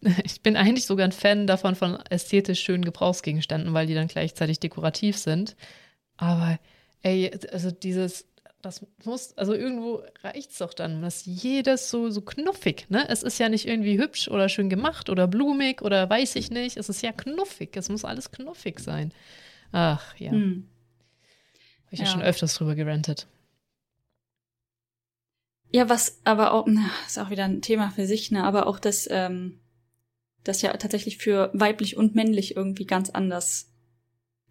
[0.24, 4.60] ich bin eigentlich sogar ein Fan davon von ästhetisch schönen Gebrauchsgegenständen, weil die dann gleichzeitig
[4.60, 5.56] dekorativ sind.
[6.16, 6.58] Aber
[7.02, 8.26] ey, also dieses
[8.64, 13.06] das muss, also irgendwo reicht es doch dann, dass jedes so, so knuffig, ne?
[13.08, 16.76] Es ist ja nicht irgendwie hübsch oder schön gemacht oder blumig oder weiß ich nicht.
[16.76, 17.76] Es ist ja knuffig.
[17.76, 19.12] Es muss alles knuffig sein.
[19.72, 20.30] Ach, ja.
[20.30, 20.68] Hm.
[21.86, 22.04] Habe ich ja.
[22.06, 22.10] ja.
[22.10, 23.26] schon öfters drüber gerantet.
[25.70, 28.44] Ja, was aber auch, na, ist auch wieder ein Thema für sich, ne?
[28.44, 29.60] Aber auch das, ähm,
[30.44, 33.72] das ja tatsächlich für weiblich und männlich irgendwie ganz anders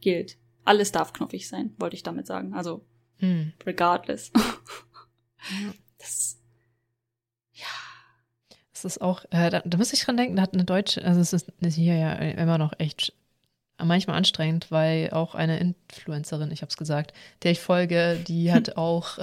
[0.02, 0.38] gilt.
[0.66, 2.54] Alles darf knuffig sein, wollte ich damit sagen.
[2.54, 2.86] Also
[3.18, 3.54] hm.
[3.66, 4.32] Regardless.
[4.36, 5.74] ja.
[5.98, 6.38] Das,
[7.54, 7.66] ja.
[8.74, 11.22] Es ist auch, äh, da, da muss ich dran denken, da hat eine deutsche, also
[11.22, 13.14] es ist hier ja immer noch echt
[13.82, 18.78] manchmal anstrengend, weil auch eine Influencerin, ich habe es gesagt, der ich folge, die hat
[18.78, 19.18] auch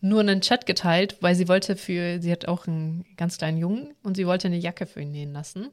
[0.00, 3.94] nur einen Chat geteilt, weil sie wollte für, sie hat auch einen ganz kleinen Jungen
[4.02, 5.68] und sie wollte eine Jacke für ihn nähen lassen.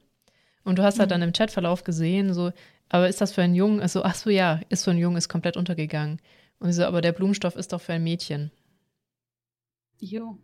[0.63, 1.11] Und du hast halt mhm.
[1.11, 2.51] dann im Chatverlauf gesehen, so,
[2.89, 3.81] aber ist das für einen Jungen?
[3.81, 6.19] Also, ach so, ja, ist für einen Jungen, ist komplett untergegangen.
[6.59, 8.51] Und sie so, aber der Blumenstoff ist doch für ein Mädchen.
[9.99, 10.37] Jo.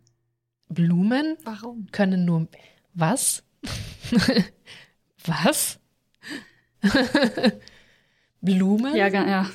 [0.68, 1.36] Blumen?
[1.44, 1.88] Warum?
[1.92, 2.48] Können nur.
[2.94, 3.42] Was?
[5.26, 5.78] Was?
[8.40, 8.96] Blumen?
[8.96, 9.50] Ja, ja.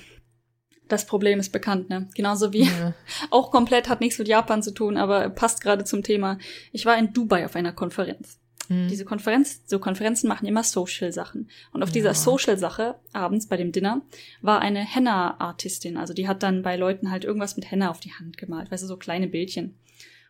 [0.87, 2.09] Das Problem ist bekannt, ne?
[2.15, 2.93] Genauso wie ja.
[3.29, 6.37] auch komplett hat nichts mit Japan zu tun, aber passt gerade zum Thema.
[6.71, 8.39] Ich war in Dubai auf einer Konferenz.
[8.69, 8.87] Mhm.
[8.87, 11.49] Diese Konferenz, so Konferenzen machen immer Social-Sachen.
[11.71, 11.93] Und auf ja.
[11.93, 14.01] dieser Social-Sache, abends bei dem Dinner,
[14.41, 15.97] war eine Henna-Artistin.
[15.97, 18.83] Also die hat dann bei Leuten halt irgendwas mit Henna auf die Hand gemalt, weißt
[18.83, 19.75] du, so kleine Bildchen.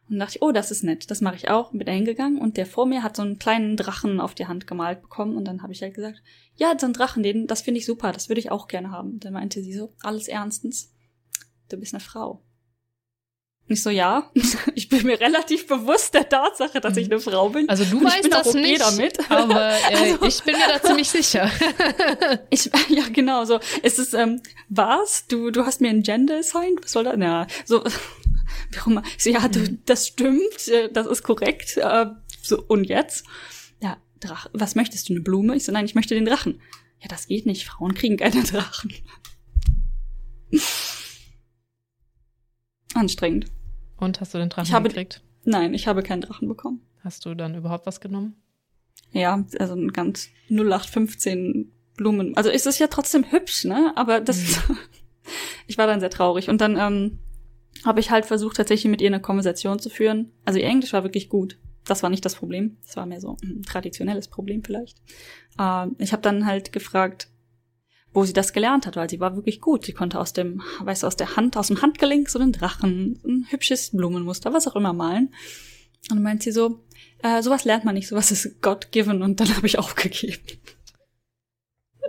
[0.09, 1.71] Und dachte ich, oh, das ist nett, das mache ich auch.
[1.71, 4.65] Bin da hingegangen und der vor mir hat so einen kleinen Drachen auf die Hand
[4.65, 5.35] gemalt bekommen.
[5.35, 6.21] Und dann habe ich halt gesagt,
[6.55, 9.13] ja, so ein Drachen, den, das finde ich super, das würde ich auch gerne haben.
[9.13, 10.93] Und dann meinte sie so, alles ernstens,
[11.69, 12.41] du bist eine Frau.
[13.69, 14.31] Ich so, ja,
[14.75, 17.67] ich bin mir relativ bewusst der Tatsache, dass ich eine Frau bin.
[17.67, 19.19] Also du weißt das okay nicht, damit.
[19.31, 21.51] aber äh, also, ich bin mir da ziemlich sicher.
[22.49, 23.59] ich, ja, genau, so.
[23.83, 25.27] Es ist, ähm, was?
[25.27, 26.81] Du, du hast mir ein Gender assigned?
[26.81, 27.15] Was soll das?
[27.17, 27.83] Na, so,
[28.71, 29.03] wie auch immer.
[29.17, 29.81] Ich so, ja, du, mhm.
[29.85, 31.75] das stimmt, äh, das ist korrekt.
[31.75, 32.05] Äh,
[32.41, 33.25] so, und jetzt?
[33.81, 35.57] Ja, Drache, was möchtest du, eine Blume?
[35.57, 36.61] Ich so, nein, ich möchte den Drachen.
[37.01, 38.93] Ja, das geht nicht, Frauen kriegen keine Drachen.
[42.93, 43.47] Anstrengend.
[43.97, 45.21] Und hast du den Drachen ich habe, gekriegt?
[45.43, 46.81] Nein, ich habe keinen Drachen bekommen.
[47.03, 48.35] Hast du dann überhaupt was genommen?
[49.11, 52.35] Ja, also ein ganz 0815 Blumen.
[52.35, 53.93] Also ist es ja trotzdem hübsch, ne?
[53.95, 54.77] Aber das, mhm.
[55.67, 56.49] ich war dann sehr traurig.
[56.49, 57.19] Und dann ähm,
[57.85, 60.31] habe ich halt versucht, tatsächlich mit ihr eine Konversation zu führen.
[60.45, 61.57] Also ihr Englisch war wirklich gut.
[61.85, 62.77] Das war nicht das Problem.
[62.85, 64.97] Das war mehr so ein traditionelles Problem vielleicht.
[65.59, 67.29] Äh, ich habe dann halt gefragt,
[68.17, 69.85] wo sie das gelernt hat, weil sie war wirklich gut.
[69.85, 73.21] Sie konnte aus dem, weißt du, aus der Hand, aus dem Handgelenk so einen Drachen,
[73.23, 75.27] ein hübsches Blumenmuster, was auch immer malen.
[76.09, 76.83] Und dann meint sie so,
[77.21, 80.41] äh, sowas lernt man nicht, sowas ist God-given und dann habe ich aufgegeben.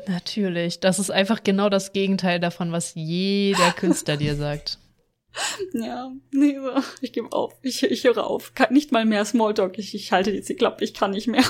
[0.07, 4.79] Natürlich, das ist einfach genau das Gegenteil davon, was jeder Künstler dir sagt.
[5.75, 7.55] Ja, nee, so, ich gebe auf.
[7.61, 8.55] Ich, ich höre auf.
[8.55, 9.79] Kann nicht mal mehr Smalltalk.
[9.79, 11.45] Ich, ich halte jetzt die Klappe, ich kann nicht mehr.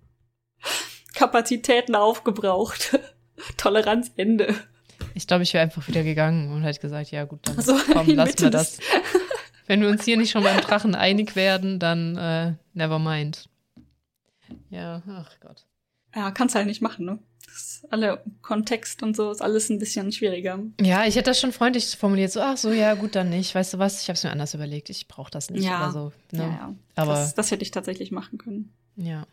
[1.14, 2.98] Kapazitäten aufgebraucht.
[3.56, 4.54] Toleranz Ende.
[5.14, 8.06] Ich glaube, ich wäre einfach wieder gegangen und hätte gesagt, ja gut, dann also, komm,
[8.14, 8.78] lassen wir das.
[9.66, 13.48] Wenn wir uns hier nicht schon beim Drachen einig werden, dann äh, never mind.
[14.68, 15.64] Ja, ach Gott.
[16.14, 17.18] Ja, kannst halt nicht machen, ne?
[17.46, 20.60] Das alle Kontext und so ist alles ein bisschen schwieriger.
[20.80, 23.54] Ja, ich hätte das schon freundlich formuliert, so, ach so, ja, gut, dann nicht.
[23.54, 25.82] Weißt du was, ich habe es mir anders überlegt, ich brauche das nicht ja.
[25.82, 26.12] oder so.
[26.32, 26.42] Ne?
[26.42, 26.74] Ja, ja.
[26.96, 28.72] Aber das, das hätte ich tatsächlich machen können.
[28.96, 29.26] Ja.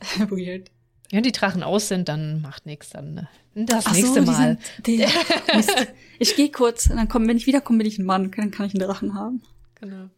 [0.30, 0.70] Weird.
[1.12, 2.90] Wenn die Drachen aus sind, dann macht nichts.
[2.90, 3.28] Dann ne?
[3.54, 4.58] das Ach nächste so, Mal.
[4.86, 5.86] Die sind, die,
[6.18, 8.66] ich gehe kurz, und dann komm, wenn ich wiederkomme, bin ich ein Mann, dann kann
[8.66, 9.42] ich einen Drachen haben.
[9.78, 10.08] Genau.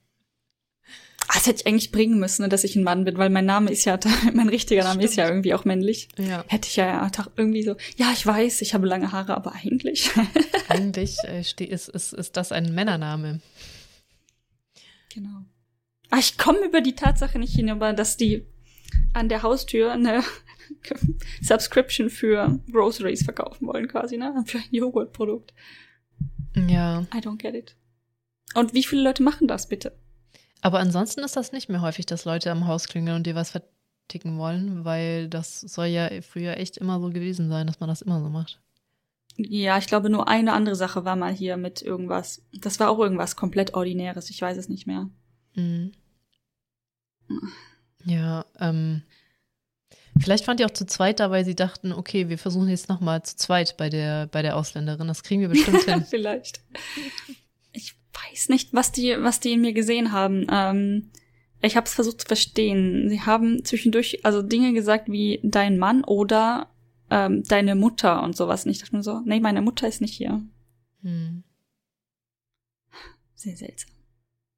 [1.26, 3.44] Ah, das hätte ich eigentlich bringen müssen, ne, dass ich ein Mann bin, weil mein
[3.44, 3.98] Name ist ja,
[4.34, 5.10] mein richtiger Name Stimmt.
[5.10, 6.08] ist ja irgendwie auch männlich.
[6.16, 6.44] Ja.
[6.46, 10.12] Hätte ich ja irgendwie so, ja, ich weiß, ich habe lange Haare, aber eigentlich.
[10.68, 13.40] eigentlich äh, ist, ist, ist das ein Männername.
[15.12, 15.44] Genau.
[16.10, 18.46] Ah, ich komme über die Tatsache nicht hin, aber dass die
[19.12, 20.22] an der Haustür eine
[21.42, 24.44] Subscription für Groceries verkaufen wollen, quasi, ne?
[24.46, 25.54] Für ein Joghurtprodukt.
[26.56, 27.00] Ja.
[27.14, 27.76] I don't get it.
[28.54, 29.96] Und wie viele Leute machen das bitte?
[30.60, 33.50] Aber ansonsten ist das nicht mehr häufig, dass Leute am Haus klingeln und dir was
[33.50, 38.02] verticken wollen, weil das soll ja früher echt immer so gewesen sein, dass man das
[38.02, 38.60] immer so macht.
[39.36, 42.42] Ja, ich glaube, nur eine andere Sache war mal hier mit irgendwas.
[42.52, 44.30] Das war auch irgendwas komplett Ordinäres.
[44.30, 45.10] Ich weiß es nicht mehr.
[45.54, 45.92] Mhm.
[48.04, 49.02] Ja, ähm,
[50.18, 53.22] Vielleicht waren die auch zu zweit da, weil sie dachten, okay, wir versuchen jetzt nochmal
[53.24, 55.08] zu zweit bei der, bei der Ausländerin.
[55.08, 56.04] Das kriegen wir bestimmt hin.
[56.08, 56.60] Vielleicht.
[57.72, 60.46] Ich weiß nicht, was die, was die in mir gesehen haben.
[60.50, 61.10] Ähm,
[61.62, 63.08] ich habe es versucht zu verstehen.
[63.08, 66.70] Sie haben zwischendurch also Dinge gesagt wie dein Mann oder
[67.10, 68.64] ähm, deine Mutter und sowas.
[68.64, 70.42] Und ich dachte nur so, nee, meine Mutter ist nicht hier.
[71.02, 71.42] Hm.
[73.34, 73.93] Sehr seltsam.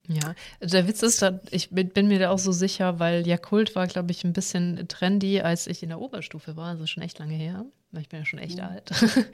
[0.09, 4.13] Ja, der Witz ist, ich bin mir da auch so sicher, weil Jakult war, glaube
[4.13, 7.65] ich, ein bisschen trendy, als ich in der Oberstufe war, also schon echt lange her.
[7.99, 8.69] Ich bin ja schon echt ja.
[8.69, 8.91] alt.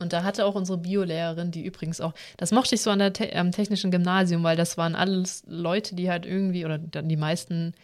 [0.00, 3.12] Und da hatte auch unsere Biolehrerin, die übrigens auch, das mochte ich so an der
[3.12, 7.16] te am technischen Gymnasium, weil das waren alles Leute, die halt irgendwie, oder dann die
[7.16, 7.74] meisten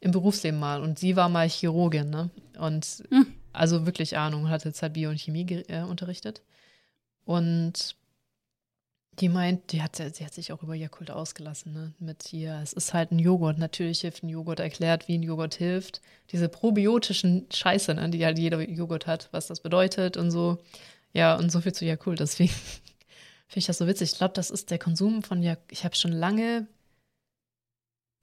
[0.00, 0.82] im Berufsleben mal.
[0.82, 2.30] Und sie war mal Chirurgin, ne?
[2.58, 3.26] Und hm.
[3.52, 6.42] also wirklich Ahnung, hatte jetzt halt Bio und Chemie äh, unterrichtet.
[7.24, 7.94] Und
[9.20, 11.92] die meint, die hat, sie hat sich auch über Jakult ausgelassen, ne?
[11.98, 13.58] Mit hier, es ist halt ein Joghurt.
[13.58, 16.00] Natürlich hilft ein Joghurt, erklärt, wie ein Joghurt hilft.
[16.32, 20.58] Diese probiotischen Scheiße, ne, die halt jeder Joghurt hat, was das bedeutet und so.
[21.12, 22.20] Ja, und so viel zu Jakult.
[22.20, 22.52] Deswegen
[23.46, 24.12] finde ich das so witzig.
[24.12, 25.70] Ich glaube, das ist der Konsum von Jakult.
[25.70, 26.66] Ich habe schon lange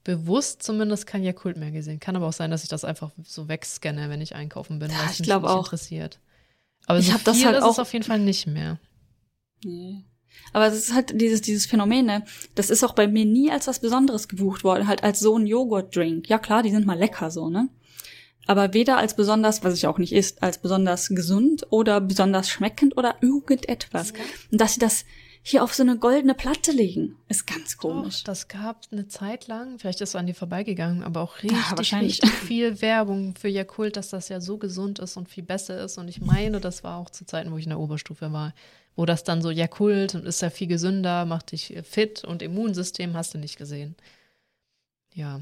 [0.03, 1.99] bewusst zumindest kein Jakult mehr gesehen.
[1.99, 4.97] Kann aber auch sein, dass ich das einfach so wegscanne, wenn ich einkaufen bin, ja,
[4.97, 5.59] weil es mich nicht auch.
[5.59, 6.19] interessiert.
[6.87, 8.79] Aber ich so habe das halt ist auch auf jeden Fall nicht mehr.
[9.63, 10.03] Nee.
[10.53, 12.23] Aber es ist halt dieses, dieses Phänomen, ne?
[12.55, 15.47] Das ist auch bei mir nie als was Besonderes gebucht worden, halt als so ein
[15.47, 16.29] Joghurt-Drink.
[16.29, 17.69] Ja klar, die sind mal lecker so, ne?
[18.47, 22.97] Aber weder als besonders, was ich auch nicht ist, als besonders gesund oder besonders schmeckend
[22.97, 24.13] oder irgendetwas.
[24.51, 25.05] Und dass sie das
[25.43, 28.19] hier auf so eine goldene Platte legen, ist ganz komisch.
[28.19, 31.91] Doch, das gab eine Zeit lang, vielleicht ist es an dir vorbeigegangen, aber auch richtig,
[31.91, 35.83] ja, richtig viel Werbung für Jakult, dass das ja so gesund ist und viel besser
[35.83, 35.97] ist.
[35.97, 38.53] Und ich meine, das war auch zu Zeiten, wo ich in der Oberstufe war
[38.95, 42.41] wo das dann so, ja, Kult und ist ja viel gesünder, macht dich fit und
[42.41, 43.95] Immunsystem hast du nicht gesehen.
[45.13, 45.41] Ja.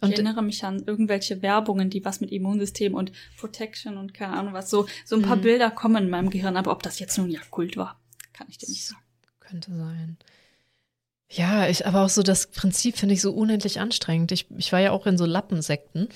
[0.00, 4.34] Und ich erinnere mich an irgendwelche Werbungen, die was mit Immunsystem und Protection und keine
[4.34, 5.42] Ahnung was, so, so ein paar mhm.
[5.42, 7.98] Bilder kommen in meinem Gehirn, aber ob das jetzt nun ja Kult war,
[8.32, 9.02] kann ich dir nicht sagen.
[9.40, 10.18] Könnte sein.
[11.30, 14.30] Ja, ich, aber auch so das Prinzip finde ich so unendlich anstrengend.
[14.32, 16.08] Ich, ich war ja auch in so Lappensekten.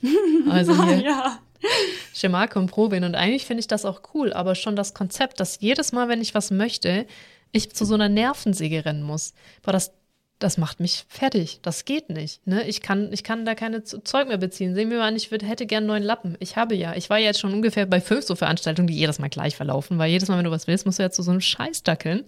[0.48, 1.40] Also hier, ja.
[2.14, 3.04] Schemake und Probin.
[3.04, 6.20] Und eigentlich finde ich das auch cool, aber schon das Konzept, dass jedes Mal, wenn
[6.20, 7.06] ich was möchte,
[7.52, 9.34] ich zu so einer Nervensäge rennen muss.
[9.62, 9.92] Boah, das,
[10.38, 11.60] das macht mich fertig.
[11.62, 12.46] Das geht nicht.
[12.46, 12.66] Ne?
[12.68, 14.74] Ich, kann, ich kann da keine Zeug mehr beziehen.
[14.74, 16.36] Sehen wir mal an, ich würd, hätte gern neuen Lappen.
[16.40, 16.94] Ich habe ja.
[16.94, 20.10] Ich war jetzt schon ungefähr bei fünf so Veranstaltungen, die jedes Mal gleich verlaufen, weil
[20.10, 22.24] jedes Mal, wenn du was willst, musst du ja zu so einem Scheiß dackeln.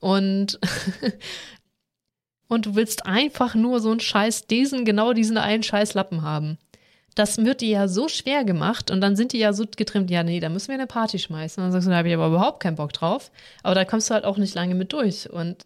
[0.00, 0.58] Und
[2.48, 6.58] und du willst einfach nur so einen Scheiß, diesen, genau diesen einen Scheiß Lappen haben
[7.14, 10.22] das wird dir ja so schwer gemacht und dann sind die ja so getrimmt, ja,
[10.22, 11.62] nee, da müssen wir eine Party schmeißen.
[11.62, 13.30] Und dann sagst du, da habe ich aber überhaupt keinen Bock drauf.
[13.62, 15.30] Aber da kommst du halt auch nicht lange mit durch.
[15.30, 15.64] Und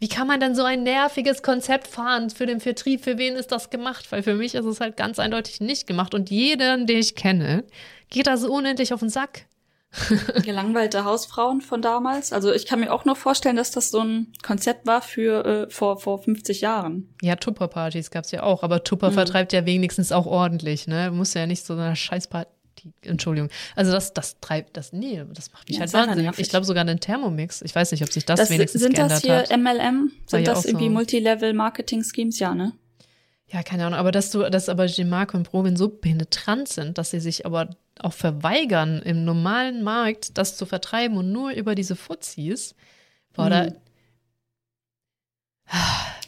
[0.00, 3.04] wie kann man dann so ein nerviges Konzept fahren für den Vertrieb?
[3.04, 4.10] Für wen ist das gemacht?
[4.10, 6.14] Weil für mich ist es halt ganz eindeutig nicht gemacht.
[6.14, 7.64] Und jeden, den ich kenne,
[8.08, 9.46] geht da so unendlich auf den Sack.
[10.44, 12.32] Gelangweilte Hausfrauen von damals.
[12.32, 15.70] Also ich kann mir auch nur vorstellen, dass das so ein Konzept war für äh,
[15.70, 17.12] vor, vor 50 Jahren.
[17.22, 19.14] Ja, Tupper-Partys gab's ja auch, aber Tupper mhm.
[19.14, 21.08] vertreibt ja wenigstens auch ordentlich, ne?
[21.08, 22.50] Du musst ja nicht so eine Scheißparty.
[23.02, 23.50] Entschuldigung.
[23.76, 26.38] Also das, das treibt, das, nee, das macht mich ja, halt wahnsinnig.
[26.38, 27.60] Ich glaube sogar einen Thermomix.
[27.60, 29.20] Ich weiß nicht, ob sich das, das wenigstens geändert hat.
[29.20, 30.12] Sind das hier MLM?
[30.26, 30.92] Sind das irgendwie so.
[30.92, 32.38] Multilevel-Marketing-Schemes?
[32.38, 32.72] Ja, ne?
[33.48, 33.98] Ja, keine Ahnung.
[33.98, 37.68] Aber dass du, dass aber Gemark und Probin so penetrant sind, dass sie sich aber
[38.04, 42.74] auch verweigern, im normalen Markt das zu vertreiben und nur über diese Fuzis.
[43.34, 43.50] Boah, mhm.
[43.50, 43.68] da.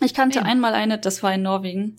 [0.01, 0.45] Ich kannte ja.
[0.45, 1.97] einmal eine, das war in Norwegen.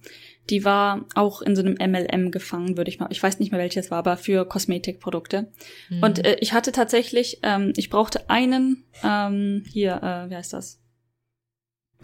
[0.49, 3.07] Die war auch in so einem MLM gefangen, würde ich mal.
[3.11, 5.51] Ich weiß nicht mehr welches war, aber für Kosmetikprodukte.
[5.89, 6.03] Mhm.
[6.03, 10.81] Und äh, ich hatte tatsächlich, ähm, ich brauchte einen, ähm, hier, äh, wie heißt das?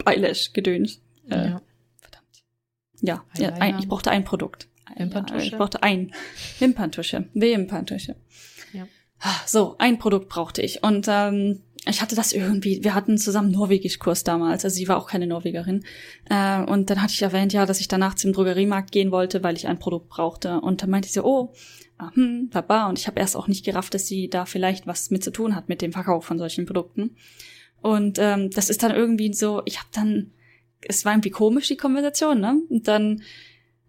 [0.06, 1.02] Eyelash-Gedöns.
[1.28, 1.62] Äh, ja.
[2.00, 2.44] Verdammt.
[3.02, 4.69] Ja, ja ein, ich brauchte ein Produkt.
[4.96, 5.38] Wimperntusche?
[5.38, 6.12] Ja, ich brauchte ein.
[6.58, 7.28] Wimperntusche.
[7.34, 8.16] Wimperntusche.
[8.72, 8.86] Ja.
[9.46, 10.82] So, ein Produkt brauchte ich.
[10.82, 15.08] Und ähm, ich hatte das irgendwie, wir hatten zusammen Norwegisch-Kurs damals, also sie war auch
[15.08, 15.84] keine Norwegerin.
[16.28, 19.56] Äh, und dann hatte ich erwähnt, ja, dass ich danach zum Drogeriemarkt gehen wollte, weil
[19.56, 20.60] ich ein Produkt brauchte.
[20.60, 21.52] Und dann meinte sie, oh,
[21.98, 22.88] ah, hm, baba.
[22.88, 25.54] Und ich habe erst auch nicht gerafft, dass sie da vielleicht was mit zu tun
[25.54, 27.16] hat mit dem Verkauf von solchen Produkten.
[27.80, 30.32] Und ähm, das ist dann irgendwie so, ich habe dann,
[30.82, 32.60] es war irgendwie komisch, die Konversation, ne?
[32.68, 33.22] Und dann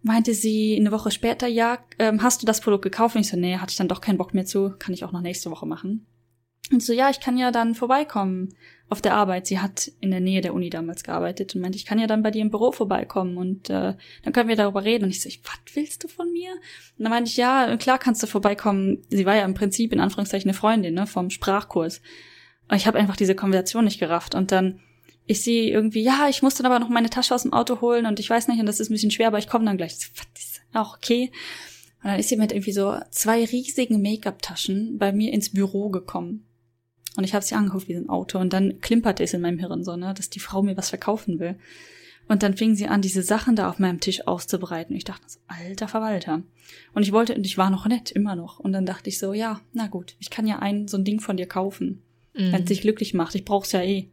[0.01, 3.15] meinte sie eine Woche später, ja, ähm, hast du das Produkt gekauft?
[3.15, 5.11] Und ich so, nee, hatte ich dann doch keinen Bock mehr zu, kann ich auch
[5.11, 6.05] noch nächste Woche machen.
[6.71, 8.55] Und so, ja, ich kann ja dann vorbeikommen
[8.89, 9.47] auf der Arbeit.
[9.47, 12.23] Sie hat in der Nähe der Uni damals gearbeitet und meinte, ich kann ja dann
[12.23, 15.05] bei dir im Büro vorbeikommen und äh, dann können wir darüber reden.
[15.05, 16.51] Und ich so, was willst du von mir?
[16.97, 18.99] Und dann meinte ich, ja, klar kannst du vorbeikommen.
[19.09, 22.01] Sie war ja im Prinzip in Anführungszeichen eine Freundin, ne, vom Sprachkurs.
[22.69, 24.35] Und ich habe einfach diese Konversation nicht gerafft.
[24.35, 24.79] Und dann
[25.25, 28.05] ich sehe irgendwie, ja, ich muss dann aber noch meine Tasche aus dem Auto holen
[28.05, 29.93] und ich weiß nicht, und das ist ein bisschen schwer, aber ich komme dann gleich.
[29.93, 29.99] Was
[30.37, 31.31] ist, auch okay.
[32.03, 36.45] Und dann ist sie mit irgendwie so zwei riesigen Make-up-Taschen bei mir ins Büro gekommen.
[37.17, 39.59] Und ich habe sie angeguckt wie so ein Auto und dann klimperte es in meinem
[39.59, 41.57] Hirn so, ne, dass die Frau mir was verkaufen will.
[42.27, 44.93] Und dann fing sie an, diese Sachen da auf meinem Tisch auszubereiten.
[44.93, 46.43] Und ich dachte so, alter Verwalter.
[46.93, 48.59] Und ich wollte, und ich war noch nett, immer noch.
[48.59, 51.19] Und dann dachte ich so, ja, na gut, ich kann ja ein, so ein Ding
[51.19, 52.01] von dir kaufen.
[52.33, 52.53] Mhm.
[52.53, 53.35] Wenn es dich glücklich macht.
[53.35, 54.09] Ich brauch's ja eh.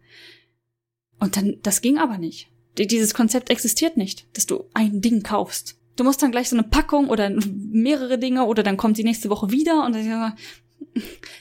[1.19, 2.49] Und dann, das ging aber nicht.
[2.77, 5.77] Dieses Konzept existiert nicht, dass du ein Ding kaufst.
[5.97, 9.31] Du musst dann gleich so eine Packung oder mehrere Dinge oder dann kommt sie nächste
[9.31, 10.37] Woche wieder und dann,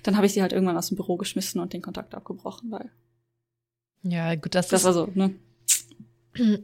[0.04, 2.92] dann habe ich sie halt irgendwann aus dem Büro geschmissen und den Kontakt abgebrochen, weil.
[4.02, 5.36] Ja, gut, das, das war so, ne?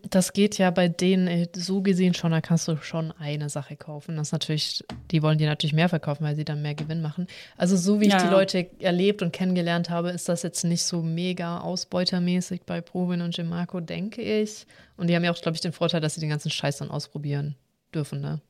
[0.09, 3.76] Das geht ja bei denen äh, so gesehen schon, da kannst du schon eine Sache
[3.76, 4.17] kaufen.
[4.17, 7.28] Das ist natürlich, die wollen dir natürlich mehr verkaufen, weil sie dann mehr Gewinn machen.
[7.57, 8.24] Also so wie ich ja.
[8.24, 13.21] die Leute erlebt und kennengelernt habe, ist das jetzt nicht so mega ausbeutermäßig bei Provin
[13.21, 14.65] und Gemarco, denke ich.
[14.97, 16.91] Und die haben ja auch, glaube ich, den Vorteil, dass sie den ganzen Scheiß dann
[16.91, 17.55] ausprobieren
[17.93, 18.41] dürfen, ne?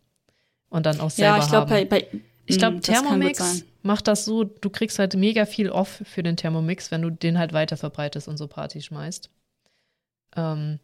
[0.70, 2.08] Und dann auch selber Ja, ich glaube, bei, bei
[2.46, 6.36] ich glaube, hm, Thermomix macht das so, du kriegst halt mega viel off für den
[6.36, 9.30] Thermomix, wenn du den halt weiter verbreitest und so Party schmeißt.
[10.36, 10.80] Ähm,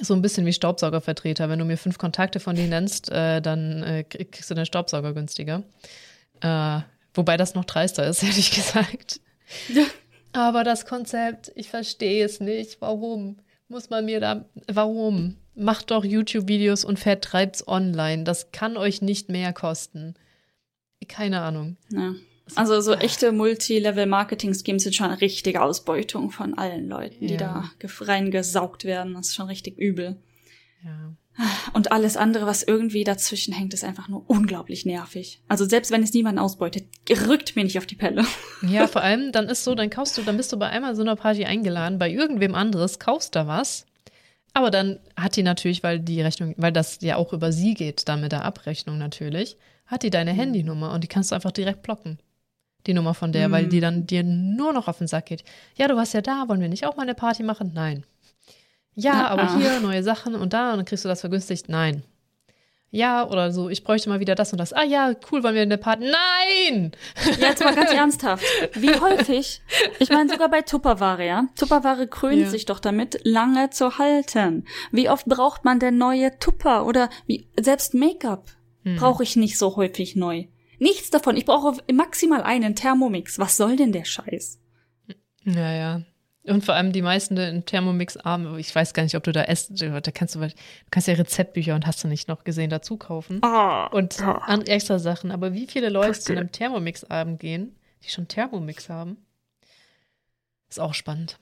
[0.00, 1.48] so ein bisschen wie Staubsaugervertreter.
[1.48, 5.12] Wenn du mir fünf Kontakte von denen nennst, äh, dann äh, kriegst du den Staubsauger
[5.12, 5.62] günstiger.
[6.40, 6.80] Äh,
[7.14, 9.20] wobei das noch dreister ist, ehrlich gesagt.
[9.68, 9.84] Ja.
[10.32, 12.80] Aber das Konzept, ich verstehe es nicht.
[12.80, 13.36] Warum
[13.68, 15.36] muss man mir da, warum?
[15.54, 18.24] Macht doch YouTube-Videos und vertreibt's online.
[18.24, 20.14] Das kann euch nicht mehr kosten.
[21.08, 21.76] Keine Ahnung.
[21.90, 22.14] Ja.
[22.54, 27.70] Also so echte Multi-Level-Marketing-Schemes sind schon eine richtige Ausbeutung von allen Leuten, die ja.
[27.80, 29.14] da reingesaugt werden.
[29.14, 30.16] Das ist schon richtig übel.
[30.84, 31.14] Ja.
[31.72, 35.40] Und alles andere, was irgendwie dazwischen hängt, ist einfach nur unglaublich nervig.
[35.48, 36.84] Also selbst wenn es niemand ausbeutet,
[37.26, 38.24] rückt mir nicht auf die Pelle.
[38.68, 41.02] Ja, vor allem, dann ist so, dann kaufst du, dann bist du bei einmal so
[41.02, 43.86] einer Party eingeladen, bei irgendwem anderes, kaufst da was.
[44.54, 48.08] Aber dann hat die natürlich, weil die Rechnung, weil das ja auch über sie geht,
[48.08, 50.36] dann mit der Abrechnung natürlich, hat die deine mhm.
[50.36, 52.18] Handynummer und die kannst du einfach direkt blocken
[52.86, 53.52] die Nummer von der, mm.
[53.52, 53.82] weil die mhm.
[53.82, 55.44] dann dir nur noch auf den Sack geht.
[55.76, 57.72] Ja, du warst ja da, wollen wir nicht auch mal eine Party machen?
[57.74, 58.04] Nein.
[58.94, 59.56] Ja, Na, aber ah.
[59.56, 61.68] hier neue Sachen und da und dann kriegst du das vergünstigt?
[61.68, 62.02] Nein.
[62.94, 64.74] Ja, oder so, ich bräuchte mal wieder das und das.
[64.74, 66.04] Ah ja, cool, wollen wir eine Party?
[66.04, 66.92] Nein!
[67.40, 68.44] Jetzt mal ganz ernsthaft.
[68.74, 69.62] Wie häufig?
[69.98, 71.46] Ich meine, sogar bei Tupperware, ja?
[71.56, 72.50] Tupperware krönt ja.
[72.50, 74.66] sich doch damit, lange zu halten.
[74.90, 76.84] Wie oft braucht man denn neue Tupper?
[76.84, 78.44] Oder wie, selbst Make-up
[78.82, 78.96] hm.
[78.96, 80.44] brauche ich nicht so häufig neu.
[80.82, 81.36] Nichts davon.
[81.36, 83.38] Ich brauche maximal einen Thermomix.
[83.38, 84.58] Was soll denn der Scheiß?
[85.44, 86.02] Naja.
[86.42, 89.44] Und vor allem die meisten in Thermomix armen, ich weiß gar nicht, ob du da
[89.44, 90.52] esst, da kannst du, du
[90.90, 93.40] kannst ja Rezeptbücher und hast du nicht noch gesehen dazu kaufen.
[93.44, 94.60] Oh, und oh.
[94.66, 95.30] extra Sachen.
[95.30, 99.18] Aber wie viele Leute zu einem Thermomix-Abend gehen, die schon Thermomix haben,
[100.68, 101.38] ist auch spannend.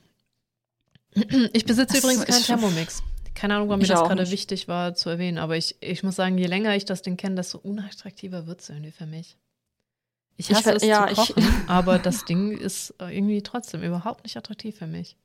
[1.55, 3.03] Ich besitze das übrigens keinen Thermomix.
[3.35, 6.37] Keine Ahnung, warum mir das gerade wichtig war zu erwähnen, aber ich, ich muss sagen,
[6.37, 9.37] je länger ich das Ding kenne, desto unattraktiver wird es irgendwie für mich.
[10.37, 14.25] Ich hasse ich, es ja, zu kochen, ich, aber das Ding ist irgendwie trotzdem überhaupt
[14.25, 15.17] nicht attraktiv für mich.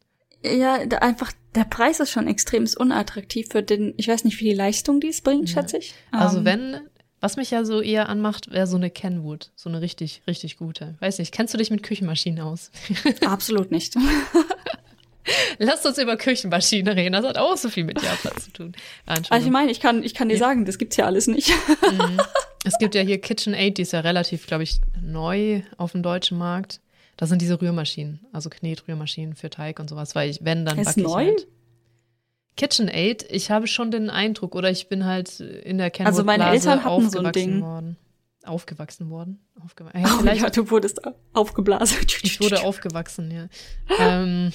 [0.43, 4.53] Ja, einfach, der Preis ist schon extrem unattraktiv für den, ich weiß nicht, wie die
[4.53, 5.62] Leistung die es bringt, ja.
[5.62, 5.93] schätze ich.
[6.12, 6.82] Also um, wenn,
[7.20, 10.95] was mich ja so eher anmacht, wäre so eine Kenwood, so eine richtig, richtig gute.
[10.99, 12.72] Weiß nicht, kennst du dich mit Küchenmaschinen aus?
[13.26, 13.95] Absolut nicht.
[15.60, 17.14] Lasst uns über Küchenmaschinen reden.
[17.14, 18.74] Das hat auch so viel mit Japan zu tun.
[19.06, 21.50] Also ich meine, ich kann, ich kann dir sagen, das gibt's ja alles nicht.
[21.50, 22.20] Mhm.
[22.68, 26.40] Es gibt ja hier KitchenAid, die ist ja relativ, glaube ich, neu auf dem deutschen
[26.40, 26.82] Markt.
[27.16, 31.00] Das sind diese Rührmaschinen, also Knetrührmaschinen für Teig und sowas, weil ich, wenn, dann backe
[31.00, 31.26] ich neu?
[31.28, 31.48] halt.
[32.58, 36.50] KitchenAid, ich habe schon den Eindruck, oder ich bin halt in der Kenwood Also meine
[36.50, 37.62] Eltern hatten so ein Ding.
[37.62, 37.98] Worden.
[38.48, 39.46] Aufgewachsen worden.
[39.64, 41.02] Aufgew ja, oh, ja, du wurdest
[41.34, 41.98] aufgeblasen.
[42.24, 43.48] Ich wurde aufgewachsen, ja.
[44.00, 44.52] ähm.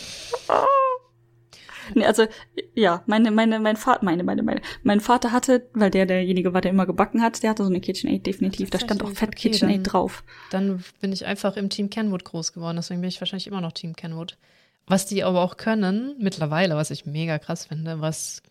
[1.95, 2.27] Nee, also
[2.75, 6.61] ja, meine, meine, mein Vater, meine, meine, meine, mein Vater hatte, weil der derjenige war,
[6.61, 8.71] der immer gebacken hat, der hatte so eine KitchenAid definitiv.
[8.71, 10.23] Da stand auch Fett okay, KitchenAid drauf.
[10.51, 13.73] Dann bin ich einfach im Team Kenwood groß geworden, deswegen bin ich wahrscheinlich immer noch
[13.73, 14.37] Team Kenwood.
[14.87, 18.43] Was die aber auch können, mittlerweile, was ich mega krass finde, was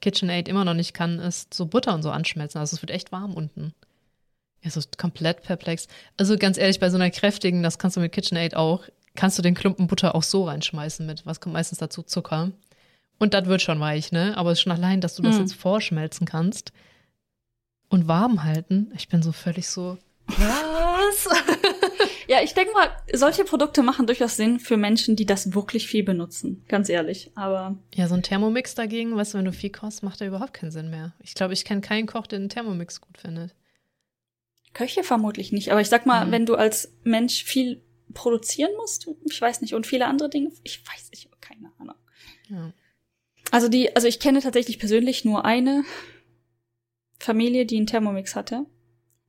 [0.00, 2.60] KitchenAid immer noch nicht kann, ist so Butter und so anschmelzen.
[2.60, 3.72] Also es wird echt warm unten.
[4.62, 5.86] Ja, so komplett perplex.
[6.16, 8.84] Also ganz ehrlich, bei so einer kräftigen, das kannst du mit KitchenAid auch,
[9.14, 12.02] kannst du den Klumpen Butter auch so reinschmeißen mit, was kommt meistens dazu?
[12.02, 12.52] Zucker.
[13.18, 14.36] Und das wird schon weich, ne?
[14.36, 15.42] Aber es ist schon allein, dass du das hm.
[15.42, 16.72] jetzt vorschmelzen kannst
[17.88, 18.92] und warm halten.
[18.94, 19.96] Ich bin so völlig so,
[20.26, 21.28] was?
[22.28, 26.02] ja, ich denke mal, solche Produkte machen durchaus Sinn für Menschen, die das wirklich viel
[26.02, 26.64] benutzen.
[26.68, 27.30] Ganz ehrlich.
[27.34, 27.76] Aber.
[27.94, 30.72] Ja, so ein Thermomix dagegen, weißt du, wenn du viel kostest, macht der überhaupt keinen
[30.72, 31.12] Sinn mehr.
[31.20, 33.54] Ich glaube, ich kenne keinen Koch, der einen Thermomix gut findet.
[34.76, 36.32] Köche vermutlich nicht, aber ich sag mal, mhm.
[36.32, 40.86] wenn du als Mensch viel produzieren musst, ich weiß nicht, und viele andere Dinge, ich
[40.86, 41.96] weiß nicht, keine Ahnung.
[42.50, 42.74] Ja.
[43.50, 45.82] Also die, also ich kenne tatsächlich persönlich nur eine
[47.18, 48.66] Familie, die einen Thermomix hatte.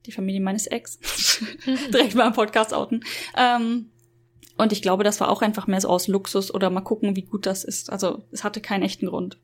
[0.04, 0.98] Die Familie meines Ex.
[1.94, 3.02] Direkt mal im Podcast outen.
[3.34, 3.90] Ähm,
[4.58, 7.22] und ich glaube, das war auch einfach mehr so aus Luxus oder mal gucken, wie
[7.22, 7.90] gut das ist.
[7.90, 9.38] Also es hatte keinen echten Grund.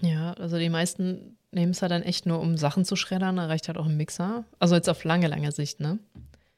[0.00, 3.36] Ja, also die meisten nehmen es halt dann echt nur, um Sachen zu schreddern.
[3.36, 4.44] Da reicht halt auch ein Mixer.
[4.58, 5.98] Also jetzt auf lange, lange Sicht, ne?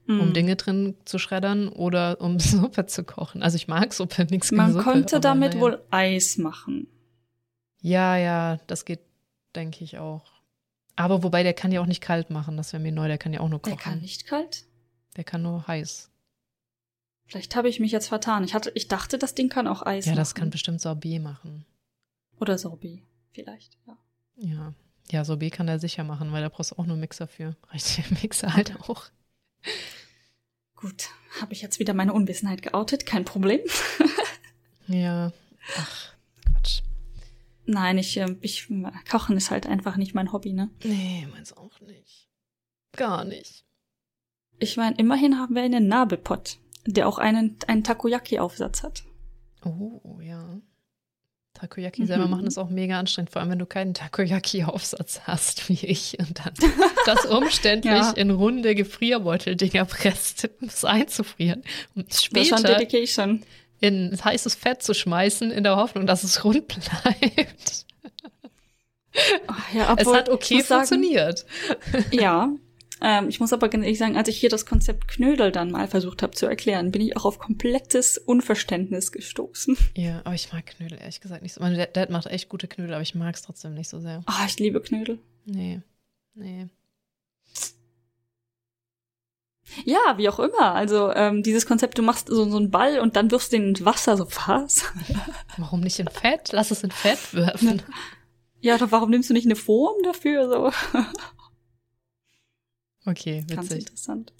[0.07, 0.21] Mm.
[0.21, 3.43] Um Dinge drin zu schreddern oder um Suppe zu kochen.
[3.43, 5.61] Also ich mag Suppe, nichts Man Suppe, konnte damit naja.
[5.61, 6.89] wohl Eis machen.
[7.81, 9.01] Ja, ja, das geht,
[9.55, 10.33] denke ich auch.
[10.97, 12.57] Aber wobei, der kann ja auch nicht kalt machen.
[12.57, 13.77] Das wäre mir neu, der kann ja auch nur kochen.
[13.77, 14.65] Der kann nicht kalt?
[15.17, 16.11] Der kann nur heiß.
[17.27, 18.45] Vielleicht habe ich mich jetzt vertan.
[18.45, 20.17] Ich, hatte, ich dachte, das Ding kann auch Eis ja, machen.
[20.17, 21.67] Ja, das kann bestimmt Sorbet machen.
[22.41, 23.97] Oder Sorbet, vielleicht, ja.
[24.37, 24.75] Ja.
[25.11, 27.57] Ja, Sorbet kann der sicher machen, weil da brauchst du auch nur Mixer für.
[27.71, 29.07] Reicht der Mixer halt auch.
[30.75, 31.09] Gut,
[31.41, 33.61] habe ich jetzt wieder meine Unwissenheit geoutet, kein Problem.
[34.89, 35.33] ja,
[35.79, 36.13] ach,
[36.53, 36.83] Quatsch.
[37.65, 38.69] Nein, ich, ähm, ich,
[39.11, 40.71] Kochen ist halt einfach nicht mein Hobby, ne?
[40.85, 42.29] Nee, meins auch nicht.
[42.93, 43.65] Gar nicht.
[44.59, 49.05] Ich meine, immerhin haben wir einen Nabelpott, der auch einen, einen Takoyaki-Aufsatz hat.
[49.65, 50.61] Oh, ja.
[51.57, 52.07] Takoyaki mhm.
[52.07, 56.19] selber machen ist auch mega anstrengend, vor allem wenn du keinen Takoyaki-Aufsatz hast, wie ich,
[56.19, 56.53] und dann
[57.07, 58.11] das umständlich ja.
[58.13, 61.63] in runde Gefrierbeutel-Dinger presst, um es einzufrieren.
[61.95, 62.57] Und später
[63.81, 67.85] in heißes Fett zu schmeißen, in der Hoffnung, dass es rund bleibt.
[69.75, 71.45] Ja, es hat okay funktioniert.
[71.93, 72.51] Sagen, ja,
[73.01, 75.87] ähm, ich muss aber ganz ehrlich sagen, als ich hier das Konzept Knödel dann mal
[75.87, 79.77] versucht habe zu erklären, bin ich auch auf komplettes Unverständnis gestoßen.
[79.97, 81.61] Ja, aber ich mag Knödel ehrlich gesagt nicht so.
[81.61, 84.23] Mein Dad macht echt gute Knödel, aber ich mag es trotzdem nicht so sehr.
[84.27, 85.19] Ah, oh, ich liebe Knödel.
[85.45, 85.83] Nee,
[86.35, 86.69] nee.
[89.85, 90.75] Ja, wie auch immer.
[90.75, 93.69] Also ähm, dieses Konzept, du machst so, so einen Ball und dann wirfst du den
[93.71, 94.85] ins Wasser, so was?
[95.59, 96.53] Warum nicht in Fett?
[96.53, 97.83] Lass es in Fett werfen.
[98.61, 100.49] Ja, doch warum nimmst du nicht eine Form dafür?
[100.49, 100.73] So.
[103.07, 103.57] Okay, witzig.
[103.57, 104.33] Ganz interessant.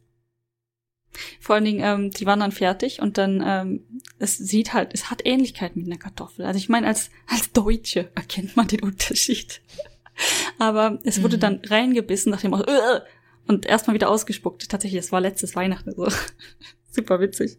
[1.41, 3.85] Vor allen Dingen, ähm, die waren dann fertig und dann, ähm,
[4.19, 6.45] es sieht halt, es hat Ähnlichkeit mit einer Kartoffel.
[6.45, 9.63] Also ich meine, als, als Deutsche erkennt man den Unterschied.
[10.59, 11.41] Aber es wurde mhm.
[11.41, 13.03] dann reingebissen nach dem Motto, Ugh!
[13.47, 14.69] und erstmal wieder ausgespuckt.
[14.69, 16.09] Tatsächlich, es war letztes Weihnachten so.
[16.91, 17.59] Super witzig.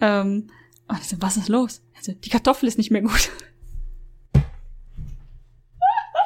[0.00, 0.50] Ähm,
[0.88, 1.82] und ich so, was ist los?
[1.96, 3.30] Also, die Kartoffel ist nicht mehr gut.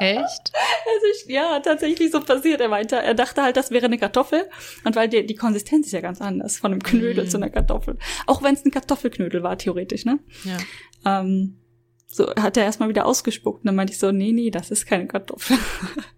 [0.01, 0.53] Echt?
[0.55, 2.61] Also ich, ja, tatsächlich so passiert.
[2.61, 4.49] Er meinte, er dachte halt, das wäre eine Kartoffel.
[4.85, 7.29] Und weil die, die Konsistenz ist ja ganz anders von einem Knödel mm.
[7.29, 7.99] zu einer Kartoffel.
[8.27, 10.19] Auch wenn es ein Kartoffelknödel war, theoretisch, ne?
[10.45, 11.21] Ja.
[11.21, 11.59] Ähm,
[12.07, 13.61] so hat er erstmal wieder ausgespuckt.
[13.61, 15.59] Und dann meinte ich so, nee, nee, das ist keine Kartoffel.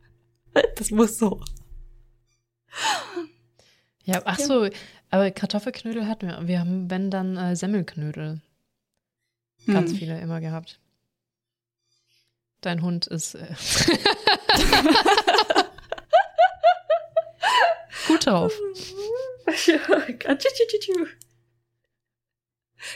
[0.76, 1.40] das muss so.
[4.04, 4.70] Ja, ach so, ja.
[5.10, 6.48] aber Kartoffelknödel hatten wir.
[6.48, 8.40] Wir haben, wenn dann, äh, Semmelknödel.
[9.66, 9.98] Ganz hm.
[9.98, 10.80] viele immer gehabt.
[12.60, 13.46] Dein Hund ist äh
[18.08, 18.52] gut drauf.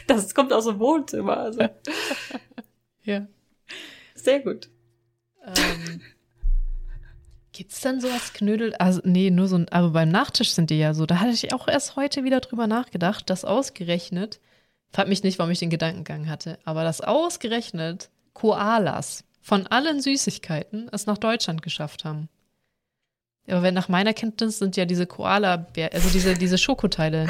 [0.07, 1.37] Das kommt aus dem Wohnzimmer.
[1.37, 1.61] Also.
[3.05, 3.27] ja.
[4.15, 4.69] Sehr gut.
[5.45, 6.01] Ähm,
[7.53, 8.75] gibt's dann so als Knödel?
[8.77, 11.07] Also, nee, nur so ein, aber beim Nachtisch sind die ja so.
[11.07, 14.41] Da hatte ich auch erst heute wieder drüber nachgedacht, dass ausgerechnet,
[14.91, 20.89] frag mich nicht, warum ich den Gedankengang hatte, aber dass ausgerechnet Koalas von allen Süßigkeiten
[20.93, 22.29] es nach Deutschland geschafft haben.
[23.49, 27.27] Aber wenn nach meiner Kenntnis sind ja diese Koala, also diese, diese Schokoteile.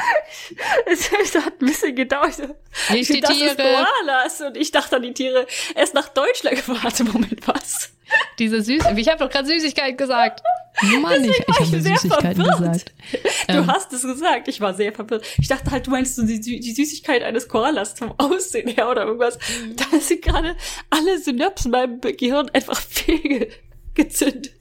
[0.86, 2.36] es, es hat ein bisschen gedauert.
[2.90, 3.50] Nicht die das Tiere.
[3.50, 7.08] Ist Koalas und ich dachte an die Tiere erst nach Deutschland gefahren.
[7.12, 7.92] Moment, was?
[8.38, 10.42] Diese Süß, ich habe doch gerade Süßigkeit gesagt.
[11.00, 12.92] Mann, ich, ich habe Süßigkeiten gesagt.
[13.48, 13.66] Du ähm.
[13.66, 14.48] hast es gesagt.
[14.48, 15.24] Ich war sehr verwirrt.
[15.38, 19.04] Ich dachte halt, du meinst so die, die Süßigkeit eines Koalas vom Aussehen her oder
[19.04, 19.38] irgendwas.
[19.76, 20.56] Da sind gerade
[20.90, 24.52] alle Synapsen beim Gehirn einfach fehlgezündet.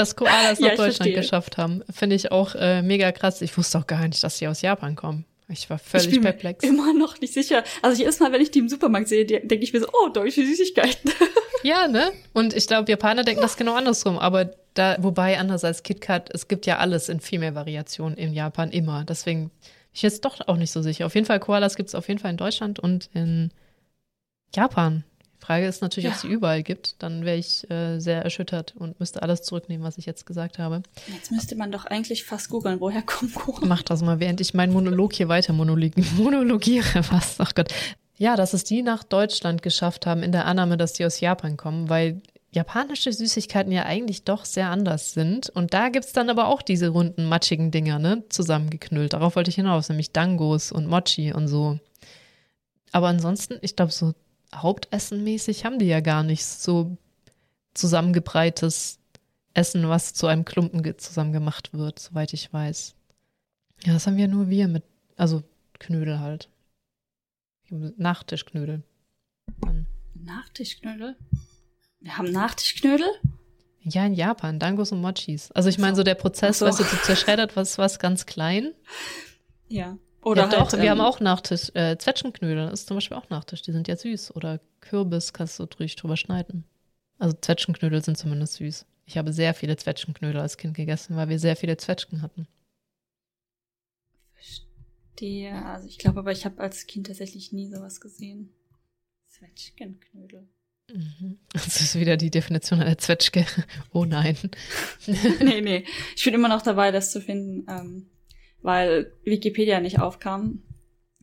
[0.00, 1.14] Dass Koalas nach ja, Deutschland verstehe.
[1.14, 3.42] geschafft haben, finde ich auch äh, mega krass.
[3.42, 5.26] Ich wusste auch gar nicht, dass sie aus Japan kommen.
[5.48, 6.64] Ich war völlig ich bin perplex.
[6.64, 7.64] Immer noch nicht sicher.
[7.82, 10.44] Also jedes Mal, wenn ich die im Supermarkt sehe, denke ich mir so, oh, deutsche
[10.44, 11.12] Süßigkeiten.
[11.62, 12.12] Ja, ne?
[12.32, 14.18] Und ich glaube, Japaner denken das genau andersrum.
[14.18, 18.32] Aber da, wobei anders als KitKat, es gibt ja alles in viel mehr Variationen in
[18.32, 19.04] Japan immer.
[19.04, 19.60] Deswegen bin
[19.92, 21.04] ich jetzt doch auch nicht so sicher.
[21.04, 23.50] Auf jeden Fall, Koalas gibt es auf jeden Fall in Deutschland und in
[24.54, 25.04] Japan.
[25.40, 26.10] Frage ist natürlich, ja.
[26.10, 27.02] ob es sie überall gibt.
[27.02, 30.82] Dann wäre ich äh, sehr erschüttert und müsste alles zurücknehmen, was ich jetzt gesagt habe.
[31.12, 33.66] Jetzt müsste man doch eigentlich fast googeln, woher kommt Kuchen.
[33.68, 37.04] Mach das mal, während ich meinen Monolog hier weiter monologiere.
[37.10, 37.36] Was?
[37.38, 37.72] Ach Gott.
[38.16, 41.56] Ja, dass es die nach Deutschland geschafft haben, in der Annahme, dass die aus Japan
[41.56, 42.20] kommen, weil
[42.52, 45.48] japanische Süßigkeiten ja eigentlich doch sehr anders sind.
[45.48, 49.14] Und da gibt es dann aber auch diese runden, matschigen Dinger, ne, zusammengeknüllt.
[49.14, 51.78] Darauf wollte ich hinaus, nämlich Dangos und Mochi und so.
[52.92, 54.14] Aber ansonsten, ich glaube, so
[54.54, 56.96] Hauptessenmäßig haben die ja gar nicht so
[57.74, 58.98] zusammengebreites
[59.54, 62.94] Essen, was zu einem Klumpen zusammen gemacht wird, soweit ich weiß.
[63.84, 64.84] Ja, das haben wir nur wir mit,
[65.16, 65.42] also
[65.78, 66.48] Knödel halt.
[67.70, 68.82] Nachtischknödel.
[69.60, 69.86] Dann.
[70.14, 71.16] Nachtischknödel?
[72.00, 73.06] Wir haben Nachtischknödel?
[73.82, 75.50] Ja, in Japan, Dangos und Mochis.
[75.52, 76.66] Also ich meine, so der Prozess, so.
[76.66, 78.72] weißt du, du zerschreddert was, was ganz klein.
[79.68, 79.96] Ja.
[80.22, 83.16] Oder ja, halt, doch, wir ähm, haben auch Nachtisch, äh, Zwetschgenknödel, das ist zum Beispiel
[83.16, 84.36] auch Nachtisch, die sind ja süß.
[84.36, 86.64] Oder Kürbis kannst du durch drüber schneiden.
[87.18, 88.86] Also Zwetschgenknödel sind zumindest süß.
[89.06, 92.46] Ich habe sehr viele Zwetschgenknödel als Kind gegessen, weil wir sehr viele Zwetschgen hatten.
[94.34, 95.64] Verstehe.
[95.64, 98.52] Also ich glaube aber, ich habe als Kind tatsächlich nie sowas gesehen.
[99.28, 100.48] Zwetschgenknödel.
[100.92, 101.38] Mhm.
[101.52, 103.46] Das ist wieder die Definition einer Zwetschge.
[103.92, 104.36] Oh nein.
[105.06, 105.84] nee, nee.
[106.14, 108.10] Ich bin immer noch dabei, das zu finden, ähm,
[108.62, 110.62] weil Wikipedia nicht aufkam.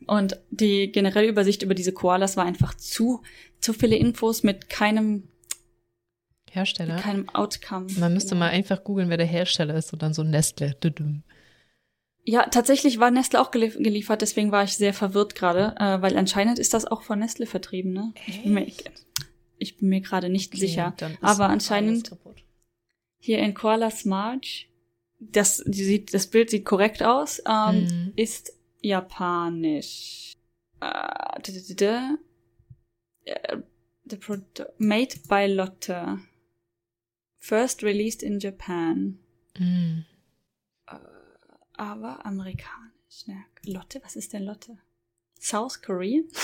[0.06, 3.22] Und die generelle Übersicht über diese Koalas war einfach zu,
[3.60, 5.28] zu viele Infos mit keinem
[6.50, 6.96] Hersteller.
[6.96, 7.88] Mit keinem Outcome.
[7.98, 8.46] Man müsste genau.
[8.46, 10.76] mal einfach googeln, wer der Hersteller ist und dann so Nestle.
[12.24, 16.60] Ja, tatsächlich war Nestle auch geliefert, deswegen war ich sehr verwirrt gerade, äh, weil anscheinend
[16.60, 18.14] ist das auch von Nestle vertrieben, ne?
[18.28, 18.68] Ich bin mir,
[19.58, 20.94] ich bin mir gerade nicht okay, sicher.
[21.22, 22.12] Aber anscheinend
[23.20, 24.66] hier in Koalas March,
[25.20, 28.13] das, die sieht, das Bild sieht korrekt aus, ähm, mm.
[28.15, 30.34] ist japanisch.
[30.82, 32.18] Uh, the, the,
[34.78, 36.20] made by Lotte.
[37.39, 39.20] First released in Japan.
[39.57, 40.05] Mm.
[40.91, 40.99] Uh,
[41.74, 43.26] aber amerikanisch.
[43.26, 43.45] Ne?
[43.65, 44.78] Lotte, was ist denn Lotte?
[45.39, 46.26] South Korean?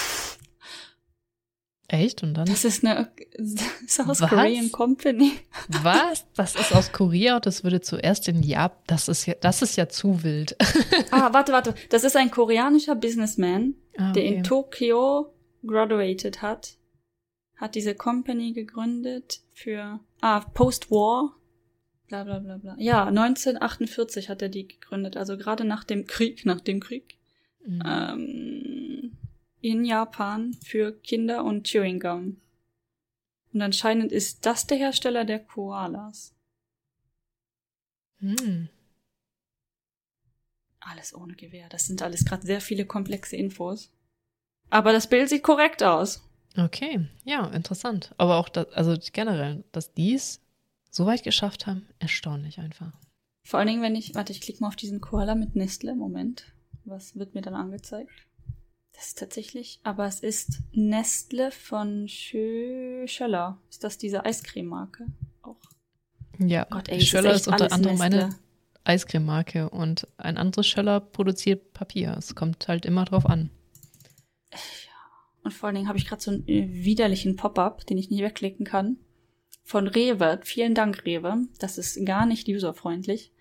[1.93, 2.23] Echt?
[2.23, 2.47] Und dann?
[2.47, 3.11] Das ist eine
[3.87, 4.29] South Was?
[4.29, 5.33] Korean Company.
[5.83, 6.25] Was?
[6.35, 8.81] Das ist aus Korea und das würde zuerst in Japan.
[8.87, 10.55] Das ist ja, das ist ja zu wild.
[11.11, 11.75] ah, warte, warte.
[11.91, 14.13] Das ist ein koreanischer Businessman, ah, okay.
[14.13, 16.77] der in Tokio graduated hat.
[17.57, 21.35] Hat diese Company gegründet für, ah, Post-War.
[22.07, 22.75] Bla, bla, bla, bla.
[22.79, 25.15] Ja, 1948 hat er die gegründet.
[25.15, 27.19] Also gerade nach dem Krieg, nach dem Krieg.
[27.63, 27.83] Mhm.
[27.85, 28.72] Ähm,
[29.63, 32.41] in Japan für Kinder und Chewing Gum.
[33.53, 36.35] Und anscheinend ist das der Hersteller der Koalas.
[38.19, 38.67] Hm.
[40.81, 41.69] Alles ohne Gewehr.
[41.69, 43.89] Das sind alles gerade sehr viele komplexe Infos.
[44.69, 46.27] Aber das Bild sieht korrekt aus.
[46.57, 48.13] Okay, ja, interessant.
[48.17, 50.41] Aber auch, das, also generell, dass dies
[50.91, 52.91] so weit geschafft haben, erstaunlich einfach.
[53.45, 55.95] Vor allen Dingen, wenn ich, warte, ich klicke mal auf diesen Koala mit Nestle.
[55.95, 56.51] Moment.
[56.83, 58.27] Was wird mir dann angezeigt?
[58.93, 63.59] Das ist tatsächlich, aber es ist Nestle von Schöller.
[63.69, 65.07] Ist das diese Eiscrememarke
[65.41, 65.59] auch?
[66.39, 68.35] Ja, Gott, ey, Schöller ist, ist unter anderem meine
[68.83, 72.15] Eiscrememarke und ein anderes Schöller produziert Papier.
[72.17, 73.49] Es kommt halt immer drauf an.
[74.51, 74.59] Ja.
[75.43, 78.23] Und vor allen Dingen habe ich gerade so einen äh, widerlichen Pop-up, den ich nicht
[78.23, 78.97] wegklicken kann.
[79.63, 80.39] Von Rewe.
[80.43, 81.47] Vielen Dank, Rewe.
[81.59, 83.31] Das ist gar nicht userfreundlich.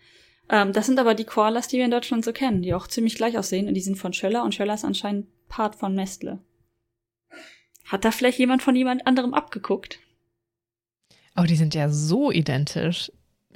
[0.48, 3.16] Ähm, das sind aber die Koalas, die wir in Deutschland so kennen, die auch ziemlich
[3.16, 3.68] gleich aussehen.
[3.68, 6.38] Und die sind von Schöller und Schöller ist anscheinend Part von Nestle.
[7.84, 9.98] Hat da vielleicht jemand von jemand anderem abgeguckt?
[11.36, 13.12] Oh, die sind ja so identisch.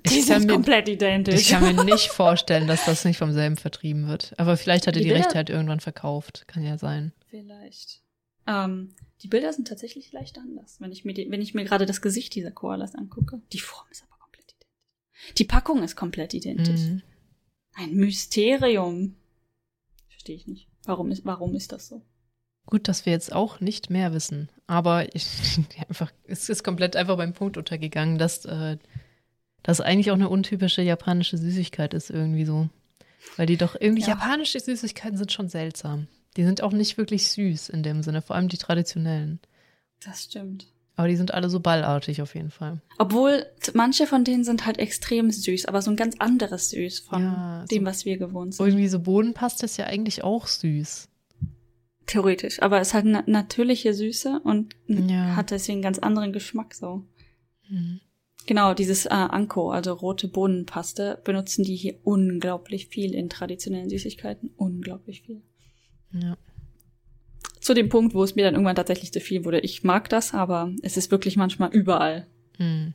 [0.07, 1.40] Die ich sind mir, komplett identisch.
[1.40, 4.34] Ich kann mir nicht vorstellen, dass das nicht vom selben vertrieben wird.
[4.36, 6.44] Aber vielleicht hat er die, die Rechte halt irgendwann verkauft.
[6.47, 7.12] Kann ja sein.
[7.30, 8.03] Vielleicht.
[8.47, 11.86] Ähm, die Bilder sind tatsächlich leicht anders, wenn ich mir, die, wenn ich mir gerade
[11.86, 13.40] das Gesicht dieser Koalas angucke.
[13.55, 15.34] Die Form ist aber komplett identisch.
[15.38, 16.80] Die Packung ist komplett identisch.
[16.80, 17.03] Mhm.
[17.72, 19.16] Ein Mysterium.
[20.11, 20.68] Verstehe ich nicht.
[20.87, 22.03] Warum ist, warum ist das so?
[22.66, 24.51] Gut, dass wir jetzt auch nicht mehr wissen.
[24.66, 25.26] Aber ich,
[25.89, 28.78] einfach, es ist komplett einfach beim Punkt untergegangen, dass äh,
[29.62, 32.68] das eigentlich auch eine untypische japanische Süßigkeit ist, irgendwie so.
[33.37, 34.09] Weil die doch irgendwie, ja.
[34.11, 36.07] japanische Süßigkeiten sind schon seltsam.
[36.37, 39.41] Die sind auch nicht wirklich süß in dem Sinne, vor allem die traditionellen.
[40.05, 40.68] Das stimmt.
[40.97, 42.80] Aber die sind alle so ballartig auf jeden Fall.
[42.99, 43.44] Obwohl
[43.74, 47.64] manche von denen sind halt extrem süß, aber so ein ganz anderes Süß von ja,
[47.70, 48.66] dem, so was wir gewohnt sind.
[48.66, 51.09] Irgendwie so Bodenpaste ist ja eigentlich auch süß.
[52.07, 55.36] Theoretisch, aber es hat eine natürliche Süße und ja.
[55.36, 57.05] hat deswegen einen ganz anderen Geschmack so.
[57.68, 58.01] Mhm.
[58.47, 64.53] Genau, dieses äh, Anko, also rote Bohnenpaste, benutzen die hier unglaublich viel in traditionellen Süßigkeiten.
[64.57, 65.42] Unglaublich viel.
[66.12, 66.36] Ja
[67.66, 69.58] zu dem Punkt, wo es mir dann irgendwann tatsächlich zu viel wurde.
[69.58, 72.26] Ich mag das, aber es ist wirklich manchmal überall.
[72.58, 72.94] Hm.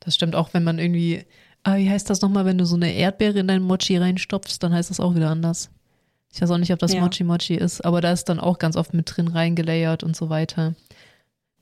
[0.00, 1.24] Das stimmt auch, wenn man irgendwie,
[1.62, 4.72] ah, wie heißt das nochmal, wenn du so eine Erdbeere in deinen Mochi reinstopfst, dann
[4.72, 5.70] heißt das auch wieder anders.
[6.32, 7.00] Ich weiß auch nicht, ob das ja.
[7.00, 10.30] Mochi Mochi ist, aber da ist dann auch ganz oft mit drin reingelayert und so
[10.30, 10.74] weiter.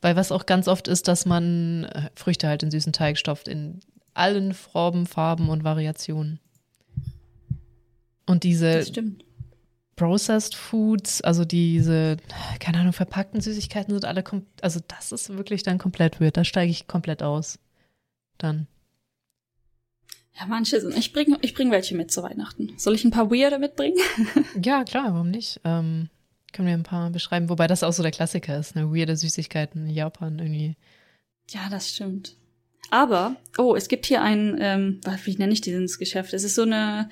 [0.01, 3.49] Weil was auch ganz oft ist, dass man äh, Früchte halt in süßen Teig stopft,
[3.49, 3.81] in
[4.15, 6.39] allen Formen, Farben und Variationen.
[8.27, 9.25] Und diese das stimmt.
[9.99, 12.19] Processed Foods, also diese,
[12.61, 14.23] keine Ahnung, verpackten Süßigkeiten sind alle,
[14.63, 16.37] also das ist wirklich dann komplett weird.
[16.37, 17.59] Da steige ich komplett aus.
[18.39, 18.69] Dann.
[20.39, 20.97] Ja, manche sind.
[20.97, 22.75] Ich bringe ich bring welche mit zu Weihnachten.
[22.77, 23.99] Soll ich ein paar Weirde mitbringen?
[24.63, 25.61] ja, klar, warum nicht?
[25.65, 26.11] Ähm,
[26.53, 28.95] können wir ein paar beschreiben, wobei das auch so der Klassiker ist, ne?
[28.95, 30.77] Weirde Süßigkeiten in Japan irgendwie.
[31.51, 32.37] Ja, das stimmt.
[32.91, 36.33] Aber, oh, es gibt hier ein, ähm, wie nenne ich dieses Geschäft?
[36.33, 37.11] Es ist so eine,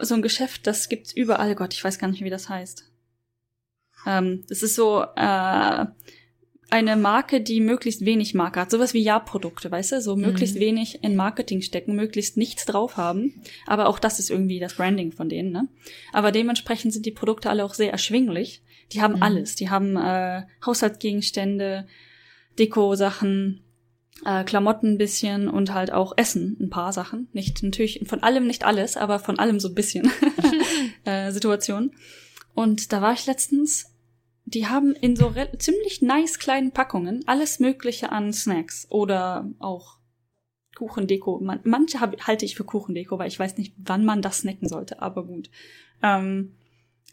[0.00, 1.54] so ein Geschäft, das gibt's überall.
[1.54, 2.84] Gott, ich weiß gar nicht, wie das heißt.
[4.06, 5.86] Ähm, das ist so, äh,
[6.70, 8.70] eine Marke, die möglichst wenig Marke hat.
[8.70, 10.00] Sowas wie Ja-Produkte, weißt du?
[10.02, 10.22] So mhm.
[10.22, 13.42] möglichst wenig in Marketing stecken, möglichst nichts drauf haben.
[13.66, 15.68] Aber auch das ist irgendwie das Branding von denen, ne?
[16.12, 18.62] Aber dementsprechend sind die Produkte alle auch sehr erschwinglich.
[18.92, 19.22] Die haben mhm.
[19.22, 19.54] alles.
[19.54, 21.86] Die haben äh, Haushaltsgegenstände,
[22.58, 23.62] Deko-Sachen,
[24.24, 27.28] äh, Klamotten ein bisschen und halt auch Essen, ein paar Sachen.
[27.32, 30.10] Nicht natürlich von allem nicht alles, aber von allem so ein bisschen
[31.04, 31.92] äh, Situation.
[32.54, 33.94] Und da war ich letztens
[34.48, 39.98] die haben in so ziemlich nice kleinen Packungen alles Mögliche an Snacks oder auch
[40.74, 41.40] Kuchendeko.
[41.40, 44.68] Man manche hab, halte ich für Kuchendeko, weil ich weiß nicht, wann man das snacken
[44.68, 45.50] sollte, aber gut.
[46.02, 46.54] Ähm,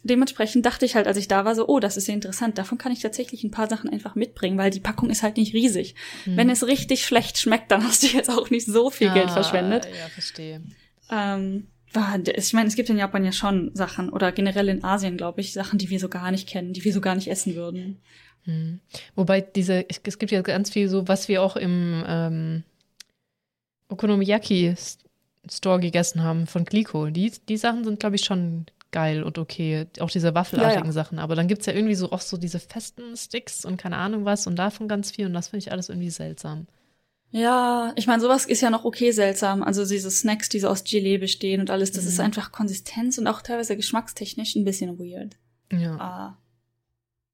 [0.02, 2.58] dementsprechend dachte ich halt, als ich da war, so, oh, das ist ja interessant.
[2.58, 5.54] Davon kann ich tatsächlich ein paar Sachen einfach mitbringen, weil die Packung ist halt nicht
[5.54, 5.94] riesig.
[6.24, 6.36] Hm.
[6.36, 9.30] Wenn es richtig schlecht schmeckt, dann hast du jetzt auch nicht so viel ah, Geld
[9.30, 9.86] verschwendet.
[9.86, 10.62] Ja, verstehe.
[11.10, 11.66] Ähm,
[12.36, 15.52] ich meine, es gibt in Japan ja schon Sachen oder generell in Asien, glaube ich,
[15.52, 18.00] Sachen, die wir so gar nicht kennen, die wir so gar nicht essen würden.
[18.44, 18.80] Hm.
[19.14, 22.64] Wobei diese, es gibt ja ganz viel so, was wir auch im ähm,
[23.88, 27.06] Okonomiyaki-Store gegessen haben von Gliko.
[27.06, 29.86] Die, die Sachen sind, glaube ich, schon geil und okay.
[30.00, 30.92] Auch diese waffelartigen ja, ja.
[30.92, 31.18] Sachen.
[31.18, 34.24] Aber dann gibt es ja irgendwie so auch so diese festen Sticks und keine Ahnung
[34.24, 36.66] was und davon ganz viel und das finde ich alles irgendwie seltsam.
[37.30, 39.62] Ja, ich meine, sowas ist ja noch okay seltsam.
[39.62, 42.10] Also diese Snacks, die so aus Gelee bestehen und alles, das mhm.
[42.10, 45.36] ist einfach Konsistenz und auch teilweise geschmackstechnisch ein bisschen weird.
[45.72, 45.96] Ja.
[45.96, 46.38] Ah.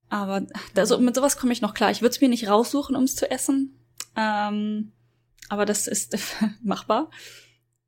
[0.09, 0.47] Aber
[0.77, 1.91] also mit sowas komme ich noch klar.
[1.91, 3.79] Ich würde es mir nicht raussuchen, um es zu essen.
[4.17, 4.93] Ähm,
[5.49, 6.17] aber das ist
[6.63, 7.11] machbar.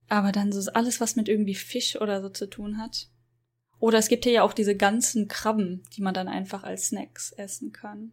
[0.08, 3.08] Aber dann so alles, was mit irgendwie Fisch oder so zu tun hat.
[3.84, 7.32] Oder es gibt hier ja auch diese ganzen Krabben, die man dann einfach als Snacks
[7.32, 8.12] essen kann.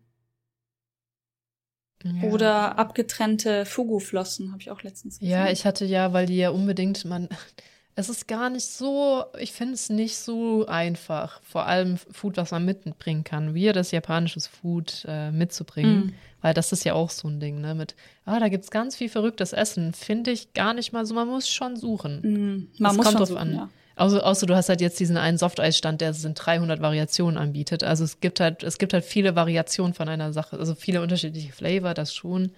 [2.03, 2.27] Ja.
[2.29, 5.31] Oder abgetrennte Fugu-Flossen, habe ich auch letztens gesehen.
[5.31, 7.29] Ja, ich hatte ja, weil die ja unbedingt, man,
[7.95, 12.51] es ist gar nicht so, ich finde es nicht so einfach, vor allem Food, was
[12.51, 16.07] man mitbringen kann, wie das japanisches Food äh, mitzubringen.
[16.07, 16.13] Mm.
[16.41, 17.75] Weil das ist ja auch so ein Ding, ne?
[17.75, 17.95] Mit,
[18.25, 19.93] ah, da gibt es ganz viel verrücktes Essen.
[19.93, 22.19] Finde ich gar nicht mal so, man muss schon suchen.
[22.23, 22.67] Mm.
[22.77, 23.53] Man das muss kommt schon drauf suchen, an.
[23.53, 23.69] Ja.
[24.01, 27.83] Außer, außer du hast halt jetzt diesen einen Softeisstand, der sind 300 Variationen anbietet.
[27.83, 31.53] Also es gibt halt, es gibt halt viele Variationen von einer Sache, also viele unterschiedliche
[31.53, 32.51] Flavor, das schon.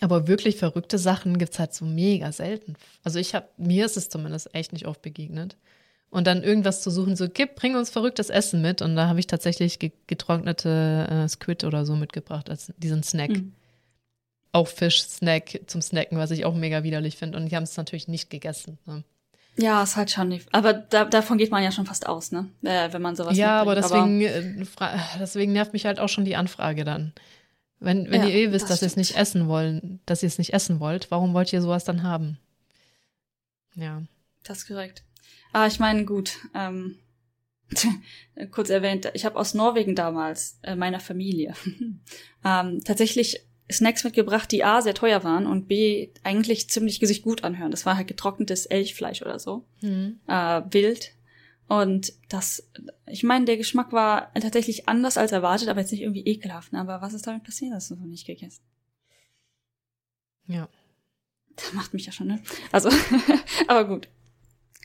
[0.00, 2.74] Aber wirklich verrückte Sachen gibt es halt so mega selten.
[3.04, 5.56] Also ich habe, mir ist es zumindest echt nicht oft begegnet.
[6.10, 8.82] Und dann irgendwas zu suchen, so, gib, bring uns verrücktes Essen mit.
[8.82, 13.30] Und da habe ich tatsächlich getrocknete äh, Squid oder so mitgebracht, als diesen Snack.
[13.30, 13.52] Mhm.
[14.50, 17.38] Auch Fisch-Snack zum Snacken, was ich auch mega widerlich finde.
[17.38, 18.78] Und die haben es natürlich nicht gegessen.
[18.84, 19.04] Ne?
[19.58, 20.48] Ja, ist halt schon nicht.
[20.54, 22.48] Aber da, davon geht man ja schon fast aus, ne?
[22.62, 24.24] Äh, wenn man sowas Ja, aber deswegen,
[24.76, 27.12] aber äh, deswegen nervt mich halt auch schon die Anfrage dann.
[27.80, 30.28] Wenn, wenn ja, ihr eh wisst, das dass ihr es nicht essen wollen, dass ihr
[30.28, 32.38] es nicht essen wollt, warum wollt ihr sowas dann haben?
[33.74, 34.02] Ja.
[34.44, 35.02] Das ist korrekt.
[35.52, 36.98] Ah, ich meine, gut, ähm,
[38.52, 41.54] kurz erwähnt, ich habe aus Norwegen damals, äh, meiner Familie,
[42.44, 43.40] ähm, tatsächlich
[43.70, 47.70] Snacks mitgebracht, die A, sehr teuer waren und B, eigentlich ziemlich sich gut anhören.
[47.70, 49.64] Das war halt getrocknetes Elchfleisch oder so.
[49.80, 50.20] Mhm.
[50.26, 51.12] Äh, wild.
[51.68, 52.66] Und das,
[53.06, 56.72] ich meine, der Geschmack war tatsächlich anders als erwartet, aber jetzt nicht irgendwie ekelhaft.
[56.72, 56.80] Ne?
[56.80, 57.74] Aber was ist damit passiert?
[57.74, 58.62] Das ist noch nicht gegessen.
[60.46, 60.68] Ja.
[61.56, 62.40] Das macht mich ja schon, ne?
[62.72, 62.88] Also,
[63.68, 64.08] aber gut.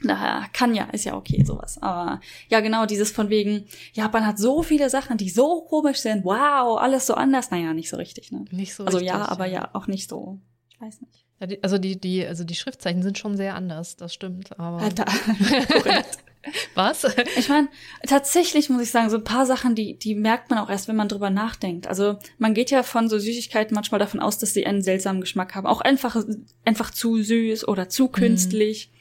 [0.03, 1.81] Naja, kann ja, ist ja okay, sowas.
[1.81, 2.19] Aber
[2.49, 6.25] ja, genau, dieses von wegen, Japan hat so viele Sachen, die so komisch sind.
[6.25, 7.51] Wow, alles so anders.
[7.51, 8.45] Naja, nicht so richtig, ne?
[8.51, 9.13] Nicht so also, richtig.
[9.13, 10.39] Also ja, aber ja, auch nicht so.
[10.69, 11.25] Ich weiß nicht.
[11.39, 14.57] Ja, die, also die, die, also die Schriftzeichen sind schon sehr anders, das stimmt.
[14.59, 15.05] Aber Alter.
[16.75, 17.05] Was?
[17.38, 17.69] Ich meine,
[18.05, 20.95] tatsächlich muss ich sagen, so ein paar Sachen, die, die merkt man auch erst, wenn
[20.95, 21.88] man drüber nachdenkt.
[21.88, 25.55] Also man geht ja von so Süßigkeiten manchmal davon aus, dass sie einen seltsamen Geschmack
[25.55, 25.67] haben.
[25.67, 26.17] Auch einfach,
[26.65, 28.91] einfach zu süß oder zu künstlich.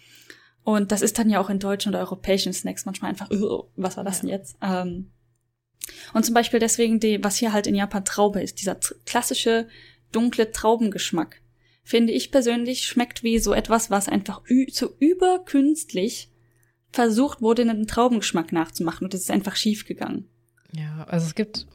[0.64, 3.97] Und das ist dann ja auch in deutschen oder europäischen Snacks manchmal einfach, oh, was
[3.97, 4.56] war das denn jetzt?
[4.62, 5.10] Ähm,
[6.12, 9.66] und zum Beispiel deswegen, die, was hier halt in Japan Traube ist, dieser klassische
[10.12, 11.40] dunkle Traubengeschmack,
[11.82, 16.30] finde ich persönlich schmeckt wie so etwas, was einfach zu überkünstlich
[16.93, 20.28] versucht wurde, einen Traubengeschmack nachzumachen und es ist einfach schief gegangen.
[20.72, 21.66] Ja, also es gibt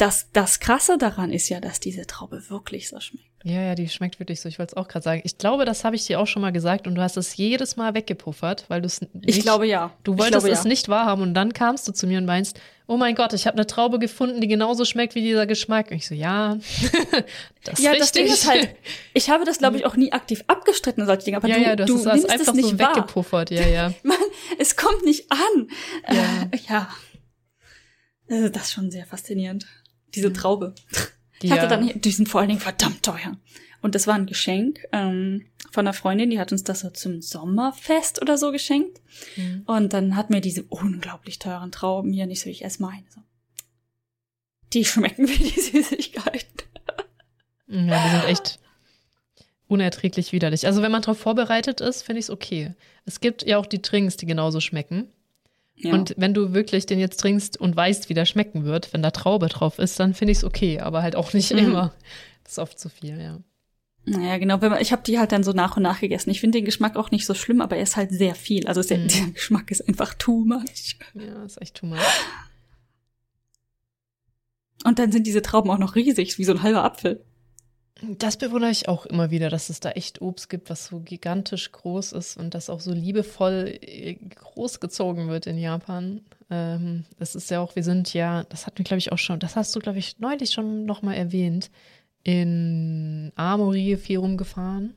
[0.00, 3.26] das, das Krasse daran ist ja, dass diese Traube wirklich so schmeckt.
[3.42, 4.48] Ja, ja, die schmeckt wirklich so.
[4.48, 5.22] Ich wollte es auch gerade sagen.
[5.24, 7.76] Ich glaube, das habe ich dir auch schon mal gesagt und du hast es jedes
[7.76, 9.12] Mal weggepuffert, weil du es nicht.
[9.24, 9.92] Ich glaube ja.
[10.04, 10.68] Du wolltest glaube, es ja.
[10.68, 13.56] nicht wahrhaben und dann kamst du zu mir und meinst, oh mein Gott, ich habe
[13.56, 15.90] eine Traube gefunden, die genauso schmeckt wie dieser Geschmack.
[15.90, 16.56] Und ich so, ja,
[17.64, 17.98] das ist Ja, richtig.
[17.98, 18.76] das Ding ist halt,
[19.14, 21.76] ich habe das, glaube ich, auch nie aktiv abgestritten, solche Dinge, aber ja, du, ja,
[21.76, 22.96] du hast du es als nimmst einfach es nicht so wahr.
[22.96, 23.50] weggepuffert.
[23.50, 23.94] Ja, ja.
[24.02, 24.16] Mann,
[24.58, 25.68] es kommt nicht an.
[26.10, 26.14] Ja.
[26.50, 26.88] Äh, ja.
[28.28, 29.66] Also das ist schon sehr faszinierend.
[30.14, 30.74] Diese Traube.
[31.42, 33.34] Ich hatte dann, die sind vor allen Dingen verdammt teuer.
[33.80, 37.22] Und das war ein Geschenk ähm, von einer Freundin, die hat uns das so zum
[37.22, 39.00] Sommerfest oder so geschenkt.
[39.36, 39.62] Mhm.
[39.66, 43.04] Und dann hat mir diese unglaublich teuren Trauben hier nicht so, ich esse meine.
[43.08, 43.22] So.
[44.72, 46.62] Die schmecken wie die Süßigkeiten.
[47.68, 48.58] Ja, die sind echt
[49.68, 50.66] unerträglich widerlich.
[50.66, 52.74] Also wenn man darauf vorbereitet ist, finde ich es okay.
[53.06, 55.08] Es gibt ja auch die Trinks, die genauso schmecken.
[55.82, 55.94] Ja.
[55.94, 59.10] Und wenn du wirklich den jetzt trinkst und weißt, wie der schmecken wird, wenn da
[59.10, 61.58] Traube drauf ist, dann finde ich es okay, aber halt auch nicht Mhm.
[61.58, 61.94] immer.
[62.44, 63.38] Das ist oft zu viel, ja.
[64.04, 64.58] Naja, genau.
[64.78, 66.30] Ich habe die halt dann so nach und nach gegessen.
[66.30, 68.66] Ich finde den Geschmack auch nicht so schlimm, aber er ist halt sehr viel.
[68.66, 69.08] Also der, Mhm.
[69.08, 70.96] der Geschmack ist einfach too much.
[71.14, 71.98] Ja, ist echt too much.
[74.84, 77.24] Und dann sind diese Trauben auch noch riesig, wie so ein halber Apfel.
[78.02, 81.70] Das bewundere ich auch immer wieder, dass es da echt Obst gibt, was so gigantisch
[81.70, 86.22] groß ist und das auch so liebevoll äh, großgezogen wird in Japan.
[86.50, 89.38] Ähm, das ist ja auch, wir sind ja, das hatten wir, glaube ich, auch schon,
[89.38, 91.70] das hast du, glaube ich, neulich schon nochmal erwähnt,
[92.22, 94.94] in Amori viel rumgefahren.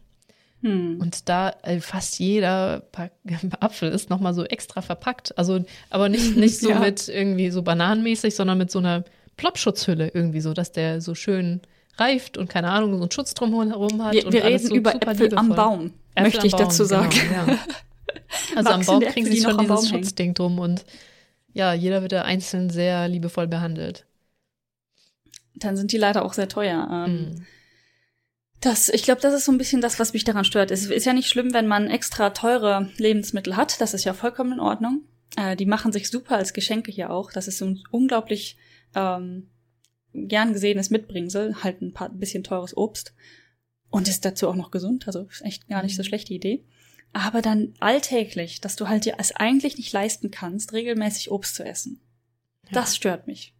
[0.61, 0.97] Hm.
[0.99, 3.11] Und da äh, fast jeder Pack
[3.59, 5.37] Apfel ist nochmal so extra verpackt.
[5.37, 6.79] Also, aber nicht, nicht so Ja.
[6.79, 9.03] mit irgendwie so bananenmäßig, sondern mit so einer
[9.35, 11.61] Ploppschutzhülle irgendwie so, dass der so schön
[11.97, 14.13] reift und keine Ahnung, so einen Schutz drumherum hat.
[14.13, 15.49] Wir, und wir alles reden so über super Äpfel am.
[15.49, 17.09] Baum, Äpfel möchte am ich Baum, dazu sagen.
[17.09, 17.59] Genau, ja.
[18.55, 19.89] Also am Baum kriegen sie noch schon dieses.
[19.89, 20.85] Schutzding drum und
[21.53, 24.05] ja, jeder wird da einzeln sehr liebevoll behandelt.
[25.55, 26.87] Dann sind die leider auch sehr teuer.
[26.91, 27.45] Ähm, Mhm.
[28.63, 30.71] Das, ich glaube, das ist so ein bisschen das, was mich daran stört.
[30.71, 33.81] Es ist ja nicht schlimm, wenn man extra teure Lebensmittel hat.
[33.81, 35.01] Das ist ja vollkommen in Ordnung.
[35.35, 37.33] Äh, die machen sich super als Geschenke hier auch.
[37.33, 38.55] Das ist so unglaublich
[38.95, 39.49] ähm,
[40.13, 41.63] gern gesehenes Mitbringsel.
[41.63, 43.13] Halt ein paar bisschen teures Obst.
[43.89, 45.05] Und ist dazu auch noch gesund.
[45.07, 46.07] Also ist echt gar nicht so Mhm.
[46.07, 46.63] schlechte Idee.
[47.13, 51.63] Aber dann alltäglich, dass du halt dir es eigentlich nicht leisten kannst, regelmäßig Obst zu
[51.63, 51.99] essen.
[52.71, 53.53] Das stört mich.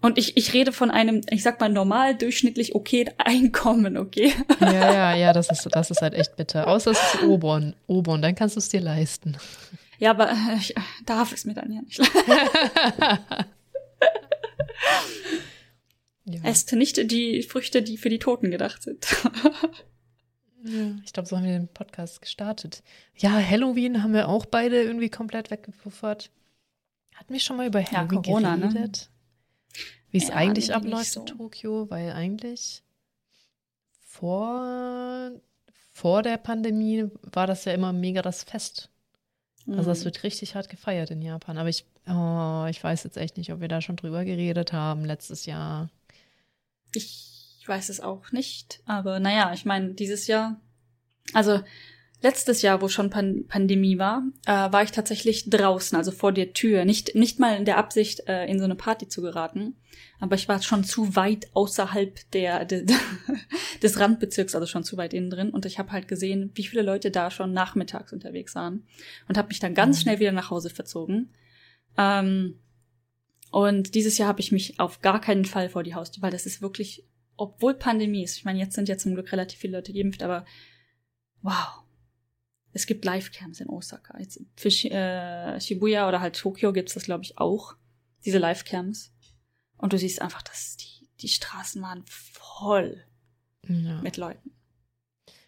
[0.00, 4.32] Und ich, ich rede von einem, ich sag mal, normal, durchschnittlich okay Einkommen, okay?
[4.60, 6.66] Ja, ja, ja, das ist, das ist halt echt bitter.
[6.68, 7.74] Außer es ist Obon.
[7.86, 9.36] Obon, dann kannst du es dir leisten.
[9.98, 12.00] Ja, aber äh, ich äh, darf es mir dann ja nicht.
[16.24, 16.40] ja.
[16.44, 19.06] Esst nicht die Früchte, die für die Toten gedacht sind.
[20.64, 22.82] Ja, ich glaube, so haben wir den Podcast gestartet.
[23.16, 26.30] Ja, Halloween haben wir auch beide irgendwie komplett weggepuffert.
[27.14, 28.68] Hatten wir schon mal über Ja, Halloween Corona, ne?
[28.68, 29.10] geredet?
[30.10, 31.20] Wie es Ja, eigentlich nee, abläuft so.
[31.20, 32.82] in Tokio, weil eigentlich
[34.00, 35.30] vor,
[35.92, 38.90] vor der Pandemie war das ja immer mega das Fest.
[39.66, 39.86] Also Mhm.
[39.86, 41.58] das wird richtig hart gefeiert in Japan.
[41.58, 45.04] Aber ich, oh, ich weiß jetzt echt nicht, ob wir da schon drüber geredet haben
[45.04, 45.90] letztes Jahr.
[46.94, 50.60] Ich weiß es auch nicht, aber naja, ich meine, dieses Jahr,
[51.34, 51.60] also
[52.22, 56.52] letztes Jahr, wo schon Pan Pandemie war, äh, war ich tatsächlich draußen, also vor der
[56.52, 56.84] Tür.
[56.84, 59.76] Nicht, nicht mal in der Absicht, äh, in so eine Party zu geraten,
[60.18, 62.86] aber ich war schon zu weit außerhalb der, de,
[63.82, 65.50] des Randbezirks, also schon zu weit innen drin.
[65.50, 68.84] Und ich habe halt gesehen, wie viele Leute da schon nachmittags unterwegs waren
[69.28, 70.02] und habe mich dann ganz Mhm.
[70.02, 71.30] schnell wieder nach Hause verzogen.
[71.96, 72.58] Ähm,
[73.50, 76.46] und dieses Jahr habe ich mich auf gar keinen Fall vor die Haustür, weil das
[76.46, 77.04] ist wirklich,
[77.36, 80.44] obwohl Pandemie ist, ich meine, jetzt sind ja zum Glück relativ viele Leute geimpft, aber
[81.42, 81.82] wow.
[82.72, 84.16] Es gibt Livecams in Osaka.
[84.20, 87.74] Jetzt für äh, Shibuya oder halt Tokio gibt's das, glaube ich, auch,
[88.24, 89.12] diese Livecams.
[89.76, 93.02] Und du siehst einfach, dass die, die Straßen waren voll
[93.66, 94.00] Ja.
[94.02, 94.52] mit Leuten.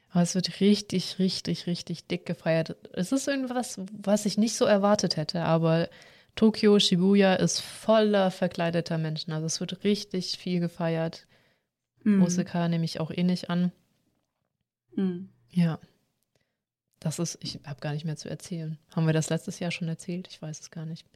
[0.08, 2.76] Aber es wird richtig, richtig, richtig dick gefeiert.
[2.92, 5.88] Es ist irgendwas, was ich nicht so erwartet hätte, aber
[6.34, 9.32] Tokio, Shibuya ist voller verkleideter Menschen.
[9.32, 11.26] Also es wird richtig viel gefeiert.
[12.04, 12.22] Mm.
[12.22, 13.70] Osaka nehme ich auch ähnlich an.
[14.96, 15.26] Mm.
[15.50, 15.78] Ja.
[17.00, 18.78] Das ist, ich habe gar nicht mehr zu erzählen.
[18.94, 20.28] Haben wir das letztes Jahr schon erzählt?
[20.30, 21.06] Ich weiß es gar nicht.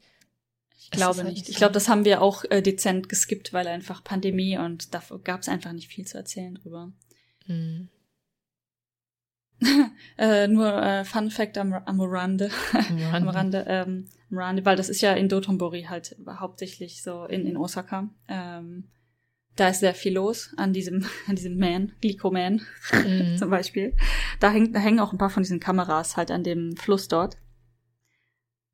[0.77, 1.37] Ich Es glaube halt nicht.
[1.37, 1.59] nicht Ich so.
[1.59, 5.49] glaube, das haben wir auch äh, dezent geskippt, weil einfach Pandemie und da gab es
[5.49, 6.91] einfach nicht viel zu erzählen drüber.
[7.45, 7.89] Hm.
[10.19, 12.49] Äh, nur äh, Fun Fact am, am Rande,
[13.11, 17.45] am Rande, ähm, am Rande, weil das ist ja in Dotonbori halt hauptsächlich so in,
[17.45, 18.09] in Osaka.
[18.27, 18.85] Ähm,
[19.55, 22.61] da ist sehr viel los an diesem, an diesem Man, Glico Man
[22.93, 23.37] Mhm.
[23.37, 23.93] zum Beispiel.
[24.39, 27.37] Da, hängt, da hängen auch ein paar von diesen Kameras halt an dem Fluss dort.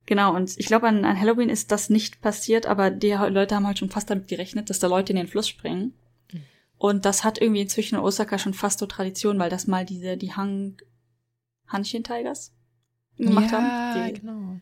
[0.05, 3.65] Genau, und ich glaube, an, an Halloween ist das nicht passiert, aber die Leute haben
[3.68, 5.93] halt schon fast damit gerechnet, dass da Leute in den Fluss springen.
[6.84, 10.18] Und das hat irgendwie inzwischen in Osaka schon fast so Tradition, weil das mal diese,
[10.18, 10.76] die Hang,
[11.65, 12.51] Hanshin Tigers
[13.15, 14.05] gemacht ja, haben.
[14.05, 14.60] Die, genau.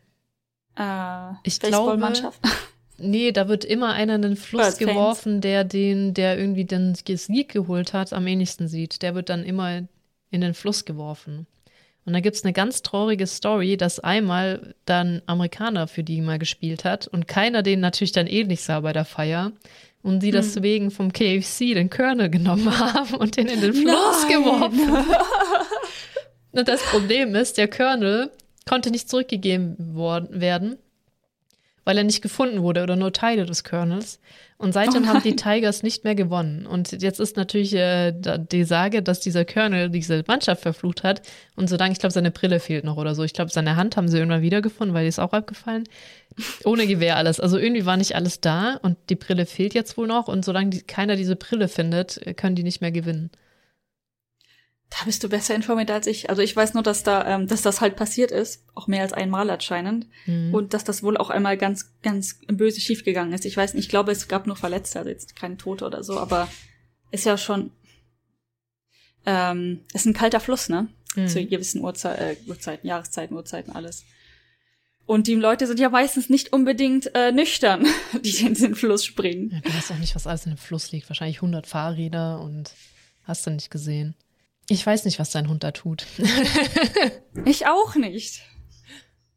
[0.76, 2.00] Äh, ich glaube,
[2.98, 7.48] nee, da wird immer einer in den Fluss geworfen, der den, der irgendwie den Sieg
[7.48, 9.02] geholt hat, am ähnlichsten sieht.
[9.02, 9.82] Der wird dann immer
[10.30, 11.48] in den Fluss geworfen.
[12.04, 16.38] Und da gibt es eine ganz traurige Story, dass einmal dann Amerikaner für die mal
[16.38, 19.50] gespielt hat und keiner den natürlich dann ähnlich sah bei der Feier.
[20.02, 20.32] Und die hm.
[20.32, 24.42] deswegen vom KFC den Colonel genommen haben und den in den Fluss Nein.
[24.42, 25.06] geworfen.
[26.52, 28.30] und das Problem ist, der Colonel
[28.68, 30.78] konnte nicht zurückgegeben worden, werden,
[31.84, 34.20] weil er nicht gefunden wurde oder nur Teile des Kernels.
[34.58, 36.66] Und seitdem oh haben die Tigers nicht mehr gewonnen.
[36.66, 41.22] Und jetzt ist natürlich äh, die Sage, dass dieser Colonel diese Mannschaft verflucht hat.
[41.56, 43.24] Und solange, ich glaube, seine Brille fehlt noch oder so.
[43.24, 45.84] Ich glaube, seine Hand haben sie irgendwann wiedergefunden, weil die ist auch abgefallen.
[46.64, 47.40] Ohne Gewehr alles.
[47.40, 50.28] Also irgendwie war nicht alles da und die Brille fehlt jetzt wohl noch.
[50.28, 53.30] Und solange die, keiner diese Brille findet, können die nicht mehr gewinnen.
[54.98, 56.28] Da bist du besser informiert als ich.
[56.28, 59.14] Also ich weiß nur, dass da, ähm, dass das halt passiert ist, auch mehr als
[59.14, 60.52] einmal anscheinend, mhm.
[60.52, 63.46] und dass das wohl auch einmal ganz, ganz böse schiefgegangen ist.
[63.46, 66.18] Ich weiß nicht, ich glaube, es gab nur Verletzte, also jetzt keine Tote oder so,
[66.18, 66.48] aber
[67.10, 67.70] ist ja schon,
[69.24, 70.88] ähm, ist ein kalter Fluss, ne?
[71.14, 71.28] Mhm.
[71.28, 74.04] Zu gewissen Uhrzei äh, Uhrzeiten, Jahreszeiten, Uhrzeiten, alles.
[75.06, 77.86] Und die Leute sind ja meistens nicht unbedingt äh, nüchtern,
[78.22, 79.50] die in den Fluss springen.
[79.52, 81.08] Ja, du weißt auch nicht, was alles in dem Fluss liegt.
[81.08, 82.72] Wahrscheinlich 100 Fahrräder und
[83.24, 84.14] hast du nicht gesehen.
[84.68, 86.06] Ich weiß nicht, was dein Hund da tut.
[87.44, 88.42] ich auch nicht.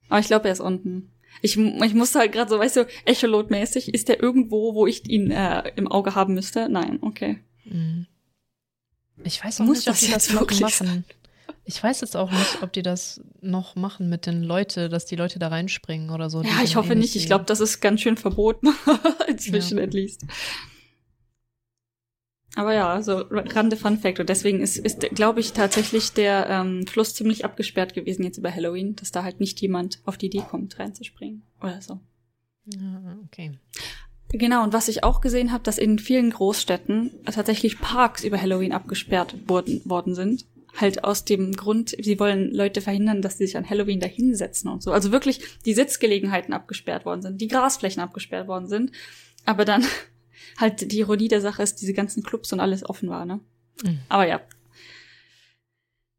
[0.10, 1.12] Aber ich glaube, er ist unten.
[1.42, 5.32] Ich, ich musste halt gerade so, weißt du, Echolot-mäßig, ist der irgendwo, wo ich ihn
[5.32, 6.70] äh, im Auge haben müsste?
[6.70, 7.40] Nein, okay.
[7.66, 8.08] Mhm.
[9.24, 10.88] Ich weiß auch Muss nicht, ob die das noch machen.
[10.88, 11.04] Sein?
[11.66, 15.16] Ich weiß jetzt auch nicht, ob die das noch machen mit den Leuten, dass die
[15.16, 16.44] Leute da reinspringen oder so.
[16.44, 17.16] Ja, ich hoffe eh nicht.
[17.16, 18.68] Ich glaube, das ist ganz schön verboten.
[19.28, 19.86] Inzwischen ja.
[19.86, 20.22] at least.
[22.56, 24.20] Aber ja, so Rande Fun Fact.
[24.20, 28.54] Und deswegen ist, ist glaube ich, tatsächlich der ähm, Fluss ziemlich abgesperrt gewesen jetzt über
[28.54, 32.00] Halloween, dass da halt nicht jemand auf die Idee kommt, reinzuspringen oder so.
[32.66, 33.60] Ja, okay.
[34.30, 38.72] Genau, und was ich auch gesehen habe, dass in vielen Großstädten tatsächlich Parks über Halloween
[38.72, 40.46] abgesperrt worden, worden sind.
[40.76, 44.70] Halt aus dem Grund, sie wollen Leute verhindern, dass sie sich an Halloween da hinsetzen
[44.70, 44.92] und so.
[44.92, 48.92] Also wirklich die Sitzgelegenheiten abgesperrt worden sind, die Grasflächen abgesperrt worden sind.
[49.46, 49.86] Aber dann
[50.58, 53.40] halt die Ironie der Sache ist, diese ganzen Clubs und alles offen war, ne?
[53.84, 54.00] Mhm.
[54.10, 54.42] Aber ja.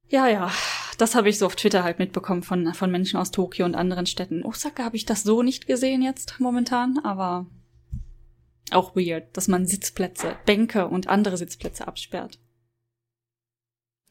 [0.09, 0.53] Ja, ja.
[0.99, 4.07] Das habe ich so auf Twitter halt mitbekommen von, von Menschen aus Tokio und anderen
[4.07, 4.45] Städten.
[4.45, 7.47] Osaka habe ich das so nicht gesehen jetzt momentan, aber
[8.71, 12.39] auch weird, dass man Sitzplätze, Bänke und andere Sitzplätze absperrt.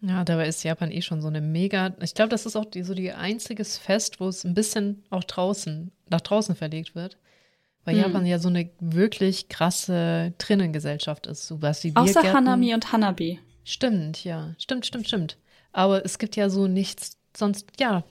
[0.02, 1.95] Ja, dabei ist Japan eh schon so eine mega.
[2.02, 5.23] Ich glaube, das ist auch die, so die einziges Fest, wo es ein bisschen auch
[5.23, 7.18] draußen, nach draußen verlegt wird.
[7.86, 8.02] Weil hm.
[8.02, 13.40] Japan ja so eine wirklich krasse Trinnengesellschaft ist, so was wie Außer Hanami und Hanabi.
[13.64, 14.53] Stimmt, ja.
[14.57, 15.38] Stimmt, stimmt, stimmt.
[15.72, 18.03] Aber es gibt ja so nichts sonst, ja.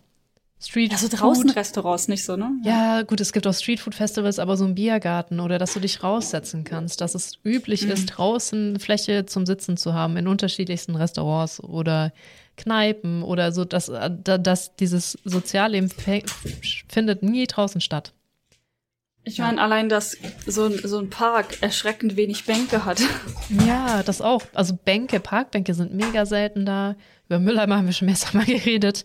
[0.60, 2.50] Street Also draußen Restaurants nicht so, ne?
[2.64, 2.98] Ja.
[2.98, 6.64] ja, gut, es gibt auch Streetfood-Festivals, aber so ein Biergarten oder dass du dich raussetzen
[6.64, 7.90] kannst, dass es üblich mhm.
[7.90, 12.12] ist, draußen Fläche zum Sitzen zu haben in unterschiedlichsten Restaurants oder
[12.56, 15.90] Kneipen oder so, dass, dass dieses Sozialleben
[16.88, 18.12] findet nie draußen statt.
[19.26, 23.00] Ich meine, allein, dass so, so ein Park erschreckend wenig Bänke hat.
[23.66, 24.42] Ja, das auch.
[24.54, 26.96] Also Bänke, Parkbänke sind mega selten da.
[27.26, 29.04] Über Mülleimer haben wir schon mehrfach mal geredet.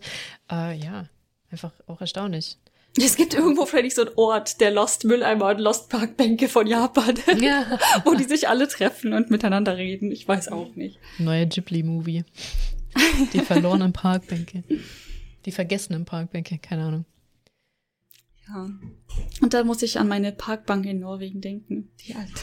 [0.50, 1.06] Äh, ja,
[1.50, 2.56] einfach auch erstaunlich.
[2.98, 7.18] Es gibt irgendwo vielleicht so einen Ort, der Lost Mülleimer und Lost Parkbänke von Japan,
[7.40, 7.78] ja.
[8.04, 10.10] wo die sich alle treffen und miteinander reden.
[10.10, 10.98] Ich weiß auch nicht.
[11.18, 12.24] Neuer Ghibli-Movie.
[13.32, 14.64] Die verlorenen Parkbänke.
[15.44, 17.04] Die vergessenen Parkbänke, keine Ahnung.
[18.52, 18.68] Ja.
[19.40, 21.90] Und da muss ich an meine Parkbank in Norwegen denken.
[22.00, 22.42] Die alte.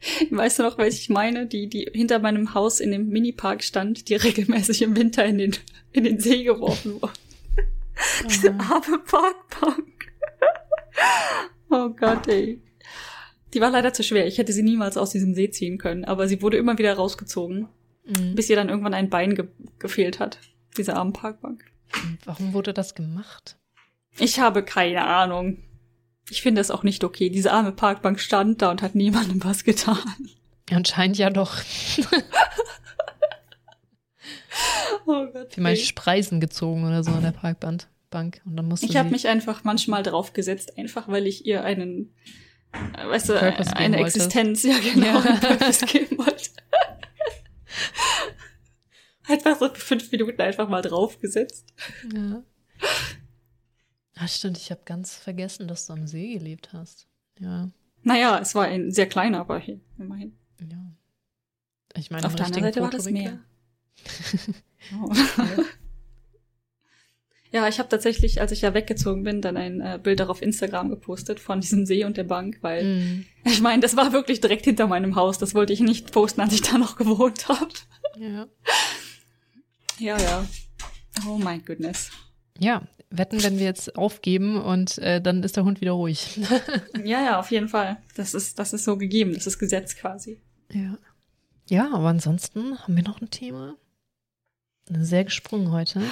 [0.30, 1.46] Weißt du noch, welche ich meine?
[1.46, 5.56] Die, die hinter meinem Haus in dem Minipark stand, die regelmäßig im Winter in den,
[5.92, 7.12] in den See geworfen wurde.
[8.28, 10.12] Diese arme Parkbank.
[11.70, 12.62] oh Gott, ey.
[13.54, 14.26] Die war leider zu schwer.
[14.26, 17.68] Ich hätte sie niemals aus diesem See ziehen können, aber sie wurde immer wieder rausgezogen,
[18.04, 18.34] mhm.
[18.34, 19.48] bis ihr dann irgendwann ein Bein ge
[19.78, 20.38] gefehlt hat.
[20.76, 21.64] Diese arme Parkbank.
[22.24, 23.58] Warum wurde das gemacht?
[24.18, 25.58] Ich habe keine Ahnung.
[26.30, 27.30] Ich finde es auch nicht okay.
[27.30, 29.98] Diese arme Parkbank stand da und hat niemandem was getan.
[30.70, 31.56] Anscheinend ja doch.
[35.06, 35.56] oh Gott.
[35.56, 38.40] Wie mal Spreisen gezogen oder so an der Parkbank.
[38.44, 42.14] Und dann musste ich habe mich einfach manchmal draufgesetzt, einfach weil ich ihr einen,
[42.72, 43.40] äh, weißt du,
[43.76, 45.36] eine Existenz, ja genau, ja.
[45.36, 46.50] Purpose geben wollte.
[49.28, 51.72] einfach so für fünf Minuten einfach mal draufgesetzt.
[52.14, 52.42] Ja.
[54.20, 57.06] Ach stimmt, ich habe ganz vergessen, dass du am See gelebt hast.
[57.38, 57.70] Ja.
[58.02, 59.62] Naja, es war ein sehr kleiner, aber
[59.98, 60.36] immerhin.
[60.60, 60.92] Ja.
[61.94, 63.38] Ich meine, auf der anderen Seite war das Meer.
[65.00, 65.12] oh.
[67.50, 70.90] Ja, ich habe tatsächlich, als ich ja weggezogen bin, dann ein äh, Bild auf Instagram
[70.90, 73.24] gepostet von diesem See und der Bank, weil mm.
[73.44, 75.38] ich meine, das war wirklich direkt hinter meinem Haus.
[75.38, 77.68] Das wollte ich nicht posten, als ich da noch gewohnt habe.
[78.18, 78.48] Ja.
[79.98, 80.46] Ja, ja.
[81.26, 82.10] Oh my goodness.
[82.58, 86.38] Ja, wetten, wenn wir jetzt aufgeben und äh, dann ist der Hund wieder ruhig.
[87.04, 87.98] ja, ja, auf jeden Fall.
[88.16, 89.34] Das ist, das ist so gegeben.
[89.34, 90.40] Das ist Gesetz quasi.
[90.72, 90.98] Ja.
[91.68, 93.76] Ja, aber ansonsten haben wir noch ein Thema.
[94.90, 96.02] Sehr gesprungen heute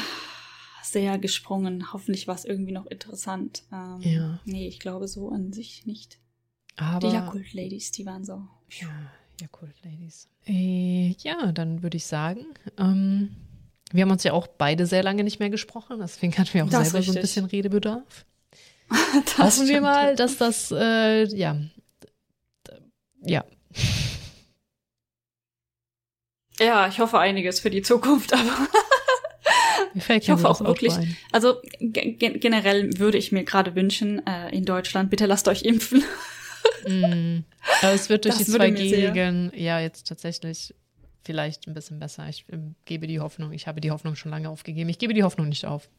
[0.87, 1.93] sehr gesprungen.
[1.93, 3.65] Hoffentlich war es irgendwie noch interessant.
[3.73, 4.41] Ähm, ja.
[4.45, 6.19] Nee, ich glaube so an sich nicht.
[6.77, 8.47] Aber, die Jakult-Ladies, die waren so.
[8.81, 9.11] Ja,
[9.41, 10.29] Jakult-Ladies.
[10.47, 12.47] Äh, ja, dann würde ich sagen,
[12.79, 13.37] ähm,
[13.93, 16.71] wir haben uns ja auch beide sehr lange nicht mehr gesprochen, deswegen hatten wir auch
[16.71, 18.25] das selber so ein bisschen Redebedarf.
[19.39, 21.57] Hoffen wir mal, dass das, äh, ja,
[23.23, 23.45] ja.
[26.59, 28.69] Ja, ich hoffe einiges für die Zukunft, aber
[30.17, 30.95] ich hoffe auch wirklich.
[31.33, 36.03] Also ge generell würde ich mir gerade wünschen, äh, in Deutschland, bitte lasst euch impfen.
[36.87, 37.41] mm.
[37.83, 40.75] Aber es wird durch das die 2G-Regeln ja jetzt tatsächlich
[41.27, 42.27] vielleicht ein bisschen besser.
[42.29, 44.89] Ich ähm, gebe die Hoffnung, ich habe die Hoffnung schon lange aufgegeben.
[44.89, 45.91] Ich gebe die Hoffnung nicht auf.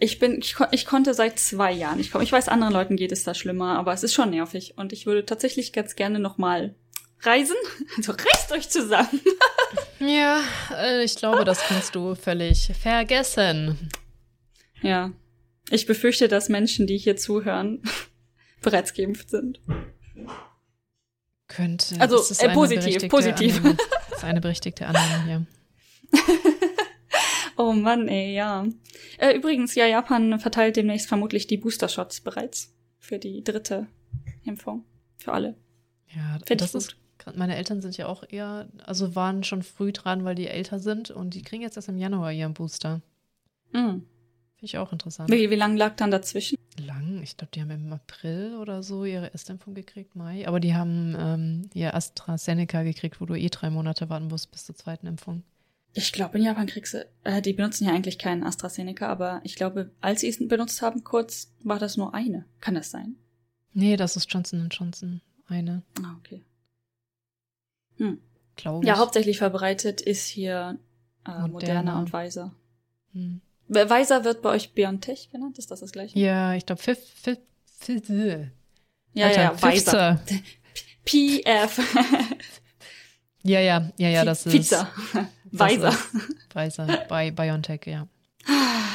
[0.00, 2.24] Ich bin, ich, ich konnte seit zwei Jahren nicht kommen.
[2.24, 4.76] Ich weiß, anderen Leuten geht es da schlimmer, aber es ist schon nervig.
[4.76, 6.74] Und ich würde tatsächlich ganz gerne nochmal
[7.22, 7.56] reisen.
[7.96, 9.20] Also reißt euch zusammen.
[10.00, 10.42] ja,
[10.76, 13.88] äh, ich glaube, das kannst du völlig vergessen.
[14.82, 15.12] Ja.
[15.70, 17.82] Ich befürchte, dass Menschen, die hier zuhören,
[18.62, 19.60] bereits geimpft sind.
[21.46, 22.00] Könnte.
[22.00, 23.60] Also äh, positiv, positiv.
[24.24, 25.46] Ist eine berechtigte Annahme hier.
[27.56, 28.66] oh Mann, ey, ja.
[29.18, 33.86] Äh, übrigens, ja, Japan verteilt demnächst vermutlich die Booster-Shots bereits für die dritte
[34.44, 34.84] Impfung.
[35.18, 35.56] Für alle.
[36.14, 36.96] Ja, Find das ist
[37.34, 41.10] meine Eltern sind ja auch eher, also waren schon früh dran, weil die älter sind
[41.10, 43.00] und die kriegen jetzt erst im Januar ihren Booster.
[43.72, 44.06] Mhm.
[44.64, 45.30] Finde ich auch interessant.
[45.30, 46.56] Wie, wie lang lag dann dazwischen?
[46.78, 50.48] Lang, ich glaube, die haben im April oder so ihre Erstimpfung gekriegt, Mai.
[50.48, 54.64] Aber die haben ähm, ihr AstraZeneca gekriegt, wo du eh drei Monate warten musst bis
[54.64, 55.42] zur zweiten Impfung.
[55.92, 59.56] Ich glaube, in Japan kriegst du, äh, die benutzen ja eigentlich keinen AstraZeneca, aber ich
[59.56, 62.46] glaube, als sie es benutzt haben, kurz, war das nur eine.
[62.62, 63.16] Kann das sein?
[63.74, 65.20] Nee, das ist Johnson Johnson.
[65.46, 65.82] Eine.
[66.02, 66.42] Ah, okay.
[67.98, 68.18] Hm.
[68.56, 70.78] Glaube Ja, hauptsächlich verbreitet ist hier
[71.26, 71.48] äh, Moderna.
[71.48, 72.54] Moderna und Pfizer.
[73.12, 73.42] Hm.
[73.70, 76.18] Pfizer wird bei euch BioNTech genannt, ist das das gleiche?
[76.18, 77.38] Ja, ich glaube, Fif, Fif,
[77.78, 78.08] Fif,
[79.14, 80.20] ja, Alter, ja, Pfizer.
[81.04, 81.78] PF.
[83.42, 84.52] ja, ja, ja, ja, das ist.
[84.52, 84.90] Pizza.
[85.54, 85.92] Pfizer.
[86.50, 88.08] Pfizer, bei BioNTech, ja.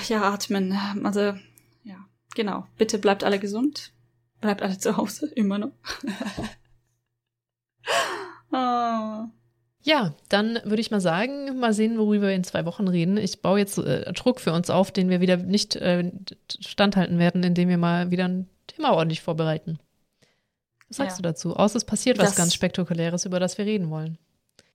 [0.07, 0.73] Ja, atmen.
[1.03, 1.35] Also,
[1.83, 2.05] ja,
[2.35, 2.67] genau.
[2.77, 3.93] Bitte bleibt alle gesund.
[4.41, 5.71] Bleibt alle zu Hause, immer noch.
[8.51, 9.27] Oh.
[9.81, 13.17] Ja, dann würde ich mal sagen, mal sehen, worüber wir in zwei Wochen reden.
[13.17, 16.11] Ich baue jetzt äh, Druck für uns auf, den wir wieder nicht äh,
[16.59, 19.79] standhalten werden, indem wir mal wieder ein Thema ordentlich vorbereiten.
[20.89, 21.21] Was sagst ja.
[21.21, 21.55] du dazu?
[21.55, 24.17] Außer es passiert das, was ganz Spektakuläres, über das wir reden wollen.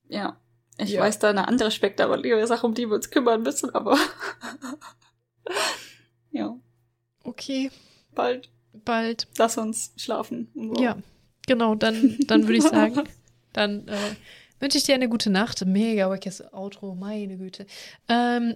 [0.08, 0.38] Ja,
[0.78, 1.02] ich ja.
[1.02, 3.98] weiß da eine andere spektakuläre Sache, um die wir uns kümmern müssen, aber
[6.30, 6.56] ja.
[7.24, 7.70] Okay.
[8.14, 8.48] Bald.
[8.72, 9.28] Bald.
[9.38, 10.48] Lass uns schlafen.
[10.54, 10.82] So.
[10.82, 10.96] Ja,
[11.46, 13.02] genau, dann, dann würde ich sagen.
[13.52, 14.16] Dann äh,
[14.64, 15.64] wünsche ich dir eine gute Nacht.
[15.66, 17.66] Mega wackes Outro, meine Güte.
[18.08, 18.54] Ähm,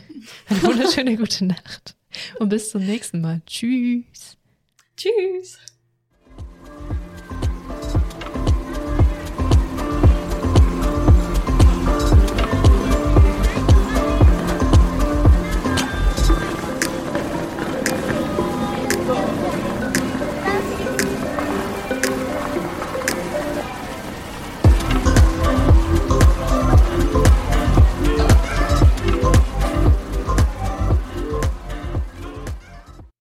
[0.48, 1.94] eine wunderschöne gute Nacht.
[2.38, 3.42] Und bis zum nächsten Mal.
[3.46, 4.38] Tschüss.
[4.96, 5.58] Tschüss.